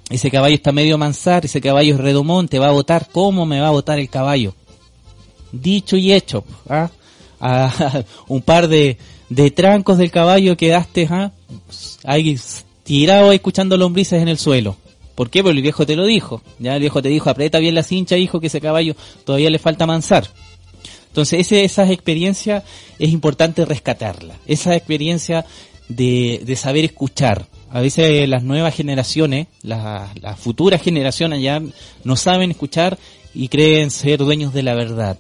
ese 0.10 0.32
caballo 0.32 0.56
está 0.56 0.72
medio 0.72 0.98
mansar, 0.98 1.46
ese 1.46 1.62
caballo 1.62 1.96
es 1.96 2.00
redomón, 2.00 2.48
te 2.48 2.60
va 2.60 2.70
a 2.70 2.72
botar, 2.72 3.08
¿cómo 3.12 3.46
me 3.46 3.60
va 3.60 3.68
a 3.68 3.72
botar 3.72 4.00
el 4.00 4.10
caballo? 4.10 4.54
dicho 5.52 5.98
y 5.98 6.14
hecho. 6.14 6.44
¿ah? 6.68 6.90
Un 8.28 8.42
par 8.42 8.68
de, 8.68 8.98
de 9.30 9.52
trancos 9.52 9.98
del 9.98 10.12
caballo 10.12 10.58
quedaste 10.58 11.08
¿ah? 11.10 11.32
ahí 12.04 12.38
tirado 12.84 13.32
escuchando 13.32 13.78
lombrices 13.78 14.22
en 14.22 14.28
el 14.28 14.38
suelo. 14.38 14.76
¿Por 15.16 15.30
qué? 15.30 15.44
Porque 15.44 15.58
el 15.58 15.64
viejo 15.64 15.86
te 15.86 15.96
lo 15.96 16.06
dijo. 16.06 16.42
Ya 16.60 16.76
el 16.76 16.80
viejo 16.80 17.02
te 17.02 17.10
dijo, 17.10 17.30
aprieta 17.30 17.60
bien 17.60 17.76
la 17.76 17.84
cincha, 17.84 18.18
hijo, 18.18 18.40
que 18.40 18.48
ese 18.48 18.62
caballo 18.62 18.96
todavía 19.26 19.50
le 19.50 19.60
falta 19.60 19.86
mansar. 19.86 20.30
Entonces, 21.08 21.42
ese, 21.42 21.66
esas 21.66 21.90
experiencias 21.90 22.64
es 22.98 23.10
importante 23.10 23.66
rescatarla. 23.66 24.36
Esa 24.48 24.76
experiencia 24.76 25.46
de 25.90 26.56
saber 26.56 26.86
escuchar. 26.86 27.48
A 27.72 27.82
veces 27.82 28.28
las 28.28 28.44
nuevas 28.44 28.76
generaciones, 28.76 29.48
las, 29.62 30.10
futuras 30.38 30.82
generaciones 30.82 31.42
ya 31.42 31.62
no 32.04 32.16
saben 32.16 32.52
escuchar 32.52 32.98
y 33.34 33.48
creen 33.48 33.92
ser 33.92 34.20
dueños 34.20 34.54
de 34.54 34.64
la 34.64 34.74
verdad 34.74 35.18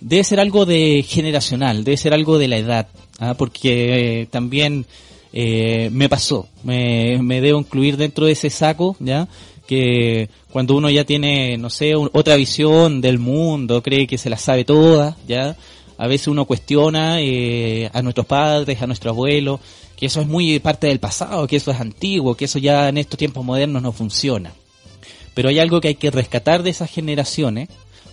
debe 0.00 0.24
ser 0.24 0.40
algo 0.40 0.66
de 0.66 1.02
generacional, 1.02 1.82
debe 1.82 1.96
ser 1.96 2.12
algo 2.12 2.38
de 2.38 2.48
la 2.48 2.58
edad, 2.58 2.86
¿ah? 3.18 3.34
porque 3.34 4.20
eh, 4.20 4.26
también 4.26 4.84
eh, 5.32 5.90
me 5.92 6.08
pasó, 6.08 6.48
me, 6.62 7.20
me, 7.22 7.40
debo 7.40 7.58
incluir 7.58 7.96
dentro 7.96 8.26
de 8.26 8.32
ese 8.32 8.50
saco, 8.50 8.96
¿ya? 9.00 9.28
Que 9.66 10.28
cuando 10.52 10.76
uno 10.76 10.88
ya 10.90 11.04
tiene, 11.04 11.58
no 11.58 11.70
sé, 11.70 11.96
un, 11.96 12.08
otra 12.12 12.36
visión 12.36 13.00
del 13.00 13.18
mundo, 13.18 13.82
cree 13.82 14.06
que 14.06 14.18
se 14.18 14.30
la 14.30 14.38
sabe 14.38 14.64
toda, 14.64 15.16
¿ya? 15.26 15.56
A 15.98 16.06
veces 16.06 16.28
uno 16.28 16.44
cuestiona 16.44 17.20
eh, 17.20 17.90
a 17.92 18.02
nuestros 18.02 18.26
padres, 18.26 18.82
a 18.82 18.86
nuestros 18.86 19.12
abuelos, 19.12 19.60
que 19.96 20.06
eso 20.06 20.20
es 20.20 20.26
muy 20.26 20.58
parte 20.58 20.88
del 20.88 21.00
pasado, 21.00 21.46
que 21.46 21.56
eso 21.56 21.70
es 21.70 21.80
antiguo, 21.80 22.34
que 22.34 22.44
eso 22.44 22.58
ya 22.58 22.88
en 22.88 22.98
estos 22.98 23.18
tiempos 23.18 23.44
modernos 23.44 23.82
no 23.82 23.92
funciona. 23.92 24.52
Pero 25.34 25.48
hay 25.48 25.58
algo 25.58 25.80
que 25.80 25.88
hay 25.88 25.94
que 25.94 26.10
rescatar 26.10 26.62
de 26.62 26.70
esas 26.70 26.90
generaciones, 26.90 27.68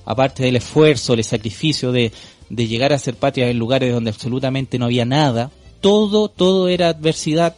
aparte 0.05 0.43
del 0.43 0.55
esfuerzo, 0.55 1.13
el 1.13 1.23
sacrificio 1.23 1.91
de, 1.91 2.11
de 2.49 2.67
llegar 2.67 2.93
a 2.93 2.99
ser 2.99 3.15
patria 3.15 3.49
en 3.49 3.59
lugares 3.59 3.93
donde 3.93 4.11
absolutamente 4.11 4.79
no 4.79 4.86
había 4.86 5.05
nada, 5.05 5.51
todo, 5.81 6.29
todo 6.29 6.69
era 6.69 6.89
adversidad, 6.89 7.55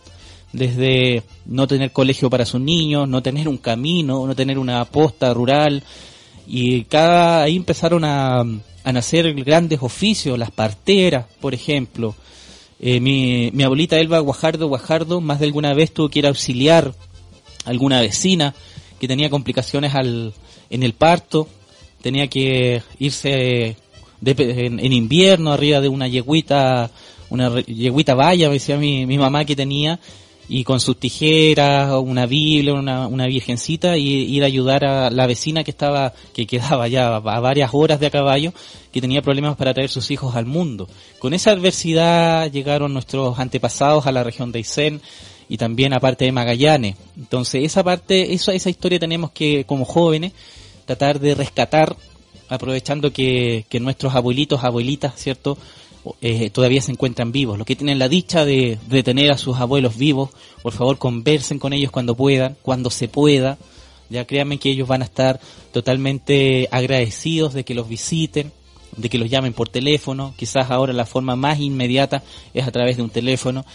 desde 0.55 1.23
no 1.45 1.67
tener 1.67 1.91
colegio 1.91 2.29
para 2.29 2.45
sus 2.45 2.61
niños, 2.61 3.07
no 3.07 3.21
tener 3.21 3.47
un 3.47 3.57
camino, 3.57 4.25
no 4.25 4.35
tener 4.35 4.57
una 4.57 4.85
posta 4.85 5.33
rural, 5.33 5.83
y 6.47 6.83
cada, 6.83 7.43
ahí 7.43 7.55
empezaron 7.55 8.03
a, 8.03 8.39
a 8.39 8.91
nacer 8.91 9.33
grandes 9.33 9.81
oficios, 9.81 10.37
las 10.37 10.51
parteras, 10.51 11.25
por 11.41 11.53
ejemplo. 11.53 12.15
Eh, 12.79 12.99
mi, 12.99 13.51
mi 13.53 13.63
abuelita 13.63 13.97
Elba 13.97 14.19
Guajardo 14.19 14.67
Guajardo 14.67 15.21
más 15.21 15.39
de 15.39 15.45
alguna 15.45 15.73
vez 15.73 15.93
tuvo 15.93 16.09
que 16.09 16.19
ir 16.19 16.25
a 16.25 16.29
auxiliar 16.29 16.93
a 17.63 17.69
alguna 17.69 18.01
vecina 18.01 18.53
que 18.99 19.07
tenía 19.07 19.29
complicaciones 19.29 19.95
al, 19.95 20.33
en 20.69 20.83
el 20.83 20.93
parto 20.93 21.47
tenía 22.05 22.27
que 22.27 22.83
irse 22.99 23.75
de, 24.21 24.35
en, 24.37 24.79
en, 24.79 24.93
invierno 24.93 25.51
arriba 25.51 25.81
de 25.81 25.87
una 25.87 26.07
yeguita, 26.07 26.91
una 27.31 27.59
yeguita 27.61 28.13
valla, 28.13 28.47
me 28.47 28.55
decía 28.55 28.77
mi, 28.77 29.07
mi 29.07 29.17
mamá 29.17 29.43
que 29.43 29.55
tenía, 29.55 29.99
y 30.47 30.63
con 30.63 30.79
sus 30.79 30.97
tijeras, 30.99 31.91
una 31.93 32.25
Biblia, 32.25 32.73
una, 32.73 33.07
una 33.07 33.25
virgencita, 33.25 33.97
y 33.97 34.07
ir 34.07 34.43
a 34.43 34.47
ayudar 34.47 34.85
a 34.85 35.09
la 35.09 35.25
vecina 35.25 35.63
que 35.63 35.71
estaba, 35.71 36.13
que 36.33 36.45
quedaba 36.45 36.87
ya 36.87 37.15
a 37.15 37.19
varias 37.19 37.71
horas 37.73 37.99
de 37.99 38.07
a 38.07 38.11
caballo, 38.11 38.53
que 38.91 39.01
tenía 39.01 39.21
problemas 39.21 39.57
para 39.57 39.73
traer 39.73 39.89
sus 39.89 40.11
hijos 40.11 40.35
al 40.35 40.45
mundo. 40.45 40.87
Con 41.19 41.33
esa 41.33 41.51
adversidad 41.51 42.51
llegaron 42.51 42.93
nuestros 42.93 43.39
antepasados 43.39 44.05
a 44.05 44.11
la 44.11 44.23
región 44.23 44.51
de 44.51 44.59
Aysén 44.59 45.01
y 45.49 45.57
también 45.57 45.93
a 45.93 45.99
parte 45.99 46.25
de 46.25 46.31
Magallanes. 46.31 46.95
Entonces 47.17 47.63
esa 47.63 47.83
parte, 47.83 48.33
esa, 48.33 48.53
esa 48.53 48.69
historia 48.69 48.99
tenemos 48.99 49.31
que, 49.31 49.65
como 49.65 49.85
jóvenes, 49.85 50.33
tratar 50.85 51.19
de 51.19 51.33
rescatar, 51.33 51.95
aprovechando 52.49 53.11
que, 53.11 53.65
que 53.67 53.79
nuestros 53.79 54.13
abuelitos, 54.13 54.63
abuelitas, 54.63 55.15
¿cierto?, 55.15 55.57
eh, 56.21 56.49
todavía 56.49 56.81
se 56.81 56.91
encuentran 56.91 57.31
vivos. 57.31 57.57
Los 57.57 57.65
que 57.65 57.75
tienen 57.75 57.99
la 57.99 58.09
dicha 58.09 58.45
de, 58.45 58.77
de 58.87 59.03
tener 59.03 59.31
a 59.31 59.37
sus 59.37 59.57
abuelos 59.57 59.97
vivos, 59.97 60.29
por 60.61 60.73
favor 60.73 60.97
conversen 60.97 61.59
con 61.59 61.73
ellos 61.73 61.91
cuando 61.91 62.15
puedan, 62.15 62.55
cuando 62.61 62.89
se 62.89 63.07
pueda. 63.07 63.57
Ya 64.09 64.25
créanme 64.25 64.59
que 64.59 64.69
ellos 64.69 64.87
van 64.87 65.01
a 65.01 65.05
estar 65.05 65.39
totalmente 65.71 66.67
agradecidos 66.71 67.53
de 67.53 67.63
que 67.63 67.73
los 67.73 67.89
visiten, 67.89 68.51
de 68.97 69.09
que 69.09 69.17
los 69.17 69.29
llamen 69.29 69.53
por 69.53 69.69
teléfono. 69.69 70.33
Quizás 70.37 70.69
ahora 70.69 70.93
la 70.93 71.05
forma 71.05 71.35
más 71.35 71.59
inmediata 71.59 72.23
es 72.53 72.67
a 72.67 72.71
través 72.71 72.97
de 72.97 73.03
un 73.03 73.09
teléfono. 73.09 73.65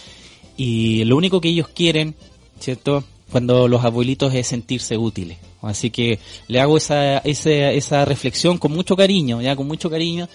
Y 0.56 1.04
lo 1.04 1.16
único 1.16 1.40
que 1.40 1.48
ellos 1.48 1.68
quieren, 1.68 2.14
¿cierto? 2.60 3.04
Cuando 3.30 3.68
los 3.68 3.84
abuelitos 3.84 4.34
es 4.34 4.46
sentirse 4.46 4.96
útiles. 4.96 5.38
Así 5.62 5.90
que 5.90 6.18
le 6.48 6.60
hago 6.60 6.76
esa, 6.76 7.18
esa, 7.18 7.50
esa 7.50 8.04
reflexión 8.04 8.58
con 8.58 8.72
mucho 8.72 8.96
cariño, 8.96 9.42
ya 9.42 9.56
con 9.56 9.66
mucho 9.66 9.90
cariño, 9.90 10.28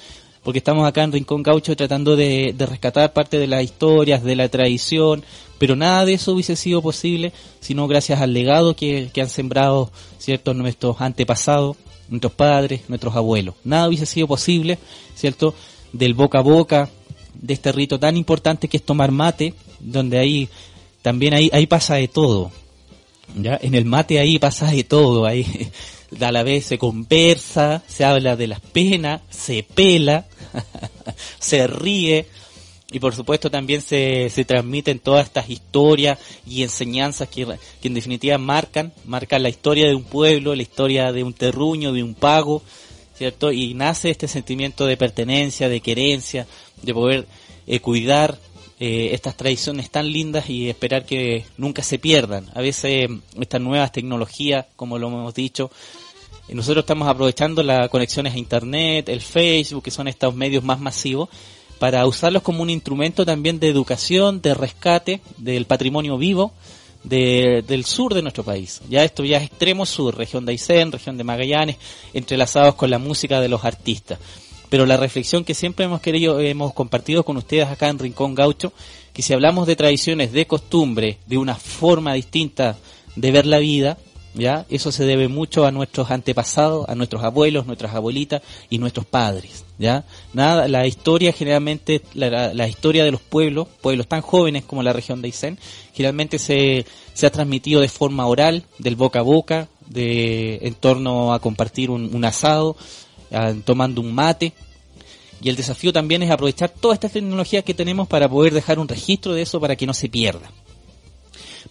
porque 0.45 0.59
estamos 0.59 0.87
acá 0.87 1.01
en 1.01 1.11
Rincón 1.11 1.41
Gaucho 1.41 1.75
tratando 1.75 2.15
de, 2.15 2.53
rescatar 2.55 3.11
parte 3.13 3.39
de 3.39 3.47
las 3.47 3.63
historias, 3.63 4.23
de 4.23 4.35
la 4.35 4.47
tradición, 4.47 5.25
pero 5.57 5.75
nada 5.75 6.05
de 6.05 6.13
eso 6.13 6.33
hubiese 6.33 6.55
sido 6.55 6.83
posible 6.83 7.33
sino 7.59 7.87
gracias 7.87 8.21
al 8.21 8.31
legado 8.31 8.75
que, 8.75 9.09
han 9.19 9.29
sembrado 9.29 9.91
ciertos 10.19 10.55
nuestros 10.55 11.01
antepasados, 11.01 11.77
nuestros 12.09 12.33
padres, 12.33 12.81
nuestros 12.89 13.15
abuelos. 13.15 13.55
Nada 13.63 13.87
hubiese 13.87 14.05
sido 14.05 14.27
posible, 14.27 14.77
¿cierto? 15.15 15.55
Del 15.93 16.13
boca 16.13 16.37
a 16.37 16.43
boca, 16.43 16.89
de 17.33 17.55
este 17.55 17.71
rito 17.71 17.99
tan 17.99 18.15
importante 18.15 18.67
que 18.67 18.77
es 18.77 18.83
tomar 18.83 19.09
mate, 19.09 19.55
donde 19.79 20.19
ahí 20.19 20.47
también 21.01 21.33
ahí, 21.33 21.49
ahí 21.53 21.65
pasa 21.65 21.95
de 21.95 22.07
todo. 22.07 22.51
¿ya? 23.35 23.57
En 23.63 23.73
el 23.73 23.85
mate 23.85 24.19
ahí 24.19 24.37
pasa 24.37 24.67
de 24.67 24.83
todo, 24.83 25.25
ahí 25.25 25.71
a 26.21 26.31
la 26.31 26.43
vez 26.43 26.65
se 26.65 26.77
conversa, 26.77 27.81
se 27.87 28.05
habla 28.05 28.35
de 28.35 28.45
las 28.45 28.59
penas, 28.59 29.21
se 29.31 29.63
pela, 29.63 30.27
se 31.39 31.67
ríe 31.67 32.27
y 32.91 32.99
por 32.99 33.15
supuesto 33.15 33.49
también 33.49 33.81
se, 33.81 34.29
se 34.29 34.45
transmiten 34.45 34.99
todas 34.99 35.25
estas 35.25 35.49
historias 35.49 36.19
y 36.47 36.63
enseñanzas 36.63 37.27
que, 37.27 37.45
que 37.81 37.87
en 37.87 37.93
definitiva 37.93 38.37
marcan, 38.37 38.93
marcan 39.05 39.43
la 39.43 39.49
historia 39.49 39.87
de 39.87 39.95
un 39.95 40.03
pueblo, 40.03 40.55
la 40.55 40.61
historia 40.61 41.11
de 41.11 41.23
un 41.23 41.33
terruño, 41.33 41.91
de 41.93 42.03
un 42.03 42.13
pago, 42.13 42.61
¿cierto? 43.17 43.51
Y 43.51 43.73
nace 43.73 44.11
este 44.11 44.27
sentimiento 44.27 44.85
de 44.85 44.97
pertenencia, 44.97 45.67
de 45.67 45.81
querencia, 45.81 46.47
de 46.81 46.93
poder 46.93 47.27
eh, 47.65 47.79
cuidar 47.79 48.37
eh, 48.79 49.09
estas 49.13 49.35
tradiciones 49.35 49.89
tan 49.89 50.11
lindas 50.11 50.49
y 50.49 50.69
esperar 50.69 51.05
que 51.05 51.45
nunca 51.57 51.81
se 51.81 51.97
pierdan. 51.97 52.49
A 52.53 52.61
veces 52.61 53.09
estas 53.39 53.61
nuevas 53.61 53.91
tecnologías, 53.91 54.67
como 54.75 54.99
lo 54.99 55.07
hemos 55.07 55.33
dicho, 55.33 55.71
nosotros 56.49 56.83
estamos 56.83 57.07
aprovechando 57.07 57.63
las 57.63 57.89
conexiones 57.89 58.33
a 58.33 58.37
Internet, 58.37 59.09
el 59.09 59.21
Facebook, 59.21 59.83
que 59.83 59.91
son 59.91 60.07
estos 60.07 60.35
medios 60.35 60.63
más 60.63 60.79
masivos, 60.79 61.29
para 61.79 62.05
usarlos 62.05 62.43
como 62.43 62.61
un 62.61 62.69
instrumento 62.69 63.25
también 63.25 63.59
de 63.59 63.69
educación, 63.69 64.41
de 64.41 64.53
rescate 64.53 65.21
del 65.37 65.65
patrimonio 65.65 66.17
vivo 66.17 66.53
del 67.05 67.85
sur 67.85 68.13
de 68.13 68.21
nuestro 68.21 68.43
país. 68.43 68.81
Ya 68.89 69.03
esto 69.03 69.23
ya 69.23 69.37
es 69.37 69.43
extremo 69.43 69.85
sur, 69.85 70.17
región 70.17 70.45
de 70.45 70.53
Aysén, 70.53 70.91
región 70.91 71.17
de 71.17 71.23
Magallanes, 71.23 71.77
entrelazados 72.13 72.75
con 72.75 72.89
la 72.89 72.97
música 72.97 73.39
de 73.39 73.49
los 73.49 73.63
artistas. 73.63 74.17
Pero 74.69 74.85
la 74.85 74.97
reflexión 74.97 75.43
que 75.43 75.53
siempre 75.53 75.85
hemos 75.85 76.01
querido, 76.01 76.39
hemos 76.39 76.73
compartido 76.73 77.23
con 77.23 77.37
ustedes 77.37 77.67
acá 77.67 77.89
en 77.89 77.99
Rincón 77.99 78.33
Gaucho, 78.33 78.73
que 79.13 79.21
si 79.21 79.33
hablamos 79.33 79.67
de 79.67 79.75
tradiciones, 79.75 80.31
de 80.31 80.47
costumbre, 80.47 81.19
de 81.27 81.37
una 81.37 81.55
forma 81.55 82.13
distinta 82.13 82.77
de 83.15 83.31
ver 83.31 83.45
la 83.45 83.59
vida, 83.59 83.97
¿ya? 84.35 84.65
Eso 84.69 84.91
se 84.91 85.05
debe 85.05 85.27
mucho 85.27 85.65
a 85.65 85.71
nuestros 85.71 86.11
antepasados, 86.11 86.87
a 86.87 86.95
nuestros 86.95 87.23
abuelos, 87.23 87.65
nuestras 87.65 87.95
abuelitas 87.95 88.41
y 88.69 88.77
nuestros 88.77 89.05
padres, 89.05 89.65
¿ya? 89.79 90.03
Nada, 90.33 90.67
la 90.67 90.85
historia 90.85 91.31
generalmente, 91.31 92.01
la, 92.13 92.67
historia 92.67 93.03
de 93.03 93.11
los 93.11 93.21
pueblos, 93.21 93.67
pueblos 93.81 94.07
tan 94.07 94.21
jóvenes 94.21 94.63
como 94.65 94.83
la 94.83 94.93
región 94.93 95.21
de 95.21 95.27
Aysén, 95.27 95.57
generalmente 95.93 96.37
se, 96.37 96.85
se 97.13 97.25
ha 97.25 97.31
transmitido 97.31 97.81
de 97.81 97.89
forma 97.89 98.27
oral, 98.27 98.63
del 98.77 98.95
boca 98.95 99.19
a 99.19 99.23
boca, 99.23 99.69
de, 99.87 100.59
en 100.61 100.73
torno 100.75 101.33
a 101.33 101.39
compartir 101.39 101.89
un, 101.89 102.25
asado, 102.25 102.75
tomando 103.63 104.01
un 104.01 104.13
mate, 104.13 104.53
y 105.41 105.49
el 105.49 105.55
desafío 105.55 105.93
también 105.93 106.23
es 106.23 106.31
aprovechar 106.31 106.69
toda 106.69 106.93
esta 106.93 107.09
tecnología 107.09 107.61
que 107.61 107.73
tenemos 107.73 108.07
para 108.07 108.27
poder 108.29 108.53
dejar 108.53 108.79
un 108.79 108.87
registro 108.87 109.33
de 109.33 109.41
eso 109.43 109.59
para 109.59 109.75
que 109.75 109.85
no 109.85 109.93
se 109.93 110.09
pierda. 110.09 110.49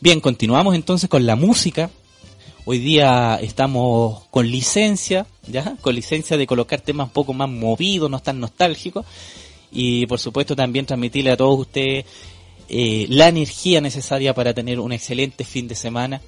Bien, 0.01 0.21
continuamos 0.21 0.75
entonces 0.75 1.09
con 1.09 1.25
la 1.25 1.35
música. 1.35 1.91
Hoy 2.67 2.79
día 2.79 3.39
estamos 3.43 4.23
con 4.31 4.51
licencia, 4.51 5.27
¿ya? 5.47 5.77
Con 5.83 5.95
licencia 5.95 6.39
de 6.39 6.47
colocar 6.47 6.81
temas 6.81 7.09
un 7.09 7.13
poco 7.13 7.35
más 7.35 7.47
movidos, 7.47 8.11
no 8.11 8.21
tan 8.21 8.41
nostálgicos. 8.41 9.05
Y 9.71 10.07
por 10.07 10.19
supuesto 10.19 10.57
también 10.57 10.87
transmitirle 10.87 11.33
a 11.33 11.37
todos 11.37 11.61
ustedes 11.61 12.07
eh, 12.71 13.05
la 13.11 13.29
energía 13.29 13.83
necesaria 13.83 14.35
para 14.35 14.55
tener 14.55 14.81
un 14.81 14.93
excelente 14.93 15.45
fin 15.45 15.69
de 15.69 15.75
semana, 15.75 16.23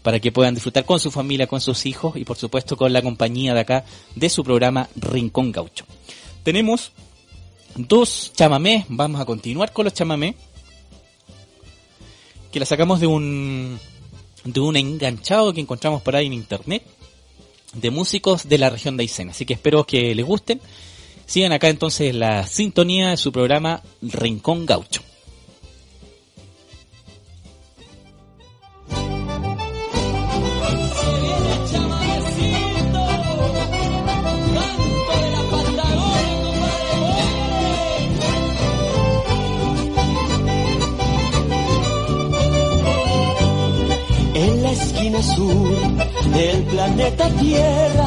para 0.00 0.20
que 0.20 0.32
puedan 0.32 0.54
disfrutar 0.54 0.86
con 0.86 0.98
su 1.00 1.10
familia, 1.10 1.46
con 1.46 1.60
sus 1.60 1.84
hijos 1.84 2.16
y 2.16 2.24
por 2.24 2.38
supuesto 2.38 2.78
con 2.78 2.90
la 2.90 3.02
compañía 3.02 3.52
de 3.52 3.60
acá 3.60 3.84
de 4.14 4.30
su 4.30 4.42
programa 4.42 4.88
Rincón 4.96 5.52
Gaucho. 5.52 5.84
Tenemos 6.44 6.92
dos 7.76 8.32
chamamés, 8.34 8.86
vamos 8.88 9.20
a 9.20 9.26
continuar 9.26 9.70
con 9.74 9.84
los 9.84 9.92
chamamés, 9.92 10.34
que 12.50 12.60
la 12.60 12.64
sacamos 12.64 13.00
de 13.00 13.06
un 13.06 13.78
de 14.44 14.60
un 14.60 14.76
enganchado 14.76 15.52
que 15.52 15.60
encontramos 15.60 16.02
por 16.02 16.16
ahí 16.16 16.26
en 16.26 16.34
internet 16.34 16.82
de 17.74 17.90
músicos 17.90 18.48
de 18.48 18.58
la 18.58 18.70
región 18.70 18.96
de 18.96 19.02
Aysén. 19.02 19.30
Así 19.30 19.44
que 19.44 19.54
espero 19.54 19.84
que 19.84 20.14
les 20.14 20.24
gusten. 20.24 20.60
Sigan 21.26 21.52
acá 21.52 21.68
entonces 21.68 22.14
la 22.14 22.46
sintonía 22.46 23.10
de 23.10 23.16
su 23.16 23.32
programa 23.32 23.82
Rincón 24.02 24.66
Gaucho. 24.66 25.02
Sur 45.22 45.76
del 46.32 46.62
planeta 46.64 47.28
Tierra, 47.30 48.06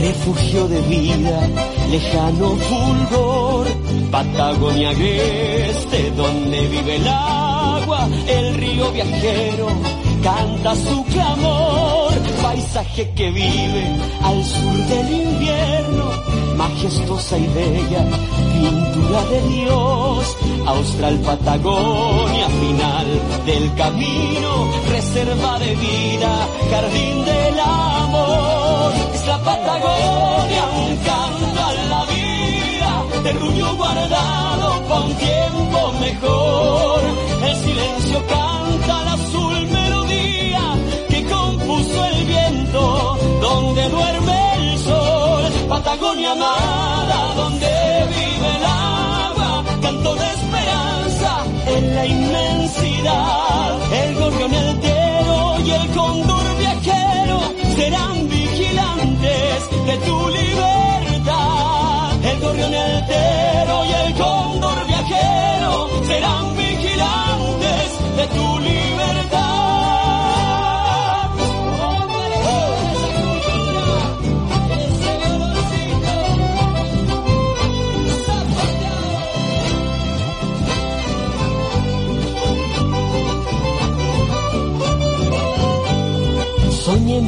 refugio 0.00 0.68
de 0.68 0.80
vida, 0.82 1.48
lejano 1.90 2.56
fulgor, 2.56 3.66
Patagonia 4.10 4.90
agreste, 4.90 6.10
donde 6.16 6.60
vive 6.68 6.96
el 6.96 7.08
agua, 7.08 8.08
el 8.26 8.54
río 8.54 8.90
viajero 8.92 9.68
canta 10.22 10.74
su 10.74 11.04
clamor, 11.04 12.12
paisaje 12.42 13.10
que 13.14 13.30
vive 13.30 13.96
al 14.22 14.44
sur 14.44 14.76
del 14.86 15.12
invierno, 15.12 16.37
majestuosa 16.58 17.38
y 17.38 17.46
bella, 17.46 18.04
pintura 18.52 19.24
de 19.30 19.40
Dios, 19.42 20.36
Austral 20.66 21.16
Patagonia, 21.20 22.48
final 22.48 23.06
del 23.46 23.74
camino, 23.76 24.50
reserva 24.90 25.58
de 25.60 25.76
vida, 25.76 26.32
jardín 26.70 27.24
del 27.24 27.60
amor, 27.60 28.92
es 29.14 29.26
la 29.26 29.38
Patagonia, 29.38 30.64
un 30.84 30.96
canto 31.08 31.60
a 31.62 31.72
la 31.94 32.04
vida, 32.06 32.90
terruño 33.22 33.76
guardado 33.76 34.82
con 34.88 35.14
tiempo 35.14 35.92
mejor, 36.00 37.00
el 37.48 37.56
silencio 37.56 38.18
canta 38.26 38.67
Patagonia 45.68 46.32
amada, 46.32 47.34
donde 47.36 47.66
vive 48.08 48.56
el 48.56 48.64
agua, 48.64 49.64
canto 49.82 50.14
de 50.14 50.26
esperanza 50.26 51.44
en 51.66 51.94
la 51.94 52.06
inmensidad, 52.06 53.92
el 53.92 54.14
gorrión 54.14 54.54
entero 54.54 55.56
y 55.66 55.70
el 55.70 55.88
cóndor 55.90 56.58
viajero 56.58 57.40
serán 57.76 58.28
vigilantes 58.30 59.70
de 59.86 59.96
tu 60.06 60.28
libertad, 60.30 62.24
el 62.24 62.40
gorrión 62.40 62.72
entero 62.74 63.84
y 63.84 63.92
el 63.92 64.14
cóndor 64.14 64.86
viajero 64.86 65.90
serán 66.06 66.56
vigilantes 66.56 68.16
de 68.16 68.26
tu 68.28 68.58
libertad. 68.58 68.67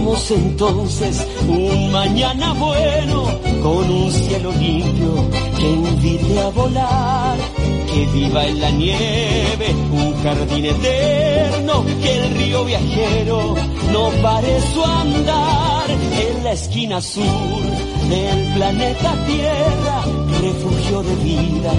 Soñemos 0.00 0.30
entonces 0.30 1.26
un 1.46 1.92
mañana 1.92 2.54
bueno 2.54 3.24
con 3.62 3.90
un 3.90 4.10
cielo 4.10 4.50
limpio 4.52 5.28
que 5.58 5.70
invite 5.70 6.40
a 6.40 6.48
volar, 6.48 7.36
que 7.92 8.06
viva 8.06 8.46
en 8.46 8.60
la 8.60 8.70
nieve 8.70 9.74
un 9.92 10.22
jardín 10.22 10.64
eterno, 10.64 11.84
que 12.02 12.16
el 12.16 12.34
río 12.34 12.64
viajero 12.64 13.54
no 13.92 14.08
pare 14.22 14.56
andar 14.86 15.90
en 15.90 16.44
la 16.44 16.52
esquina 16.52 17.00
sur 17.02 17.60
del 18.08 18.54
planeta 18.54 19.14
Tierra, 19.26 20.02
refugio 20.40 21.02
de 21.02 21.14
vida, 21.16 21.72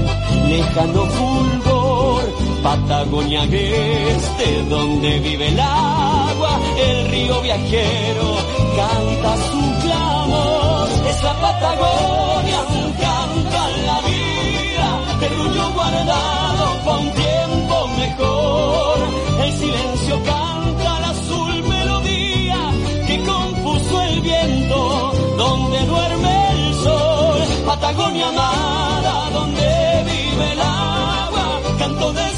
lejano 0.47 1.05
fulgor, 1.07 2.23
Patagonia 2.63 3.43
este 3.45 4.63
donde 4.69 5.19
vive 5.19 5.47
el 5.47 5.59
agua, 5.59 6.40
el 6.77 7.07
río 7.09 7.41
viajero 7.41 8.35
canta 8.75 9.37
su 9.49 9.81
clamor, 9.81 10.87
es 11.09 11.23
la 11.23 11.33
Patagonia, 11.33 12.59
un 12.69 12.91
canto 12.93 13.57
a 13.57 13.67
la 13.89 14.01
vida, 14.07 14.87
terruño 15.19 15.71
guardado 15.73 16.65
para 16.85 16.97
un 16.97 17.11
tiempo 17.11 17.87
mejor, 17.97 18.97
el 19.43 19.53
silencio 19.53 20.23
canta 20.23 20.99
la 20.99 21.09
azul 21.09 21.63
melodía 21.63 22.59
que 23.07 23.23
compuso 23.23 24.01
el 24.03 24.21
viento, 24.21 25.11
donde 25.37 25.85
duerme 25.85 26.51
el 26.51 26.73
sol, 26.75 27.39
Patagonia 27.65 28.27
amada, 28.29 29.29
donde 29.31 30.03
vive 30.05 30.51
el 30.51 30.61
agua, 30.61 31.61
canto 31.77 32.13
de 32.13 32.31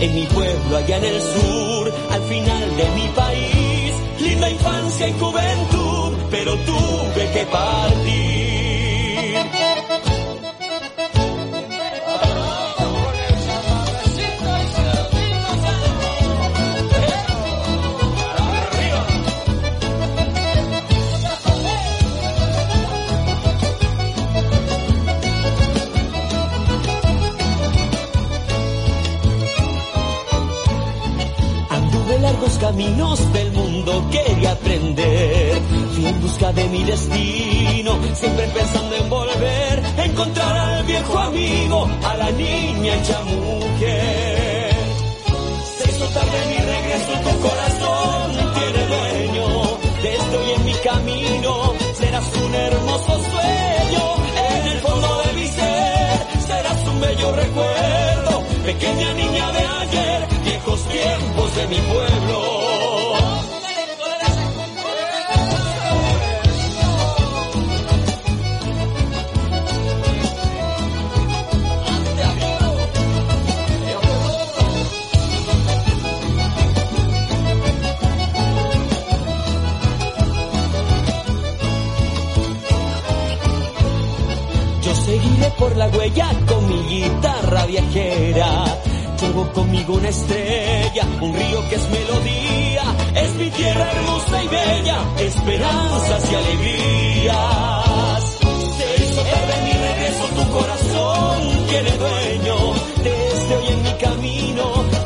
en 0.00 0.14
mi 0.14 0.26
pueblo 0.26 0.76
allá 0.76 0.98
en 0.98 1.04
el 1.04 1.20
sur, 1.20 1.92
al 2.10 2.22
final 2.22 2.76
de 2.76 2.90
mi 2.90 3.08
país, 3.08 3.92
linda 4.20 4.50
infancia 4.50 5.08
y 5.08 5.12
juventud, 5.12 6.12
pero 6.30 6.56
tuve 6.56 7.30
que 7.32 7.46
partir. 7.46 8.55
Caminos 32.76 33.32
del 33.32 33.52
mundo, 33.52 34.06
quería 34.10 34.52
aprender. 34.52 35.62
Fui 35.94 36.06
en 36.06 36.20
busca 36.20 36.52
de 36.52 36.68
mi 36.68 36.84
destino, 36.84 37.98
siempre 38.12 38.46
pensando 38.48 38.96
en 38.96 39.08
volver, 39.08 39.82
encontrar 40.04 40.56
al 40.58 40.84
viejo 40.84 41.18
amigo, 41.18 41.88
a 42.04 42.16
la 42.18 42.30
niña 42.32 42.94
hecha 42.96 43.18
mujer. 43.22 44.76
Se 45.78 45.90
hizo 45.90 46.06
tarde 46.08 46.38
mi 46.50 46.58
regreso, 46.74 47.12
tu 47.24 47.48
corazón 47.48 48.52
tiene 48.56 48.86
dueño. 48.94 49.46
Desde 50.02 50.36
hoy 50.36 50.50
en 50.56 50.64
mi 50.66 50.74
camino 50.74 51.72
serás 51.94 52.36
un 52.44 52.54
hermoso 52.54 53.12
sueño. 53.30 54.04
En 54.50 54.66
el 54.66 54.78
fondo 54.80 55.22
de 55.24 55.32
mi 55.32 55.48
ser 55.48 56.26
serás 56.46 56.88
un 56.88 57.00
bello 57.00 57.32
recuerdo. 57.32 58.42
Pequeña 58.66 59.14
niña 59.14 59.52
de 59.52 59.64
ayer, 59.64 60.28
viejos 60.44 60.80
tiempos 60.88 61.56
de 61.56 61.66
mi 61.68 61.76
pueblo. 61.76 62.65
La 85.76 85.88
huella 85.88 86.30
con 86.48 86.68
mi 86.68 86.82
guitarra 86.88 87.66
viajera. 87.66 88.64
Llevo 89.20 89.52
conmigo 89.52 89.94
una 89.94 90.08
estrella, 90.08 91.04
un 91.20 91.34
río 91.34 91.68
que 91.68 91.74
es 91.76 91.90
melodía. 91.90 92.82
Es 93.14 93.34
mi 93.34 93.50
tierra 93.50 93.92
hermosa 93.92 94.44
y 94.44 94.48
bella, 94.48 94.98
esperanzas 95.18 96.32
y 96.32 96.34
alegrías. 96.34 97.36
Se 98.78 99.02
hizo 99.02 99.22
tarde 99.22 99.54
mi 99.64 99.72
regreso, 99.72 100.24
tu 100.36 100.52
corazón 100.52 101.66
tiene 101.68 101.90
dueño. 101.90 102.56
Desde 103.02 103.56
hoy 103.56 103.66
en 103.68 103.82
mi 103.82 103.92
camino 103.92 104.64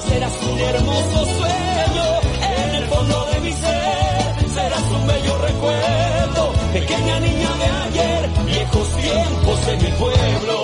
serás 0.09 0.39
un 0.53 0.61
hermoso 0.61 1.25
sueño. 1.39 2.05
En 2.43 2.75
el 2.77 2.85
fondo 2.87 3.27
de 3.33 3.41
mi 3.41 3.53
ser 3.53 4.51
serás 4.55 4.85
un 4.99 5.07
bello 5.07 5.39
recuerdo. 5.39 6.53
Pequeña 6.73 7.21
niña 7.21 7.51
de 7.59 7.65
ayer, 7.65 8.31
viejos 8.47 8.89
tiempos 8.97 9.67
de 9.67 9.77
mi 9.77 9.91
pueblo. 9.99 10.60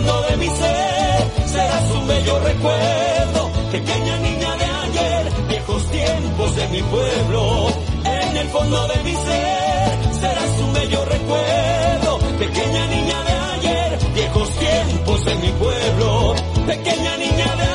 Fondo 0.00 0.22
de 0.22 0.36
mi 0.36 0.46
ser 0.46 1.30
serás 1.46 1.90
un 1.90 2.06
bello 2.06 2.38
recuerdo. 2.40 3.50
Pequeña 3.70 4.16
niña 4.18 4.56
de 4.56 4.64
ayer, 4.64 5.32
viejos 5.48 5.90
tiempos 5.90 6.56
de 6.56 6.68
mi 6.68 6.82
pueblo. 6.82 7.68
En 8.04 8.36
el 8.36 8.48
fondo 8.48 8.88
de 8.88 9.02
mi 9.04 9.12
ser 9.12 10.14
serás 10.20 10.60
un 10.64 10.72
bello 10.72 11.04
recuerdo. 11.04 12.18
Pequeña 12.38 12.86
niña 12.86 13.22
de 13.28 13.32
ayer, 13.32 13.98
viejos 14.14 14.50
tiempos 14.50 15.24
de 15.24 15.34
mi 15.36 15.48
pueblo. 15.52 16.34
Pequeña 16.66 17.16
niña 17.18 17.56
de 17.60 17.68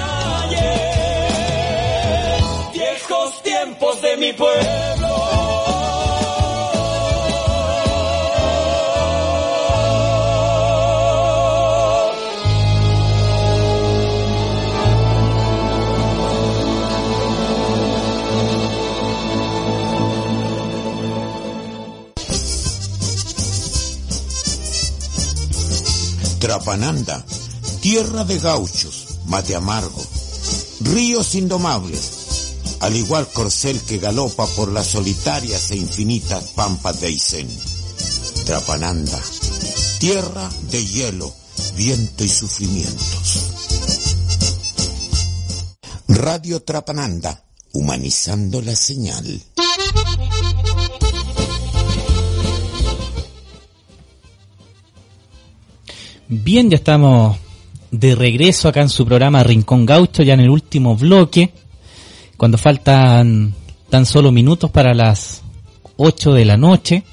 ayer, 0.46 0.84
viejos 2.74 3.44
tiempos 3.44 4.02
de 4.02 4.18
mi 4.18 4.34
pueblo. 4.34 4.95
Trapananda, 26.46 27.26
tierra 27.82 28.24
de 28.24 28.38
gauchos, 28.38 29.18
mate 29.26 29.56
amargo, 29.56 30.06
ríos 30.82 31.34
indomables, 31.34 32.12
al 32.82 32.96
igual 32.96 33.28
corcel 33.34 33.82
que 33.82 33.98
galopa 33.98 34.46
por 34.50 34.72
las 34.72 34.86
solitarias 34.86 35.72
e 35.72 35.78
infinitas 35.78 36.52
pampas 36.52 37.02
de 37.02 37.08
Aysén. 37.08 37.50
Trapananda, 38.46 39.20
tierra 39.98 40.48
de 40.70 40.86
hielo, 40.86 41.34
viento 41.76 42.24
y 42.24 42.30
sufrimientos. 42.30 43.40
Radio 46.08 46.62
Trapananda, 46.62 47.44
humanizando 47.74 48.62
la 48.62 48.76
señal. 48.76 49.42
Bien, 56.28 56.72
ya 56.72 56.78
estamos 56.78 57.38
de 57.92 58.16
regreso 58.16 58.68
acá 58.68 58.82
en 58.82 58.90
su 58.90 59.06
programa 59.06 59.44
Rincón 59.44 59.86
Gaucho, 59.86 60.24
ya 60.24 60.34
en 60.34 60.40
el 60.40 60.50
último 60.50 60.96
bloque, 60.96 61.52
cuando 62.36 62.58
faltan 62.58 63.54
tan 63.92 64.08
solo 64.08 64.32
minutos 64.32 64.72
para 64.72 64.96
las 64.96 65.44
8 65.98 66.34
de 66.34 66.46
la 66.46 66.58
noche, 66.58 67.04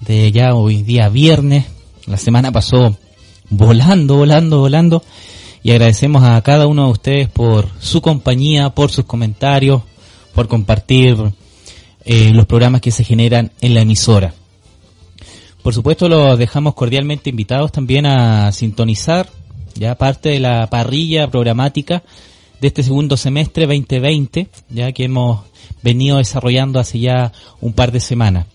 de 0.00 0.32
ya 0.32 0.54
hoy 0.54 0.82
día 0.82 1.10
viernes, 1.10 1.66
la 2.06 2.16
semana 2.16 2.50
pasó 2.50 2.96
volando, 3.50 4.16
volando, 4.16 4.60
volando, 4.60 5.02
y 5.62 5.72
agradecemos 5.72 6.24
a 6.24 6.40
cada 6.40 6.66
uno 6.66 6.86
de 6.86 6.92
ustedes 6.92 7.28
por 7.28 7.68
su 7.78 8.00
compañía, 8.00 8.70
por 8.70 8.90
sus 8.90 9.04
comentarios, 9.04 9.82
por 10.34 10.48
compartir 10.48 11.14
eh, 12.06 12.30
los 12.32 12.46
programas 12.46 12.80
que 12.80 12.90
se 12.90 13.04
generan 13.04 13.52
en 13.60 13.74
la 13.74 13.82
emisora. 13.82 14.32
Por 15.68 15.74
supuesto, 15.74 16.08
los 16.08 16.38
dejamos 16.38 16.72
cordialmente 16.72 17.28
invitados 17.28 17.70
también 17.72 18.06
a 18.06 18.50
sintonizar 18.52 19.28
ya 19.74 19.96
parte 19.96 20.30
de 20.30 20.40
la 20.40 20.66
parrilla 20.70 21.30
programática 21.30 22.04
de 22.58 22.68
este 22.68 22.82
segundo 22.82 23.18
semestre 23.18 23.66
2020, 23.66 24.48
ya 24.70 24.92
que 24.92 25.04
hemos 25.04 25.42
venido 25.82 26.16
desarrollando 26.16 26.80
hace 26.80 27.00
ya 27.00 27.32
un 27.60 27.74
par 27.74 27.92
de 27.92 28.00
semanas. 28.00 28.46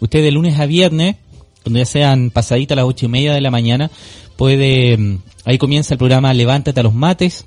Usted 0.00 0.20
de 0.20 0.32
lunes 0.32 0.58
a 0.58 0.66
viernes, 0.66 1.14
cuando 1.62 1.78
ya 1.78 1.86
sean 1.86 2.30
pasaditas 2.30 2.74
las 2.74 2.86
ocho 2.86 3.06
y 3.06 3.10
media 3.10 3.34
de 3.34 3.40
la 3.40 3.52
mañana, 3.52 3.88
puede, 4.34 4.98
mm, 4.98 5.18
ahí 5.44 5.58
comienza 5.58 5.94
el 5.94 5.98
programa 5.98 6.34
Levántate 6.34 6.80
a 6.80 6.82
los 6.82 6.92
mates, 6.92 7.46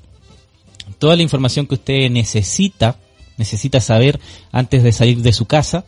toda 1.00 1.18
la 1.18 1.24
información 1.24 1.68
que 1.68 1.76
usted 1.76 2.10
necesita, 2.10 2.96
necesita 3.36 3.82
saber 3.82 4.22
antes 4.54 4.84
de 4.84 4.94
salir 4.94 5.22
de 5.22 5.34
su 5.34 5.48
casa, 5.48 5.84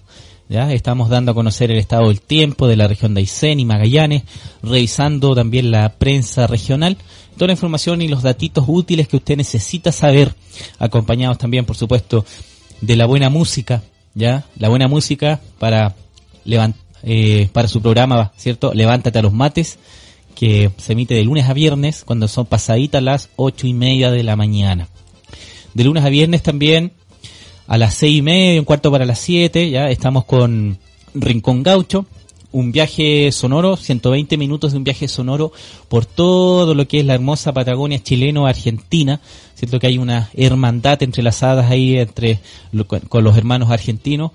Estamos 0.53 1.09
dando 1.09 1.31
a 1.31 1.33
conocer 1.33 1.71
el 1.71 1.79
estado 1.79 2.09
del 2.09 2.21
tiempo 2.21 2.67
de 2.67 2.75
la 2.75 2.87
región 2.87 3.15
de 3.15 3.21
Aysén 3.21 3.59
y 3.59 3.65
Magallanes, 3.65 4.21
revisando 4.61 5.33
también 5.33 5.71
la 5.71 5.89
prensa 5.93 6.45
regional, 6.45 6.95
toda 7.33 7.47
la 7.47 7.53
información 7.53 8.03
y 8.03 8.07
los 8.07 8.21
datitos 8.21 8.65
útiles 8.67 9.07
que 9.07 9.15
usted 9.15 9.35
necesita 9.35 9.91
saber, 9.91 10.35
acompañados 10.77 11.39
también, 11.39 11.65
por 11.65 11.75
supuesto, 11.75 12.23
de 12.81 12.95
la 12.95 13.07
buena 13.07 13.31
música, 13.31 13.81
¿ya? 14.13 14.45
La 14.59 14.69
buena 14.69 14.87
música 14.87 15.41
para 15.57 15.95
levant 16.45 16.75
eh, 17.01 17.49
para 17.51 17.67
su 17.67 17.81
programa, 17.81 18.31
¿cierto? 18.37 18.75
Levántate 18.75 19.17
a 19.17 19.23
los 19.23 19.33
mates, 19.33 19.79
que 20.35 20.69
se 20.77 20.93
emite 20.93 21.15
de 21.15 21.23
lunes 21.23 21.49
a 21.49 21.53
viernes, 21.53 22.03
cuando 22.05 22.27
son 22.27 22.45
pasaditas 22.45 23.01
las 23.01 23.29
ocho 23.37 23.65
y 23.65 23.73
media 23.73 24.11
de 24.11 24.21
la 24.21 24.35
mañana. 24.35 24.87
De 25.73 25.83
lunes 25.83 26.05
a 26.05 26.09
viernes 26.09 26.43
también, 26.43 26.91
a 27.73 27.77
las 27.79 27.95
seis 27.95 28.19
y 28.19 28.21
media, 28.21 28.59
un 28.59 28.65
cuarto 28.65 28.91
para 28.91 29.03
las 29.03 29.17
siete, 29.17 29.71
ya 29.71 29.89
estamos 29.89 30.25
con 30.25 30.77
Rincón 31.15 31.63
Gaucho, 31.63 32.05
un 32.51 32.71
viaje 32.71 33.31
sonoro, 33.31 33.77
120 33.77 34.37
minutos 34.37 34.73
de 34.73 34.77
un 34.77 34.83
viaje 34.83 35.07
sonoro 35.07 35.51
por 35.87 36.05
todo 36.05 36.75
lo 36.75 36.87
que 36.87 36.99
es 36.99 37.05
la 37.07 37.15
hermosa 37.15 37.51
Patagonia 37.51 37.97
chileno-argentina, 37.97 39.21
cierto 39.55 39.79
que 39.79 39.87
hay 39.87 39.97
una 39.97 40.29
hermandad 40.35 41.01
entrelazadas 41.01 41.71
ahí 41.71 41.97
entre 41.97 42.41
con 43.09 43.23
los 43.23 43.35
hermanos 43.35 43.71
argentinos, 43.71 44.33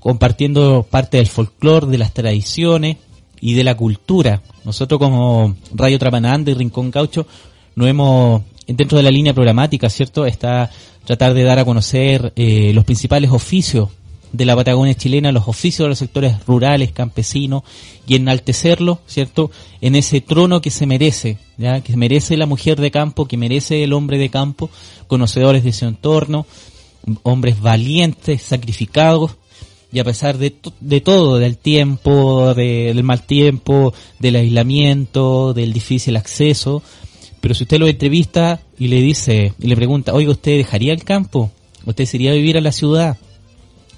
compartiendo 0.00 0.86
parte 0.90 1.18
del 1.18 1.26
folclore, 1.26 1.88
de 1.88 1.98
las 1.98 2.14
tradiciones 2.14 2.96
y 3.38 3.52
de 3.52 3.64
la 3.64 3.76
cultura. 3.76 4.40
Nosotros 4.64 4.98
como 4.98 5.56
Radio 5.74 5.98
Trapananda 5.98 6.52
y 6.52 6.54
Rincón 6.54 6.90
Gaucho 6.90 7.26
no 7.76 7.86
hemos 7.86 8.40
dentro 8.66 8.96
de 8.96 9.04
la 9.04 9.10
línea 9.10 9.34
programática, 9.34 9.90
¿cierto? 9.90 10.24
Está 10.24 10.70
tratar 11.08 11.32
de 11.32 11.42
dar 11.42 11.58
a 11.58 11.64
conocer 11.64 12.34
eh, 12.36 12.70
los 12.74 12.84
principales 12.84 13.30
oficios 13.30 13.88
de 14.30 14.44
la 14.44 14.54
Patagonia 14.54 14.92
chilena, 14.92 15.32
los 15.32 15.48
oficios 15.48 15.86
de 15.86 15.88
los 15.88 15.98
sectores 15.98 16.44
rurales, 16.46 16.92
campesinos, 16.92 17.62
y 18.06 18.16
enaltecerlo, 18.16 19.00
¿cierto?, 19.06 19.50
en 19.80 19.94
ese 19.94 20.20
trono 20.20 20.60
que 20.60 20.68
se 20.68 20.84
merece, 20.84 21.38
¿ya?, 21.56 21.80
que 21.80 21.96
merece 21.96 22.36
la 22.36 22.44
mujer 22.44 22.78
de 22.78 22.90
campo, 22.90 23.26
que 23.26 23.38
merece 23.38 23.82
el 23.84 23.94
hombre 23.94 24.18
de 24.18 24.28
campo, 24.28 24.68
conocedores 25.06 25.64
de 25.64 25.72
su 25.72 25.86
entorno, 25.86 26.44
hombres 27.22 27.58
valientes, 27.58 28.42
sacrificados, 28.42 29.30
y 29.90 30.00
a 30.00 30.04
pesar 30.04 30.36
de, 30.36 30.54
de 30.80 31.00
todo, 31.00 31.38
del 31.38 31.56
tiempo, 31.56 32.52
del 32.52 33.02
mal 33.02 33.22
tiempo, 33.22 33.94
del 34.18 34.36
aislamiento, 34.36 35.54
del 35.54 35.72
difícil 35.72 36.18
acceso, 36.18 36.82
pero 37.48 37.56
si 37.56 37.64
usted 37.64 37.78
lo 37.78 37.88
entrevista 37.88 38.60
y 38.78 38.88
le 38.88 39.00
dice, 39.00 39.54
y 39.58 39.68
le 39.68 39.74
pregunta, 39.74 40.12
oiga, 40.12 40.32
¿usted 40.32 40.58
dejaría 40.58 40.92
el 40.92 41.02
campo? 41.02 41.50
¿Usted 41.86 42.04
se 42.04 42.18
iría 42.18 42.32
a 42.32 42.34
vivir 42.34 42.58
a 42.58 42.60
la 42.60 42.72
ciudad? 42.72 43.16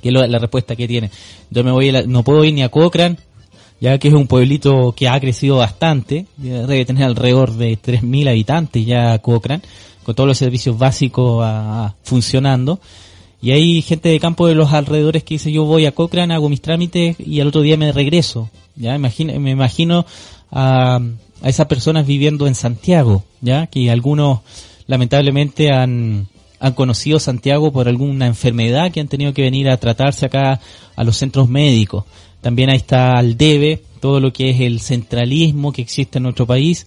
que 0.00 0.10
es 0.10 0.14
la 0.14 0.38
respuesta 0.38 0.76
que 0.76 0.86
tiene. 0.86 1.10
Yo 1.50 1.64
me 1.64 1.72
voy, 1.72 1.90
no 2.06 2.22
puedo 2.22 2.44
ir 2.44 2.54
ni 2.54 2.62
a 2.62 2.68
Cochrane, 2.68 3.16
ya 3.80 3.98
que 3.98 4.06
es 4.06 4.14
un 4.14 4.28
pueblito 4.28 4.92
que 4.92 5.08
ha 5.08 5.18
crecido 5.18 5.56
bastante, 5.56 6.26
debe 6.36 6.84
tener 6.84 7.02
alrededor 7.02 7.54
de 7.54 7.76
3.000 7.76 8.28
habitantes 8.28 8.86
ya 8.86 9.18
Cochrane, 9.18 9.64
con 10.04 10.14
todos 10.14 10.28
los 10.28 10.38
servicios 10.38 10.78
básicos 10.78 11.42
ah, 11.44 11.96
funcionando. 12.04 12.78
Y 13.42 13.50
hay 13.50 13.82
gente 13.82 14.10
de 14.10 14.20
campo 14.20 14.46
de 14.46 14.54
los 14.54 14.72
alrededores 14.72 15.24
que 15.24 15.34
dice 15.34 15.50
yo 15.50 15.64
voy 15.64 15.86
a 15.86 15.92
Cochrane, 15.92 16.34
hago 16.34 16.48
mis 16.48 16.62
trámites 16.62 17.16
y 17.18 17.40
al 17.40 17.48
otro 17.48 17.62
día 17.62 17.76
me 17.76 17.90
regreso. 17.90 18.48
Ya 18.76 18.94
imagino, 18.94 19.40
me 19.40 19.50
imagino 19.50 20.06
a, 20.52 21.00
a 21.42 21.48
esas 21.48 21.66
personas 21.66 22.06
viviendo 22.06 22.46
en 22.46 22.54
Santiago, 22.54 23.24
ya 23.40 23.66
que 23.66 23.90
algunos 23.90 24.40
lamentablemente 24.86 25.70
han, 25.70 26.28
han 26.58 26.72
conocido 26.74 27.18
Santiago 27.18 27.72
por 27.72 27.88
alguna 27.88 28.26
enfermedad 28.26 28.92
que 28.92 29.00
han 29.00 29.08
tenido 29.08 29.32
que 29.32 29.42
venir 29.42 29.68
a 29.68 29.78
tratarse 29.78 30.26
acá 30.26 30.60
a 30.96 31.04
los 31.04 31.16
centros 31.16 31.48
médicos. 31.48 32.04
También 32.40 32.70
ahí 32.70 32.76
está 32.76 33.16
al 33.18 33.36
debe 33.36 33.82
todo 34.00 34.20
lo 34.20 34.32
que 34.32 34.50
es 34.50 34.60
el 34.60 34.80
centralismo 34.80 35.72
que 35.72 35.82
existe 35.82 36.18
en 36.18 36.24
nuestro 36.24 36.46
país, 36.46 36.86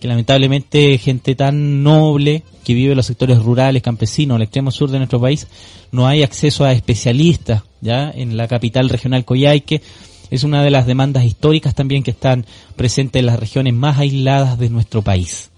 que 0.00 0.08
lamentablemente 0.08 0.98
gente 0.98 1.34
tan 1.34 1.82
noble 1.82 2.42
que 2.64 2.74
vive 2.74 2.92
en 2.92 2.96
los 2.96 3.06
sectores 3.06 3.38
rurales, 3.38 3.82
campesinos, 3.82 4.36
el 4.36 4.42
extremo 4.42 4.70
sur 4.70 4.90
de 4.90 4.98
nuestro 4.98 5.20
país, 5.20 5.46
no 5.90 6.06
hay 6.06 6.22
acceso 6.22 6.64
a 6.64 6.72
especialistas, 6.72 7.62
ya 7.80 8.10
en 8.10 8.36
la 8.36 8.48
capital 8.48 8.88
regional 8.88 9.24
Coyhaique, 9.24 9.82
es 10.32 10.44
una 10.44 10.64
de 10.64 10.70
las 10.70 10.86
demandas 10.86 11.26
históricas 11.26 11.74
también 11.74 12.02
que 12.02 12.10
están 12.10 12.46
presentes 12.74 13.20
en 13.20 13.26
las 13.26 13.38
regiones 13.38 13.74
más 13.74 13.98
aisladas 13.98 14.58
de 14.58 14.70
nuestro 14.70 15.02
país. 15.02 15.50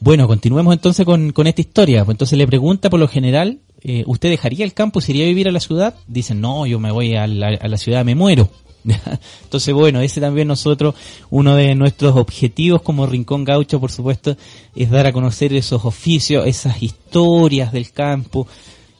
Bueno, 0.00 0.26
continuemos 0.26 0.72
entonces 0.72 1.04
con, 1.04 1.32
con 1.32 1.46
esta 1.46 1.60
historia. 1.60 2.02
Pues 2.06 2.14
entonces 2.14 2.38
le 2.38 2.46
pregunta 2.46 2.88
por 2.88 2.98
lo 2.98 3.06
general, 3.06 3.58
eh, 3.82 4.02
¿usted 4.06 4.30
dejaría 4.30 4.64
el 4.64 4.72
campo, 4.72 5.02
se 5.02 5.12
iría 5.12 5.24
a 5.24 5.28
vivir 5.28 5.46
a 5.46 5.52
la 5.52 5.60
ciudad? 5.60 5.94
Dicen, 6.06 6.40
no, 6.40 6.64
yo 6.64 6.80
me 6.80 6.90
voy 6.90 7.16
a 7.16 7.26
la, 7.26 7.48
a 7.48 7.68
la 7.68 7.76
ciudad, 7.76 8.02
me 8.02 8.14
muero. 8.14 8.48
Entonces, 9.42 9.74
bueno, 9.74 10.00
ese 10.00 10.22
también 10.22 10.48
nosotros, 10.48 10.94
uno 11.28 11.54
de 11.54 11.74
nuestros 11.74 12.16
objetivos 12.16 12.80
como 12.80 13.06
Rincón 13.06 13.44
Gaucho, 13.44 13.78
por 13.78 13.92
supuesto, 13.92 14.38
es 14.74 14.90
dar 14.90 15.06
a 15.06 15.12
conocer 15.12 15.52
esos 15.52 15.84
oficios, 15.84 16.46
esas 16.46 16.82
historias 16.82 17.72
del 17.72 17.90
campo, 17.90 18.46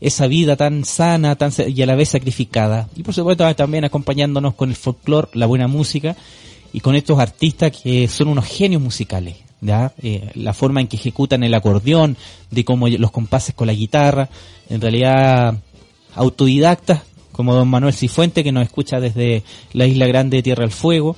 esa 0.01 0.27
vida 0.27 0.57
tan 0.57 0.85
sana 0.85 1.37
tan 1.37 1.53
y 1.69 1.83
a 1.83 1.87
la 1.87 1.95
vez 1.95 2.11
sacrificada. 2.11 2.89
Y 2.97 3.03
por 3.03 3.15
supuesto 3.15 3.55
también 3.55 3.85
acompañándonos 3.85 4.55
con 4.55 4.71
el 4.71 4.77
folclore, 4.77 5.29
la 5.35 5.47
buena 5.47 5.69
música 5.69 6.17
y 6.73 6.81
con 6.81 6.95
estos 6.95 7.19
artistas 7.19 7.73
que 7.73 8.09
son 8.09 8.29
unos 8.29 8.45
genios 8.45 8.83
musicales. 8.83 9.37
¿ya? 9.61 9.93
Eh, 10.03 10.31
la 10.35 10.53
forma 10.53 10.81
en 10.81 10.89
que 10.89 10.97
ejecutan 10.97 11.43
el 11.43 11.55
acordeón, 11.55 12.17
de 12.51 12.65
cómo 12.65 12.89
los 12.89 13.11
compases 13.11 13.55
con 13.55 13.67
la 13.67 13.73
guitarra, 13.73 14.29
en 14.69 14.81
realidad 14.81 15.57
autodidactas, 16.15 17.03
como 17.33 17.55
don 17.55 17.69
Manuel 17.69 17.95
Cifuente, 17.95 18.45
que 18.45 18.53
nos 18.53 18.65
escucha 18.65 19.01
desde 19.01 19.43
la 19.73 19.87
isla 19.87 20.07
grande 20.07 20.39
de 20.39 20.43
Tierra 20.43 20.63
del 20.63 20.71
Fuego, 20.71 21.17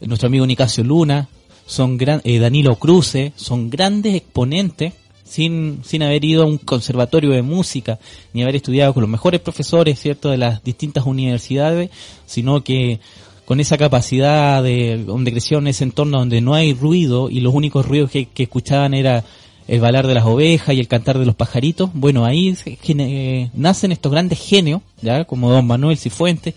nuestro 0.00 0.28
amigo 0.28 0.46
Nicasio 0.46 0.84
Luna, 0.84 1.28
son 1.66 1.96
gran, 1.96 2.20
eh, 2.24 2.38
Danilo 2.38 2.76
Cruce, 2.76 3.32
son 3.36 3.70
grandes 3.70 4.14
exponentes 4.14 4.92
sin, 5.34 5.80
sin 5.82 6.04
haber 6.04 6.24
ido 6.24 6.44
a 6.44 6.46
un 6.46 6.58
conservatorio 6.58 7.30
de 7.30 7.42
música, 7.42 7.98
ni 8.32 8.44
haber 8.44 8.54
estudiado 8.54 8.94
con 8.94 9.00
los 9.00 9.10
mejores 9.10 9.40
profesores, 9.40 9.98
¿cierto?, 9.98 10.30
de 10.30 10.38
las 10.38 10.62
distintas 10.62 11.06
universidades, 11.06 11.90
sino 12.24 12.62
que 12.62 13.00
con 13.44 13.58
esa 13.58 13.76
capacidad 13.76 14.62
de 14.62 15.02
donde 15.04 15.32
creció 15.32 15.58
en 15.58 15.66
ese 15.66 15.82
entorno 15.82 16.20
donde 16.20 16.40
no 16.40 16.54
hay 16.54 16.72
ruido 16.72 17.30
y 17.30 17.40
los 17.40 17.52
únicos 17.52 17.84
ruidos 17.84 18.12
que, 18.12 18.28
escuchaban 18.36 18.94
era 18.94 19.24
el 19.66 19.80
balar 19.80 20.06
de 20.06 20.14
las 20.14 20.24
ovejas 20.24 20.76
y 20.76 20.78
el 20.78 20.86
cantar 20.86 21.18
de 21.18 21.26
los 21.26 21.34
pajaritos, 21.34 21.90
bueno, 21.94 22.24
ahí 22.24 22.56
eh, 22.86 23.50
nacen 23.54 23.90
estos 23.90 24.12
grandes 24.12 24.38
genios, 24.38 24.82
ya 25.02 25.24
como 25.24 25.50
don 25.50 25.66
Manuel 25.66 25.98
Cifuentes, 25.98 26.54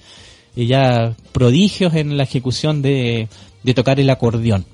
y 0.56 0.68
ya 0.68 1.16
prodigios 1.32 1.96
en 1.96 2.16
la 2.16 2.24
ejecución 2.24 2.84
de, 2.84 3.28
de 3.64 3.74
tocar 3.74 4.00
el 4.00 4.10
acordeón. 4.12 4.66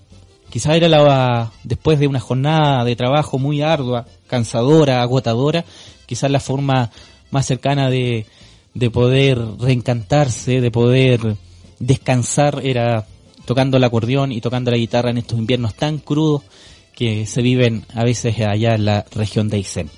Quizás 0.49 0.75
era 0.75 0.87
la, 0.87 1.51
después 1.63 1.99
de 1.99 2.07
una 2.07 2.19
jornada 2.19 2.85
de 2.85 2.95
trabajo 2.95 3.39
muy 3.39 3.61
ardua, 3.61 4.05
cansadora, 4.27 5.01
agotadora, 5.01 5.65
quizás 6.05 6.29
la 6.29 6.39
forma 6.39 6.91
más 7.31 7.45
cercana 7.45 7.89
de, 7.89 8.27
de 8.73 8.89
poder 8.91 9.39
reencantarse, 9.59 10.61
de 10.61 10.71
poder 10.71 11.37
descansar 11.79 12.61
era 12.63 13.05
tocando 13.45 13.77
el 13.77 13.83
acordeón 13.83 14.31
y 14.31 14.41
tocando 14.41 14.71
la 14.71 14.77
guitarra 14.77 15.09
en 15.09 15.17
estos 15.17 15.37
inviernos 15.37 15.75
tan 15.75 15.97
crudos 15.97 16.43
que 16.95 17.25
se 17.25 17.41
viven 17.41 17.85
a 17.93 18.03
veces 18.03 18.39
allá 18.39 18.75
en 18.75 18.85
la 18.85 19.05
región 19.11 19.49
de 19.49 19.57
Aysén. 19.57 19.89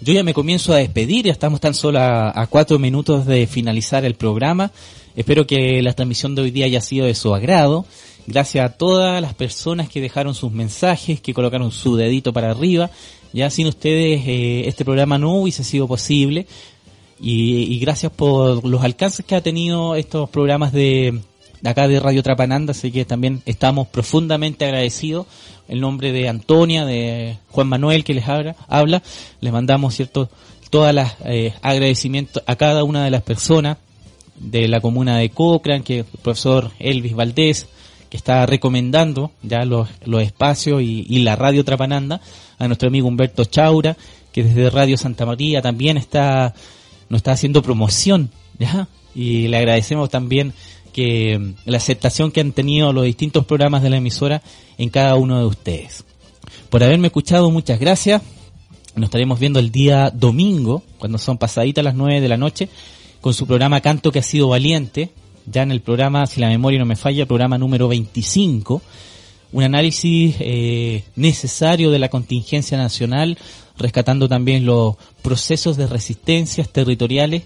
Yo 0.00 0.12
ya 0.12 0.22
me 0.22 0.34
comienzo 0.34 0.72
a 0.72 0.76
despedir, 0.76 1.26
ya 1.26 1.32
estamos 1.32 1.60
tan 1.60 1.74
solo 1.74 1.98
a, 1.98 2.40
a, 2.40 2.46
cuatro 2.46 2.78
minutos 2.78 3.26
de 3.26 3.46
finalizar 3.48 4.04
el 4.04 4.14
programa. 4.14 4.70
Espero 5.16 5.46
que 5.46 5.82
la 5.82 5.94
transmisión 5.94 6.36
de 6.36 6.42
hoy 6.42 6.50
día 6.52 6.66
haya 6.66 6.80
sido 6.80 7.06
de 7.06 7.16
su 7.16 7.34
agrado. 7.34 7.84
Gracias 8.30 8.62
a 8.62 8.76
todas 8.76 9.22
las 9.22 9.32
personas 9.32 9.88
que 9.88 10.02
dejaron 10.02 10.34
sus 10.34 10.52
mensajes, 10.52 11.18
que 11.18 11.32
colocaron 11.32 11.72
su 11.72 11.96
dedito 11.96 12.30
para 12.30 12.50
arriba. 12.50 12.90
Ya 13.32 13.48
sin 13.48 13.66
ustedes 13.66 14.20
eh, 14.26 14.64
este 14.66 14.84
programa 14.84 15.16
no 15.16 15.32
hubiese 15.32 15.64
sido 15.64 15.88
posible. 15.88 16.46
Y, 17.18 17.78
gracias 17.78 18.12
por 18.12 18.66
los 18.66 18.84
alcances 18.84 19.24
que 19.24 19.34
ha 19.34 19.40
tenido 19.40 19.96
estos 19.96 20.28
programas 20.28 20.74
de, 20.74 21.22
acá 21.64 21.88
de 21.88 22.00
Radio 22.00 22.22
Trapananda, 22.22 22.72
así 22.72 22.92
que 22.92 23.06
también 23.06 23.40
estamos 23.46 23.88
profundamente 23.88 24.66
agradecidos. 24.66 25.26
El 25.66 25.80
nombre 25.80 26.12
de 26.12 26.28
Antonia, 26.28 26.84
de 26.84 27.38
Juan 27.48 27.68
Manuel 27.68 28.04
que 28.04 28.12
les 28.12 28.28
habla, 28.28 28.56
habla 28.68 29.02
les 29.40 29.52
mandamos 29.54 29.94
cierto 29.94 30.28
todas 30.68 30.94
las 30.94 31.16
eh, 31.24 31.54
agradecimientos 31.62 32.42
a 32.46 32.56
cada 32.56 32.84
una 32.84 33.04
de 33.04 33.10
las 33.10 33.22
personas 33.22 33.78
de 34.36 34.68
la 34.68 34.82
comuna 34.82 35.16
de 35.16 35.30
Cochrane, 35.30 35.82
que 35.82 36.00
el 36.00 36.04
profesor 36.04 36.72
Elvis 36.78 37.14
Valdés, 37.14 37.68
que 38.10 38.16
está 38.16 38.46
recomendando 38.46 39.30
ya 39.42 39.64
los, 39.64 39.88
los 40.04 40.22
espacios 40.22 40.82
y, 40.82 41.18
la 41.20 41.36
Radio 41.36 41.64
Trapananda, 41.64 42.20
a 42.58 42.66
nuestro 42.66 42.88
amigo 42.88 43.08
Humberto 43.08 43.44
Chaura, 43.44 43.96
que 44.32 44.42
desde 44.42 44.70
Radio 44.70 44.96
Santa 44.96 45.26
María 45.26 45.62
también 45.62 45.96
está, 45.96 46.54
nos 47.08 47.18
está 47.18 47.32
haciendo 47.32 47.62
promoción, 47.62 48.30
ya, 48.58 48.88
y 49.14 49.48
le 49.48 49.56
agradecemos 49.56 50.10
también 50.10 50.52
que 50.92 51.54
la 51.64 51.76
aceptación 51.76 52.32
que 52.32 52.40
han 52.40 52.52
tenido 52.52 52.92
los 52.92 53.04
distintos 53.04 53.44
programas 53.44 53.82
de 53.82 53.90
la 53.90 53.98
emisora 53.98 54.42
en 54.78 54.88
cada 54.88 55.14
uno 55.16 55.38
de 55.38 55.46
ustedes. 55.46 56.04
Por 56.70 56.82
haberme 56.82 57.08
escuchado, 57.08 57.50
muchas 57.50 57.78
gracias. 57.78 58.22
Nos 58.94 59.06
estaremos 59.06 59.38
viendo 59.38 59.58
el 59.58 59.70
día 59.70 60.10
domingo, 60.10 60.82
cuando 60.98 61.18
son 61.18 61.38
pasaditas 61.38 61.84
las 61.84 61.94
nueve 61.94 62.20
de 62.20 62.28
la 62.28 62.36
noche, 62.36 62.68
con 63.20 63.34
su 63.34 63.46
programa 63.46 63.80
Canto 63.80 64.10
que 64.10 64.18
ha 64.18 64.22
sido 64.22 64.48
valiente, 64.48 65.10
ya 65.50 65.62
en 65.62 65.72
el 65.72 65.80
programa, 65.80 66.26
si 66.26 66.40
la 66.40 66.48
memoria 66.48 66.78
no 66.78 66.86
me 66.86 66.96
falla, 66.96 67.26
programa 67.26 67.58
número 67.58 67.88
25, 67.88 68.82
un 69.52 69.62
análisis 69.62 70.36
eh, 70.40 71.04
necesario 71.16 71.90
de 71.90 71.98
la 71.98 72.08
contingencia 72.08 72.76
nacional, 72.76 73.38
rescatando 73.78 74.28
también 74.28 74.66
los 74.66 74.96
procesos 75.22 75.76
de 75.76 75.86
resistencias 75.86 76.68
territoriales 76.68 77.44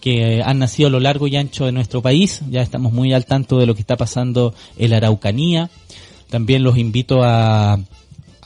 que 0.00 0.42
han 0.42 0.58
nacido 0.58 0.88
a 0.88 0.90
lo 0.90 1.00
largo 1.00 1.26
y 1.28 1.36
ancho 1.36 1.66
de 1.66 1.72
nuestro 1.72 2.02
país. 2.02 2.42
Ya 2.50 2.62
estamos 2.62 2.92
muy 2.92 3.12
al 3.12 3.24
tanto 3.24 3.58
de 3.58 3.66
lo 3.66 3.74
que 3.74 3.80
está 3.80 3.96
pasando 3.96 4.54
en 4.76 4.90
la 4.90 4.98
Araucanía. 4.98 5.70
También 6.28 6.62
los 6.62 6.76
invito 6.76 7.22
a, 7.22 7.78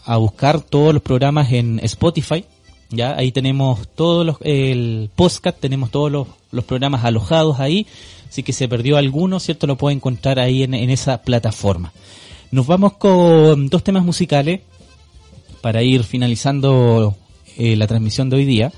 a 0.05 0.17
buscar 0.17 0.61
todos 0.61 0.95
los 0.95 1.03
programas 1.03 1.53
en 1.53 1.81
Spotify. 1.83 2.45
Ya 2.91 3.17
ahí 3.17 3.33
tenemos 3.33 3.89
todos 3.89 4.25
los, 4.25 4.37
el 4.43 5.11
podcast, 5.15 5.59
tenemos 5.59 5.91
todos 5.91 6.11
los, 6.11 6.29
los 6.51 6.65
programas 6.65 7.05
alojados 7.05 7.61
ahí. 7.61 7.87
Así 8.29 8.43
que 8.43 8.53
se 8.53 8.69
perdió 8.69 8.97
alguno, 8.97 9.41
¿cierto? 9.41 9.67
Lo 9.67 9.77
puede 9.77 9.97
encontrar 9.97 10.39
ahí 10.39 10.63
en, 10.63 10.75
en 10.75 10.91
esa 10.91 11.23
plataforma. 11.23 11.93
Nos 12.51 12.67
vamos 12.67 12.95
con 12.95 13.69
dos 13.69 13.83
temas 13.83 14.05
musicales 14.05 14.61
para 15.61 15.83
ir 15.83 16.05
finalizando 16.05 17.17
eh, 17.57 17.77
la 17.77 17.87
transmisión 17.87 18.31
de 18.31 18.37
hoy 18.37 18.45
día 18.45 18.73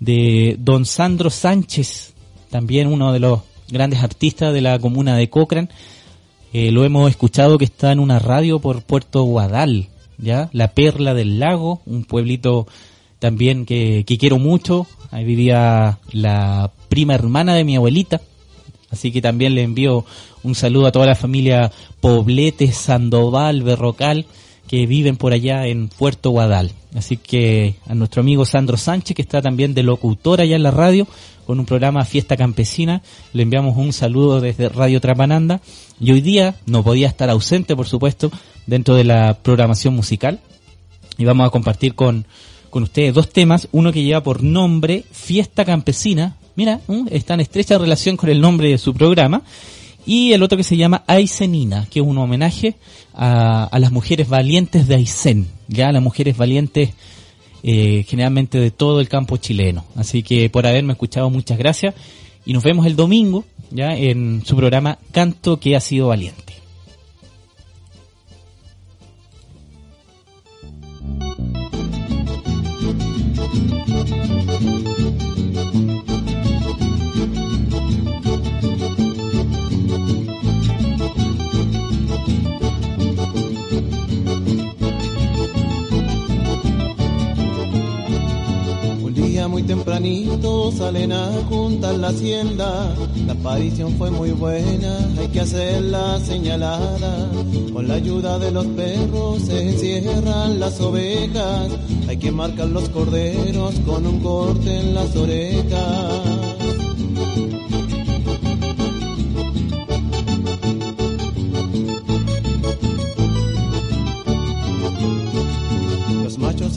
de 0.00 0.56
don 0.58 0.84
Sandro 0.84 1.30
Sánchez, 1.30 2.12
también 2.50 2.86
uno 2.88 3.12
de 3.12 3.20
los 3.20 3.40
grandes 3.70 4.02
artistas 4.02 4.52
de 4.52 4.60
la 4.60 4.78
comuna 4.78 5.16
de 5.16 5.30
Cochrane. 5.30 5.68
Eh, 6.52 6.70
lo 6.70 6.84
hemos 6.84 7.10
escuchado 7.10 7.58
que 7.58 7.64
está 7.64 7.92
en 7.92 8.00
una 8.00 8.18
radio 8.18 8.58
por 8.58 8.82
Puerto 8.82 9.22
Guadal, 9.22 9.88
ya, 10.18 10.48
la 10.52 10.72
Perla 10.72 11.14
del 11.14 11.38
Lago, 11.38 11.82
un 11.86 12.04
pueblito 12.04 12.66
también 13.18 13.66
que, 13.66 14.04
que 14.06 14.18
quiero 14.18 14.38
mucho. 14.38 14.86
Ahí 15.10 15.24
vivía 15.24 15.98
la 16.12 16.72
prima 16.88 17.14
hermana 17.14 17.54
de 17.54 17.64
mi 17.64 17.76
abuelita, 17.76 18.20
así 18.90 19.12
que 19.12 19.22
también 19.22 19.54
le 19.54 19.62
envío 19.62 20.04
un 20.42 20.54
saludo 20.54 20.86
a 20.86 20.92
toda 20.92 21.06
la 21.06 21.14
familia 21.14 21.72
Poblete, 22.00 22.72
Sandoval, 22.72 23.62
Berrocal, 23.62 24.26
que 24.68 24.86
viven 24.86 25.16
por 25.16 25.32
allá 25.32 25.66
en 25.66 25.88
Puerto 25.88 26.30
Guadal. 26.30 26.72
Así 26.94 27.16
que 27.16 27.74
a 27.86 27.94
nuestro 27.94 28.20
amigo 28.20 28.44
Sandro 28.44 28.76
Sánchez, 28.76 29.14
que 29.16 29.22
está 29.22 29.42
también 29.42 29.74
de 29.74 29.82
locutor 29.82 30.40
allá 30.40 30.56
en 30.56 30.62
la 30.62 30.70
radio, 30.70 31.06
con 31.46 31.58
un 31.58 31.66
programa 31.66 32.04
Fiesta 32.04 32.36
Campesina, 32.36 33.02
le 33.32 33.42
enviamos 33.42 33.76
un 33.76 33.92
saludo 33.92 34.40
desde 34.40 34.68
Radio 34.68 35.00
Trapananda. 35.00 35.60
Y 35.98 36.12
hoy 36.12 36.20
día 36.20 36.56
no 36.66 36.84
podía 36.84 37.08
estar 37.08 37.30
ausente, 37.30 37.74
por 37.74 37.86
supuesto, 37.86 38.30
dentro 38.66 38.94
de 38.94 39.04
la 39.04 39.34
programación 39.42 39.94
musical. 39.94 40.40
Y 41.16 41.24
vamos 41.24 41.46
a 41.46 41.50
compartir 41.50 41.94
con, 41.94 42.26
con 42.70 42.82
ustedes 42.82 43.14
dos 43.14 43.30
temas. 43.30 43.68
Uno 43.72 43.92
que 43.92 44.02
lleva 44.02 44.22
por 44.22 44.42
nombre 44.42 45.04
Fiesta 45.10 45.64
Campesina. 45.64 46.36
Mira, 46.58 46.80
está 47.12 47.34
en 47.34 47.40
estrecha 47.40 47.78
relación 47.78 48.16
con 48.16 48.30
el 48.30 48.40
nombre 48.40 48.70
de 48.70 48.78
su 48.78 48.92
programa. 48.92 49.42
Y 50.04 50.32
el 50.32 50.42
otro 50.42 50.58
que 50.58 50.64
se 50.64 50.76
llama 50.76 51.04
Aisenina, 51.06 51.86
que 51.88 52.00
es 52.00 52.04
un 52.04 52.18
homenaje 52.18 52.74
a, 53.14 53.62
a 53.62 53.78
las 53.78 53.92
mujeres 53.92 54.28
valientes 54.28 54.88
de 54.88 54.96
Aysén, 54.96 55.46
ya 55.68 55.92
las 55.92 56.02
mujeres 56.02 56.36
valientes 56.36 56.90
eh, 57.62 58.04
generalmente 58.08 58.58
de 58.58 58.72
todo 58.72 58.98
el 58.98 59.08
campo 59.08 59.36
chileno. 59.36 59.84
Así 59.94 60.24
que 60.24 60.50
por 60.50 60.66
haberme 60.66 60.94
escuchado 60.94 61.30
muchas 61.30 61.58
gracias. 61.58 61.94
Y 62.44 62.54
nos 62.54 62.64
vemos 62.64 62.86
el 62.86 62.96
domingo 62.96 63.44
ya 63.70 63.94
en 63.94 64.42
su 64.44 64.56
programa 64.56 64.98
Canto 65.12 65.60
que 65.60 65.76
ha 65.76 65.80
sido 65.80 66.08
valiente. 66.08 66.54
Tempranito 89.98 90.70
salen 90.70 91.12
a 91.12 91.26
juntar 91.48 91.96
la 91.96 92.08
hacienda. 92.08 92.94
La 93.26 93.32
aparición 93.32 93.94
fue 93.98 94.10
muy 94.10 94.30
buena, 94.30 94.98
hay 95.18 95.28
que 95.28 95.40
hacerla 95.40 96.20
señalada. 96.20 97.28
Con 97.72 97.88
la 97.88 97.94
ayuda 97.94 98.38
de 98.38 98.52
los 98.52 98.66
perros 98.66 99.42
se 99.42 99.68
encierran 99.68 100.60
las 100.60 100.80
ovejas. 100.80 101.68
Hay 102.08 102.16
que 102.16 102.30
marcar 102.30 102.68
los 102.68 102.88
corderos 102.90 103.74
con 103.80 104.06
un 104.06 104.20
corte 104.20 104.78
en 104.78 104.94
las 104.94 105.16
orejas. 105.16 106.48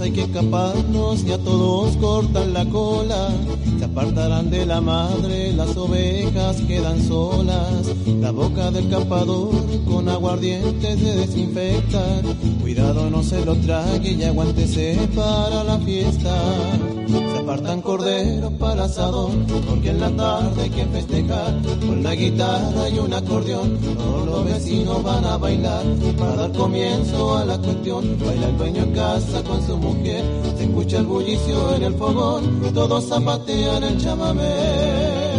Hay 0.02 0.12
que 0.12 0.24
escaparnos 0.24 1.24
y 1.24 1.32
a 1.32 1.38
todos 1.38 1.96
cortan 1.98 2.54
la 2.54 2.66
cola. 2.66 3.30
Se 3.78 3.86
apartarán 3.86 4.50
de 4.50 4.66
la 4.66 4.82
madre, 4.82 5.54
las 5.54 5.76
ovejas 5.78 6.62
quedan 6.62 7.02
solas. 7.08 7.88
La 8.20 8.32
boca 8.32 8.72
del 8.72 8.90
capador 8.90 9.52
con 9.86 10.10
aguardiente 10.10 10.98
se 10.98 11.16
desinfecta. 11.16 12.04
Cuidado 12.62 13.10
no 13.10 13.22
se 13.22 13.46
lo 13.46 13.56
trague 13.58 14.12
y 14.12 14.24
aguántese 14.24 14.98
para 15.16 15.64
la 15.64 15.78
fiesta. 15.80 16.36
Se 17.08 17.40
apartan 17.40 17.82
corderos 17.82 18.54
para 18.54 18.86
asador, 18.86 19.32
porque 19.68 19.90
en 19.90 20.00
la 20.00 20.10
tarde 20.12 20.64
hay 20.64 20.70
que 20.70 20.86
festejar. 20.86 21.62
Con 21.86 22.04
la 22.04 22.16
guitarra 22.16 22.90
y 22.90 23.00
un 23.00 23.14
acordeón, 23.14 23.78
todos 23.98 24.26
los 24.26 24.46
vecinos 24.46 25.04
van 25.04 25.26
a 25.26 25.38
bailar. 25.38 25.84
Para 26.18 26.36
dar 26.36 26.52
comienzo 26.54 27.38
a 27.38 27.46
la 27.46 27.58
cuestión, 27.58 28.18
baila 28.26 28.48
el 28.48 28.58
dueño 28.58 28.84
en 28.84 28.92
casa 28.94 29.44
con 29.44 29.66
su 29.66 29.78
mujer. 29.78 29.91
Se 30.58 30.64
escucha 30.64 31.00
el 31.00 31.06
bullicio 31.06 31.76
en 31.76 31.84
el 31.84 31.94
fogón, 31.96 32.74
todos 32.74 33.08
zapatean 33.08 33.84
el 33.84 33.98
chamamé. 33.98 35.31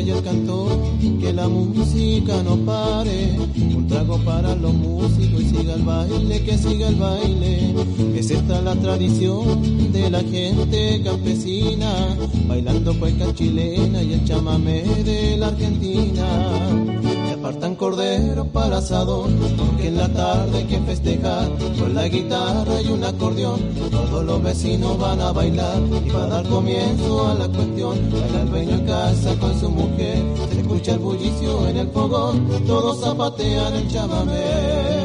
y 0.00 0.10
el 0.10 0.22
cantor, 0.22 0.70
que 1.20 1.32
la 1.32 1.48
música 1.48 2.42
no 2.42 2.56
pare, 2.58 3.36
un 3.56 3.86
trago 3.88 4.18
para 4.18 4.54
los 4.54 4.72
músicos 4.72 5.42
y 5.42 5.44
siga 5.46 5.74
el 5.74 5.82
baile, 5.82 6.42
que 6.44 6.58
siga 6.58 6.88
el 6.88 6.94
baile, 6.96 7.74
es 8.14 8.30
esta 8.30 8.60
la 8.60 8.74
tradición 8.76 9.92
de 9.92 10.10
la 10.10 10.20
gente 10.20 11.00
campesina, 11.02 12.16
bailando 12.46 12.98
cueca 12.98 13.34
chilena 13.34 14.02
y 14.02 14.12
el 14.14 14.24
chamamé 14.24 14.82
de 15.04 15.36
la 15.36 15.48
Argentina. 15.48 16.97
Se 17.48 17.52
apartan 17.52 17.76
corderos 17.76 18.46
para 18.48 18.76
asadón, 18.76 19.34
porque 19.56 19.88
en 19.88 19.96
la 19.96 20.06
tarde 20.12 20.58
hay 20.58 20.64
que 20.64 20.80
festejar 20.80 21.48
con 21.78 21.94
la 21.94 22.06
guitarra 22.06 22.82
y 22.82 22.88
un 22.90 23.02
acordeón. 23.02 23.60
Todos 23.90 24.22
los 24.22 24.42
vecinos 24.42 24.98
van 24.98 25.18
a 25.22 25.32
bailar 25.32 25.80
y 26.06 26.10
para 26.10 26.26
dar 26.26 26.46
comienzo 26.46 27.26
a 27.26 27.32
la 27.32 27.48
cuestión. 27.48 28.10
Baila 28.12 28.42
el 28.42 28.50
dueño 28.50 28.74
en 28.74 28.86
casa 28.86 29.34
con 29.40 29.58
su 29.58 29.70
mujer, 29.70 30.22
se 30.50 30.60
escucha 30.60 30.92
el 30.92 30.98
bullicio 30.98 31.68
en 31.68 31.78
el 31.78 31.88
fogón, 31.88 32.46
todos 32.66 33.00
zapatean 33.00 33.74
el 33.76 33.88
chamamé. 33.88 34.98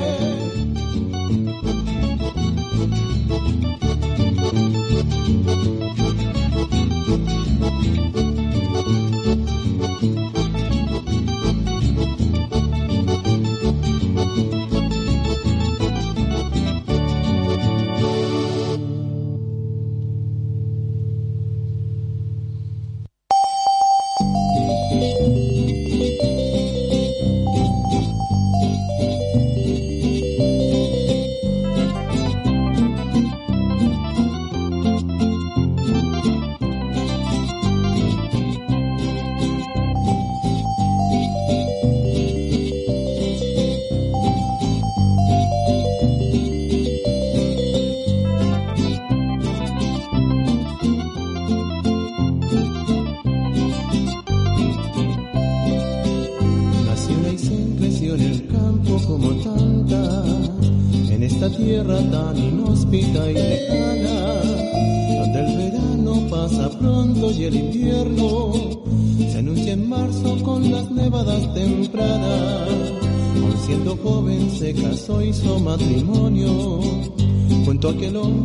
Aquel 77.90 78.16
hombre 78.16 78.43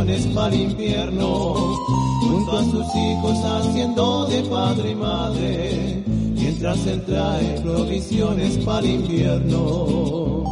provisiones 0.00 0.34
para 0.34 0.54
invierno, 0.54 1.76
junto 2.22 2.56
a 2.56 2.64
sus 2.64 2.94
hijos 2.94 3.38
haciendo 3.44 4.26
de 4.26 4.42
padre 4.44 4.90
y 4.90 4.94
madre, 4.94 6.02
mientras 6.34 6.86
él 6.86 7.02
trae 7.04 7.60
provisiones 7.60 8.56
para 8.64 8.86
invierno. 8.86 10.44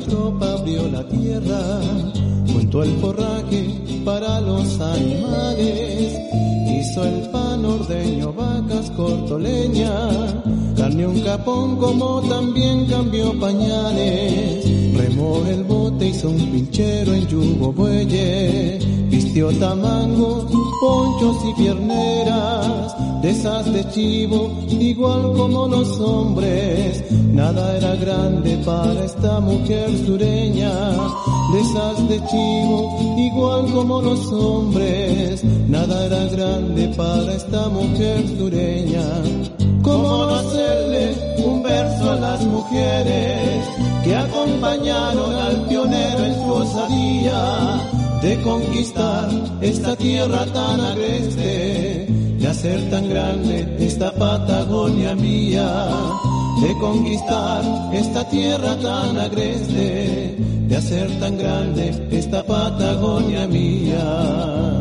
Tropa, 0.00 0.52
abrió 0.52 0.88
la 0.88 1.06
tierra, 1.08 1.80
junto 2.52 2.82
al 2.82 2.90
forraje 3.00 3.80
para 4.04 4.40
los 4.40 4.80
animales. 4.80 6.18
Hizo 6.68 7.04
el 7.04 7.28
pan 7.30 7.64
ordeño, 7.64 8.32
vacas, 8.32 8.90
cortó 8.96 9.38
leña, 9.38 9.92
carne 10.76 11.06
un 11.06 11.20
capón 11.20 11.76
como 11.76 12.20
también 12.22 12.86
cambió 12.86 13.38
pañales. 13.38 14.64
Remó 14.96 15.44
el 15.46 15.64
bote, 15.64 16.08
hizo 16.08 16.30
un 16.30 16.50
pinchero 16.50 17.14
en 17.14 17.26
yugo 17.26 17.72
bueye, 17.72 18.78
vistió 19.10 19.50
tamangos, 19.58 20.50
ponchos 20.80 21.36
y 21.50 21.54
pierneras, 21.54 22.96
de 23.22 23.30
esas 23.30 23.72
de 23.72 23.88
chivo, 23.90 24.50
igual 24.68 25.32
como 25.36 25.68
los 25.68 26.00
hombres. 26.00 27.04
Nada 27.32 27.76
era 27.76 27.94
grande 27.96 28.56
para 28.64 29.04
esta 29.04 29.40
mujer 29.40 29.90
sureña, 30.06 30.72
de 31.52 31.60
esas 31.60 32.08
de 32.08 32.16
chivo, 32.26 33.16
igual 33.18 33.72
como 33.72 34.02
los 34.02 34.32
hombres. 34.32 35.44
Nada 35.68 36.06
era 36.06 36.24
grande 36.26 36.88
para 36.96 37.32
esta 37.32 37.68
mujer 37.68 38.26
sureña. 38.38 39.04
¿Cómo 39.82 40.26
no 40.26 40.34
hacerle 40.34 41.14
un 41.44 41.62
verso 41.62 42.10
a 42.10 42.16
las 42.16 42.44
mujeres 42.44 43.64
que 44.04 44.14
acompañaron 44.14 45.34
al 45.34 45.66
pionero 45.66 46.24
en 46.24 46.34
su 46.34 46.52
osadía 46.52 47.90
de 48.22 48.38
conquistar 48.42 49.28
esta 49.62 49.96
tierra 49.96 50.44
tan 50.52 50.80
agreste, 50.80 51.89
hacer 52.50 52.90
tan 52.90 53.08
grande 53.08 53.76
esta 53.78 54.12
Patagonia 54.12 55.14
mía, 55.14 55.88
de 56.60 56.76
conquistar 56.78 57.62
esta 57.92 58.28
tierra 58.28 58.76
tan 58.76 59.18
agreste, 59.18 60.36
de 60.68 60.76
hacer 60.76 61.08
tan 61.20 61.38
grande 61.38 61.94
esta 62.10 62.42
Patagonia 62.42 63.46
mía? 63.46 64.79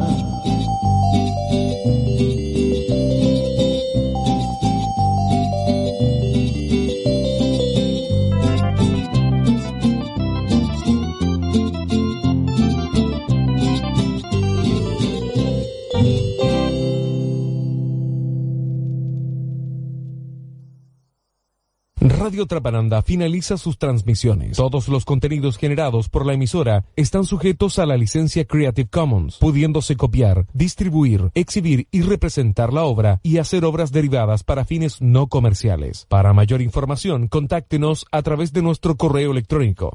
Radio 22.30 22.46
Trapananda 22.46 23.02
finaliza 23.02 23.58
sus 23.58 23.80
transmisiones. 23.80 24.56
Todos 24.56 24.88
los 24.88 25.04
contenidos 25.04 25.58
generados 25.58 26.10
por 26.10 26.28
la 26.28 26.34
emisora 26.34 26.86
están 26.96 27.26
sujetos 27.26 27.80
a 27.80 27.88
la 27.88 27.98
licencia 27.98 28.46
Creative 28.46 28.88
Commons, 28.88 29.38
pudiéndose 29.38 29.96
copiar, 29.96 30.46
distribuir, 30.54 31.32
exhibir 31.34 31.88
y 31.90 32.04
representar 32.04 32.72
la 32.72 32.84
obra 32.84 33.20
y 33.24 33.40
hacer 33.40 33.66
obras 33.66 33.92
derivadas 33.92 34.44
para 34.44 34.64
fines 34.64 35.02
no 35.02 35.26
comerciales. 35.26 36.06
Para 36.08 36.32
mayor 36.34 36.62
información, 36.62 37.30
contáctenos 37.30 38.06
a 38.12 38.22
través 38.22 38.54
de 38.54 38.62
nuestro 38.62 38.96
correo 38.96 39.32
electrónico 39.32 39.92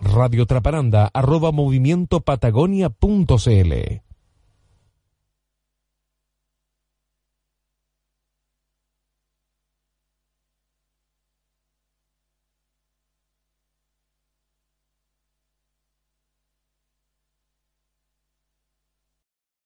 movimientopatagonia.cl. 1.53 4.04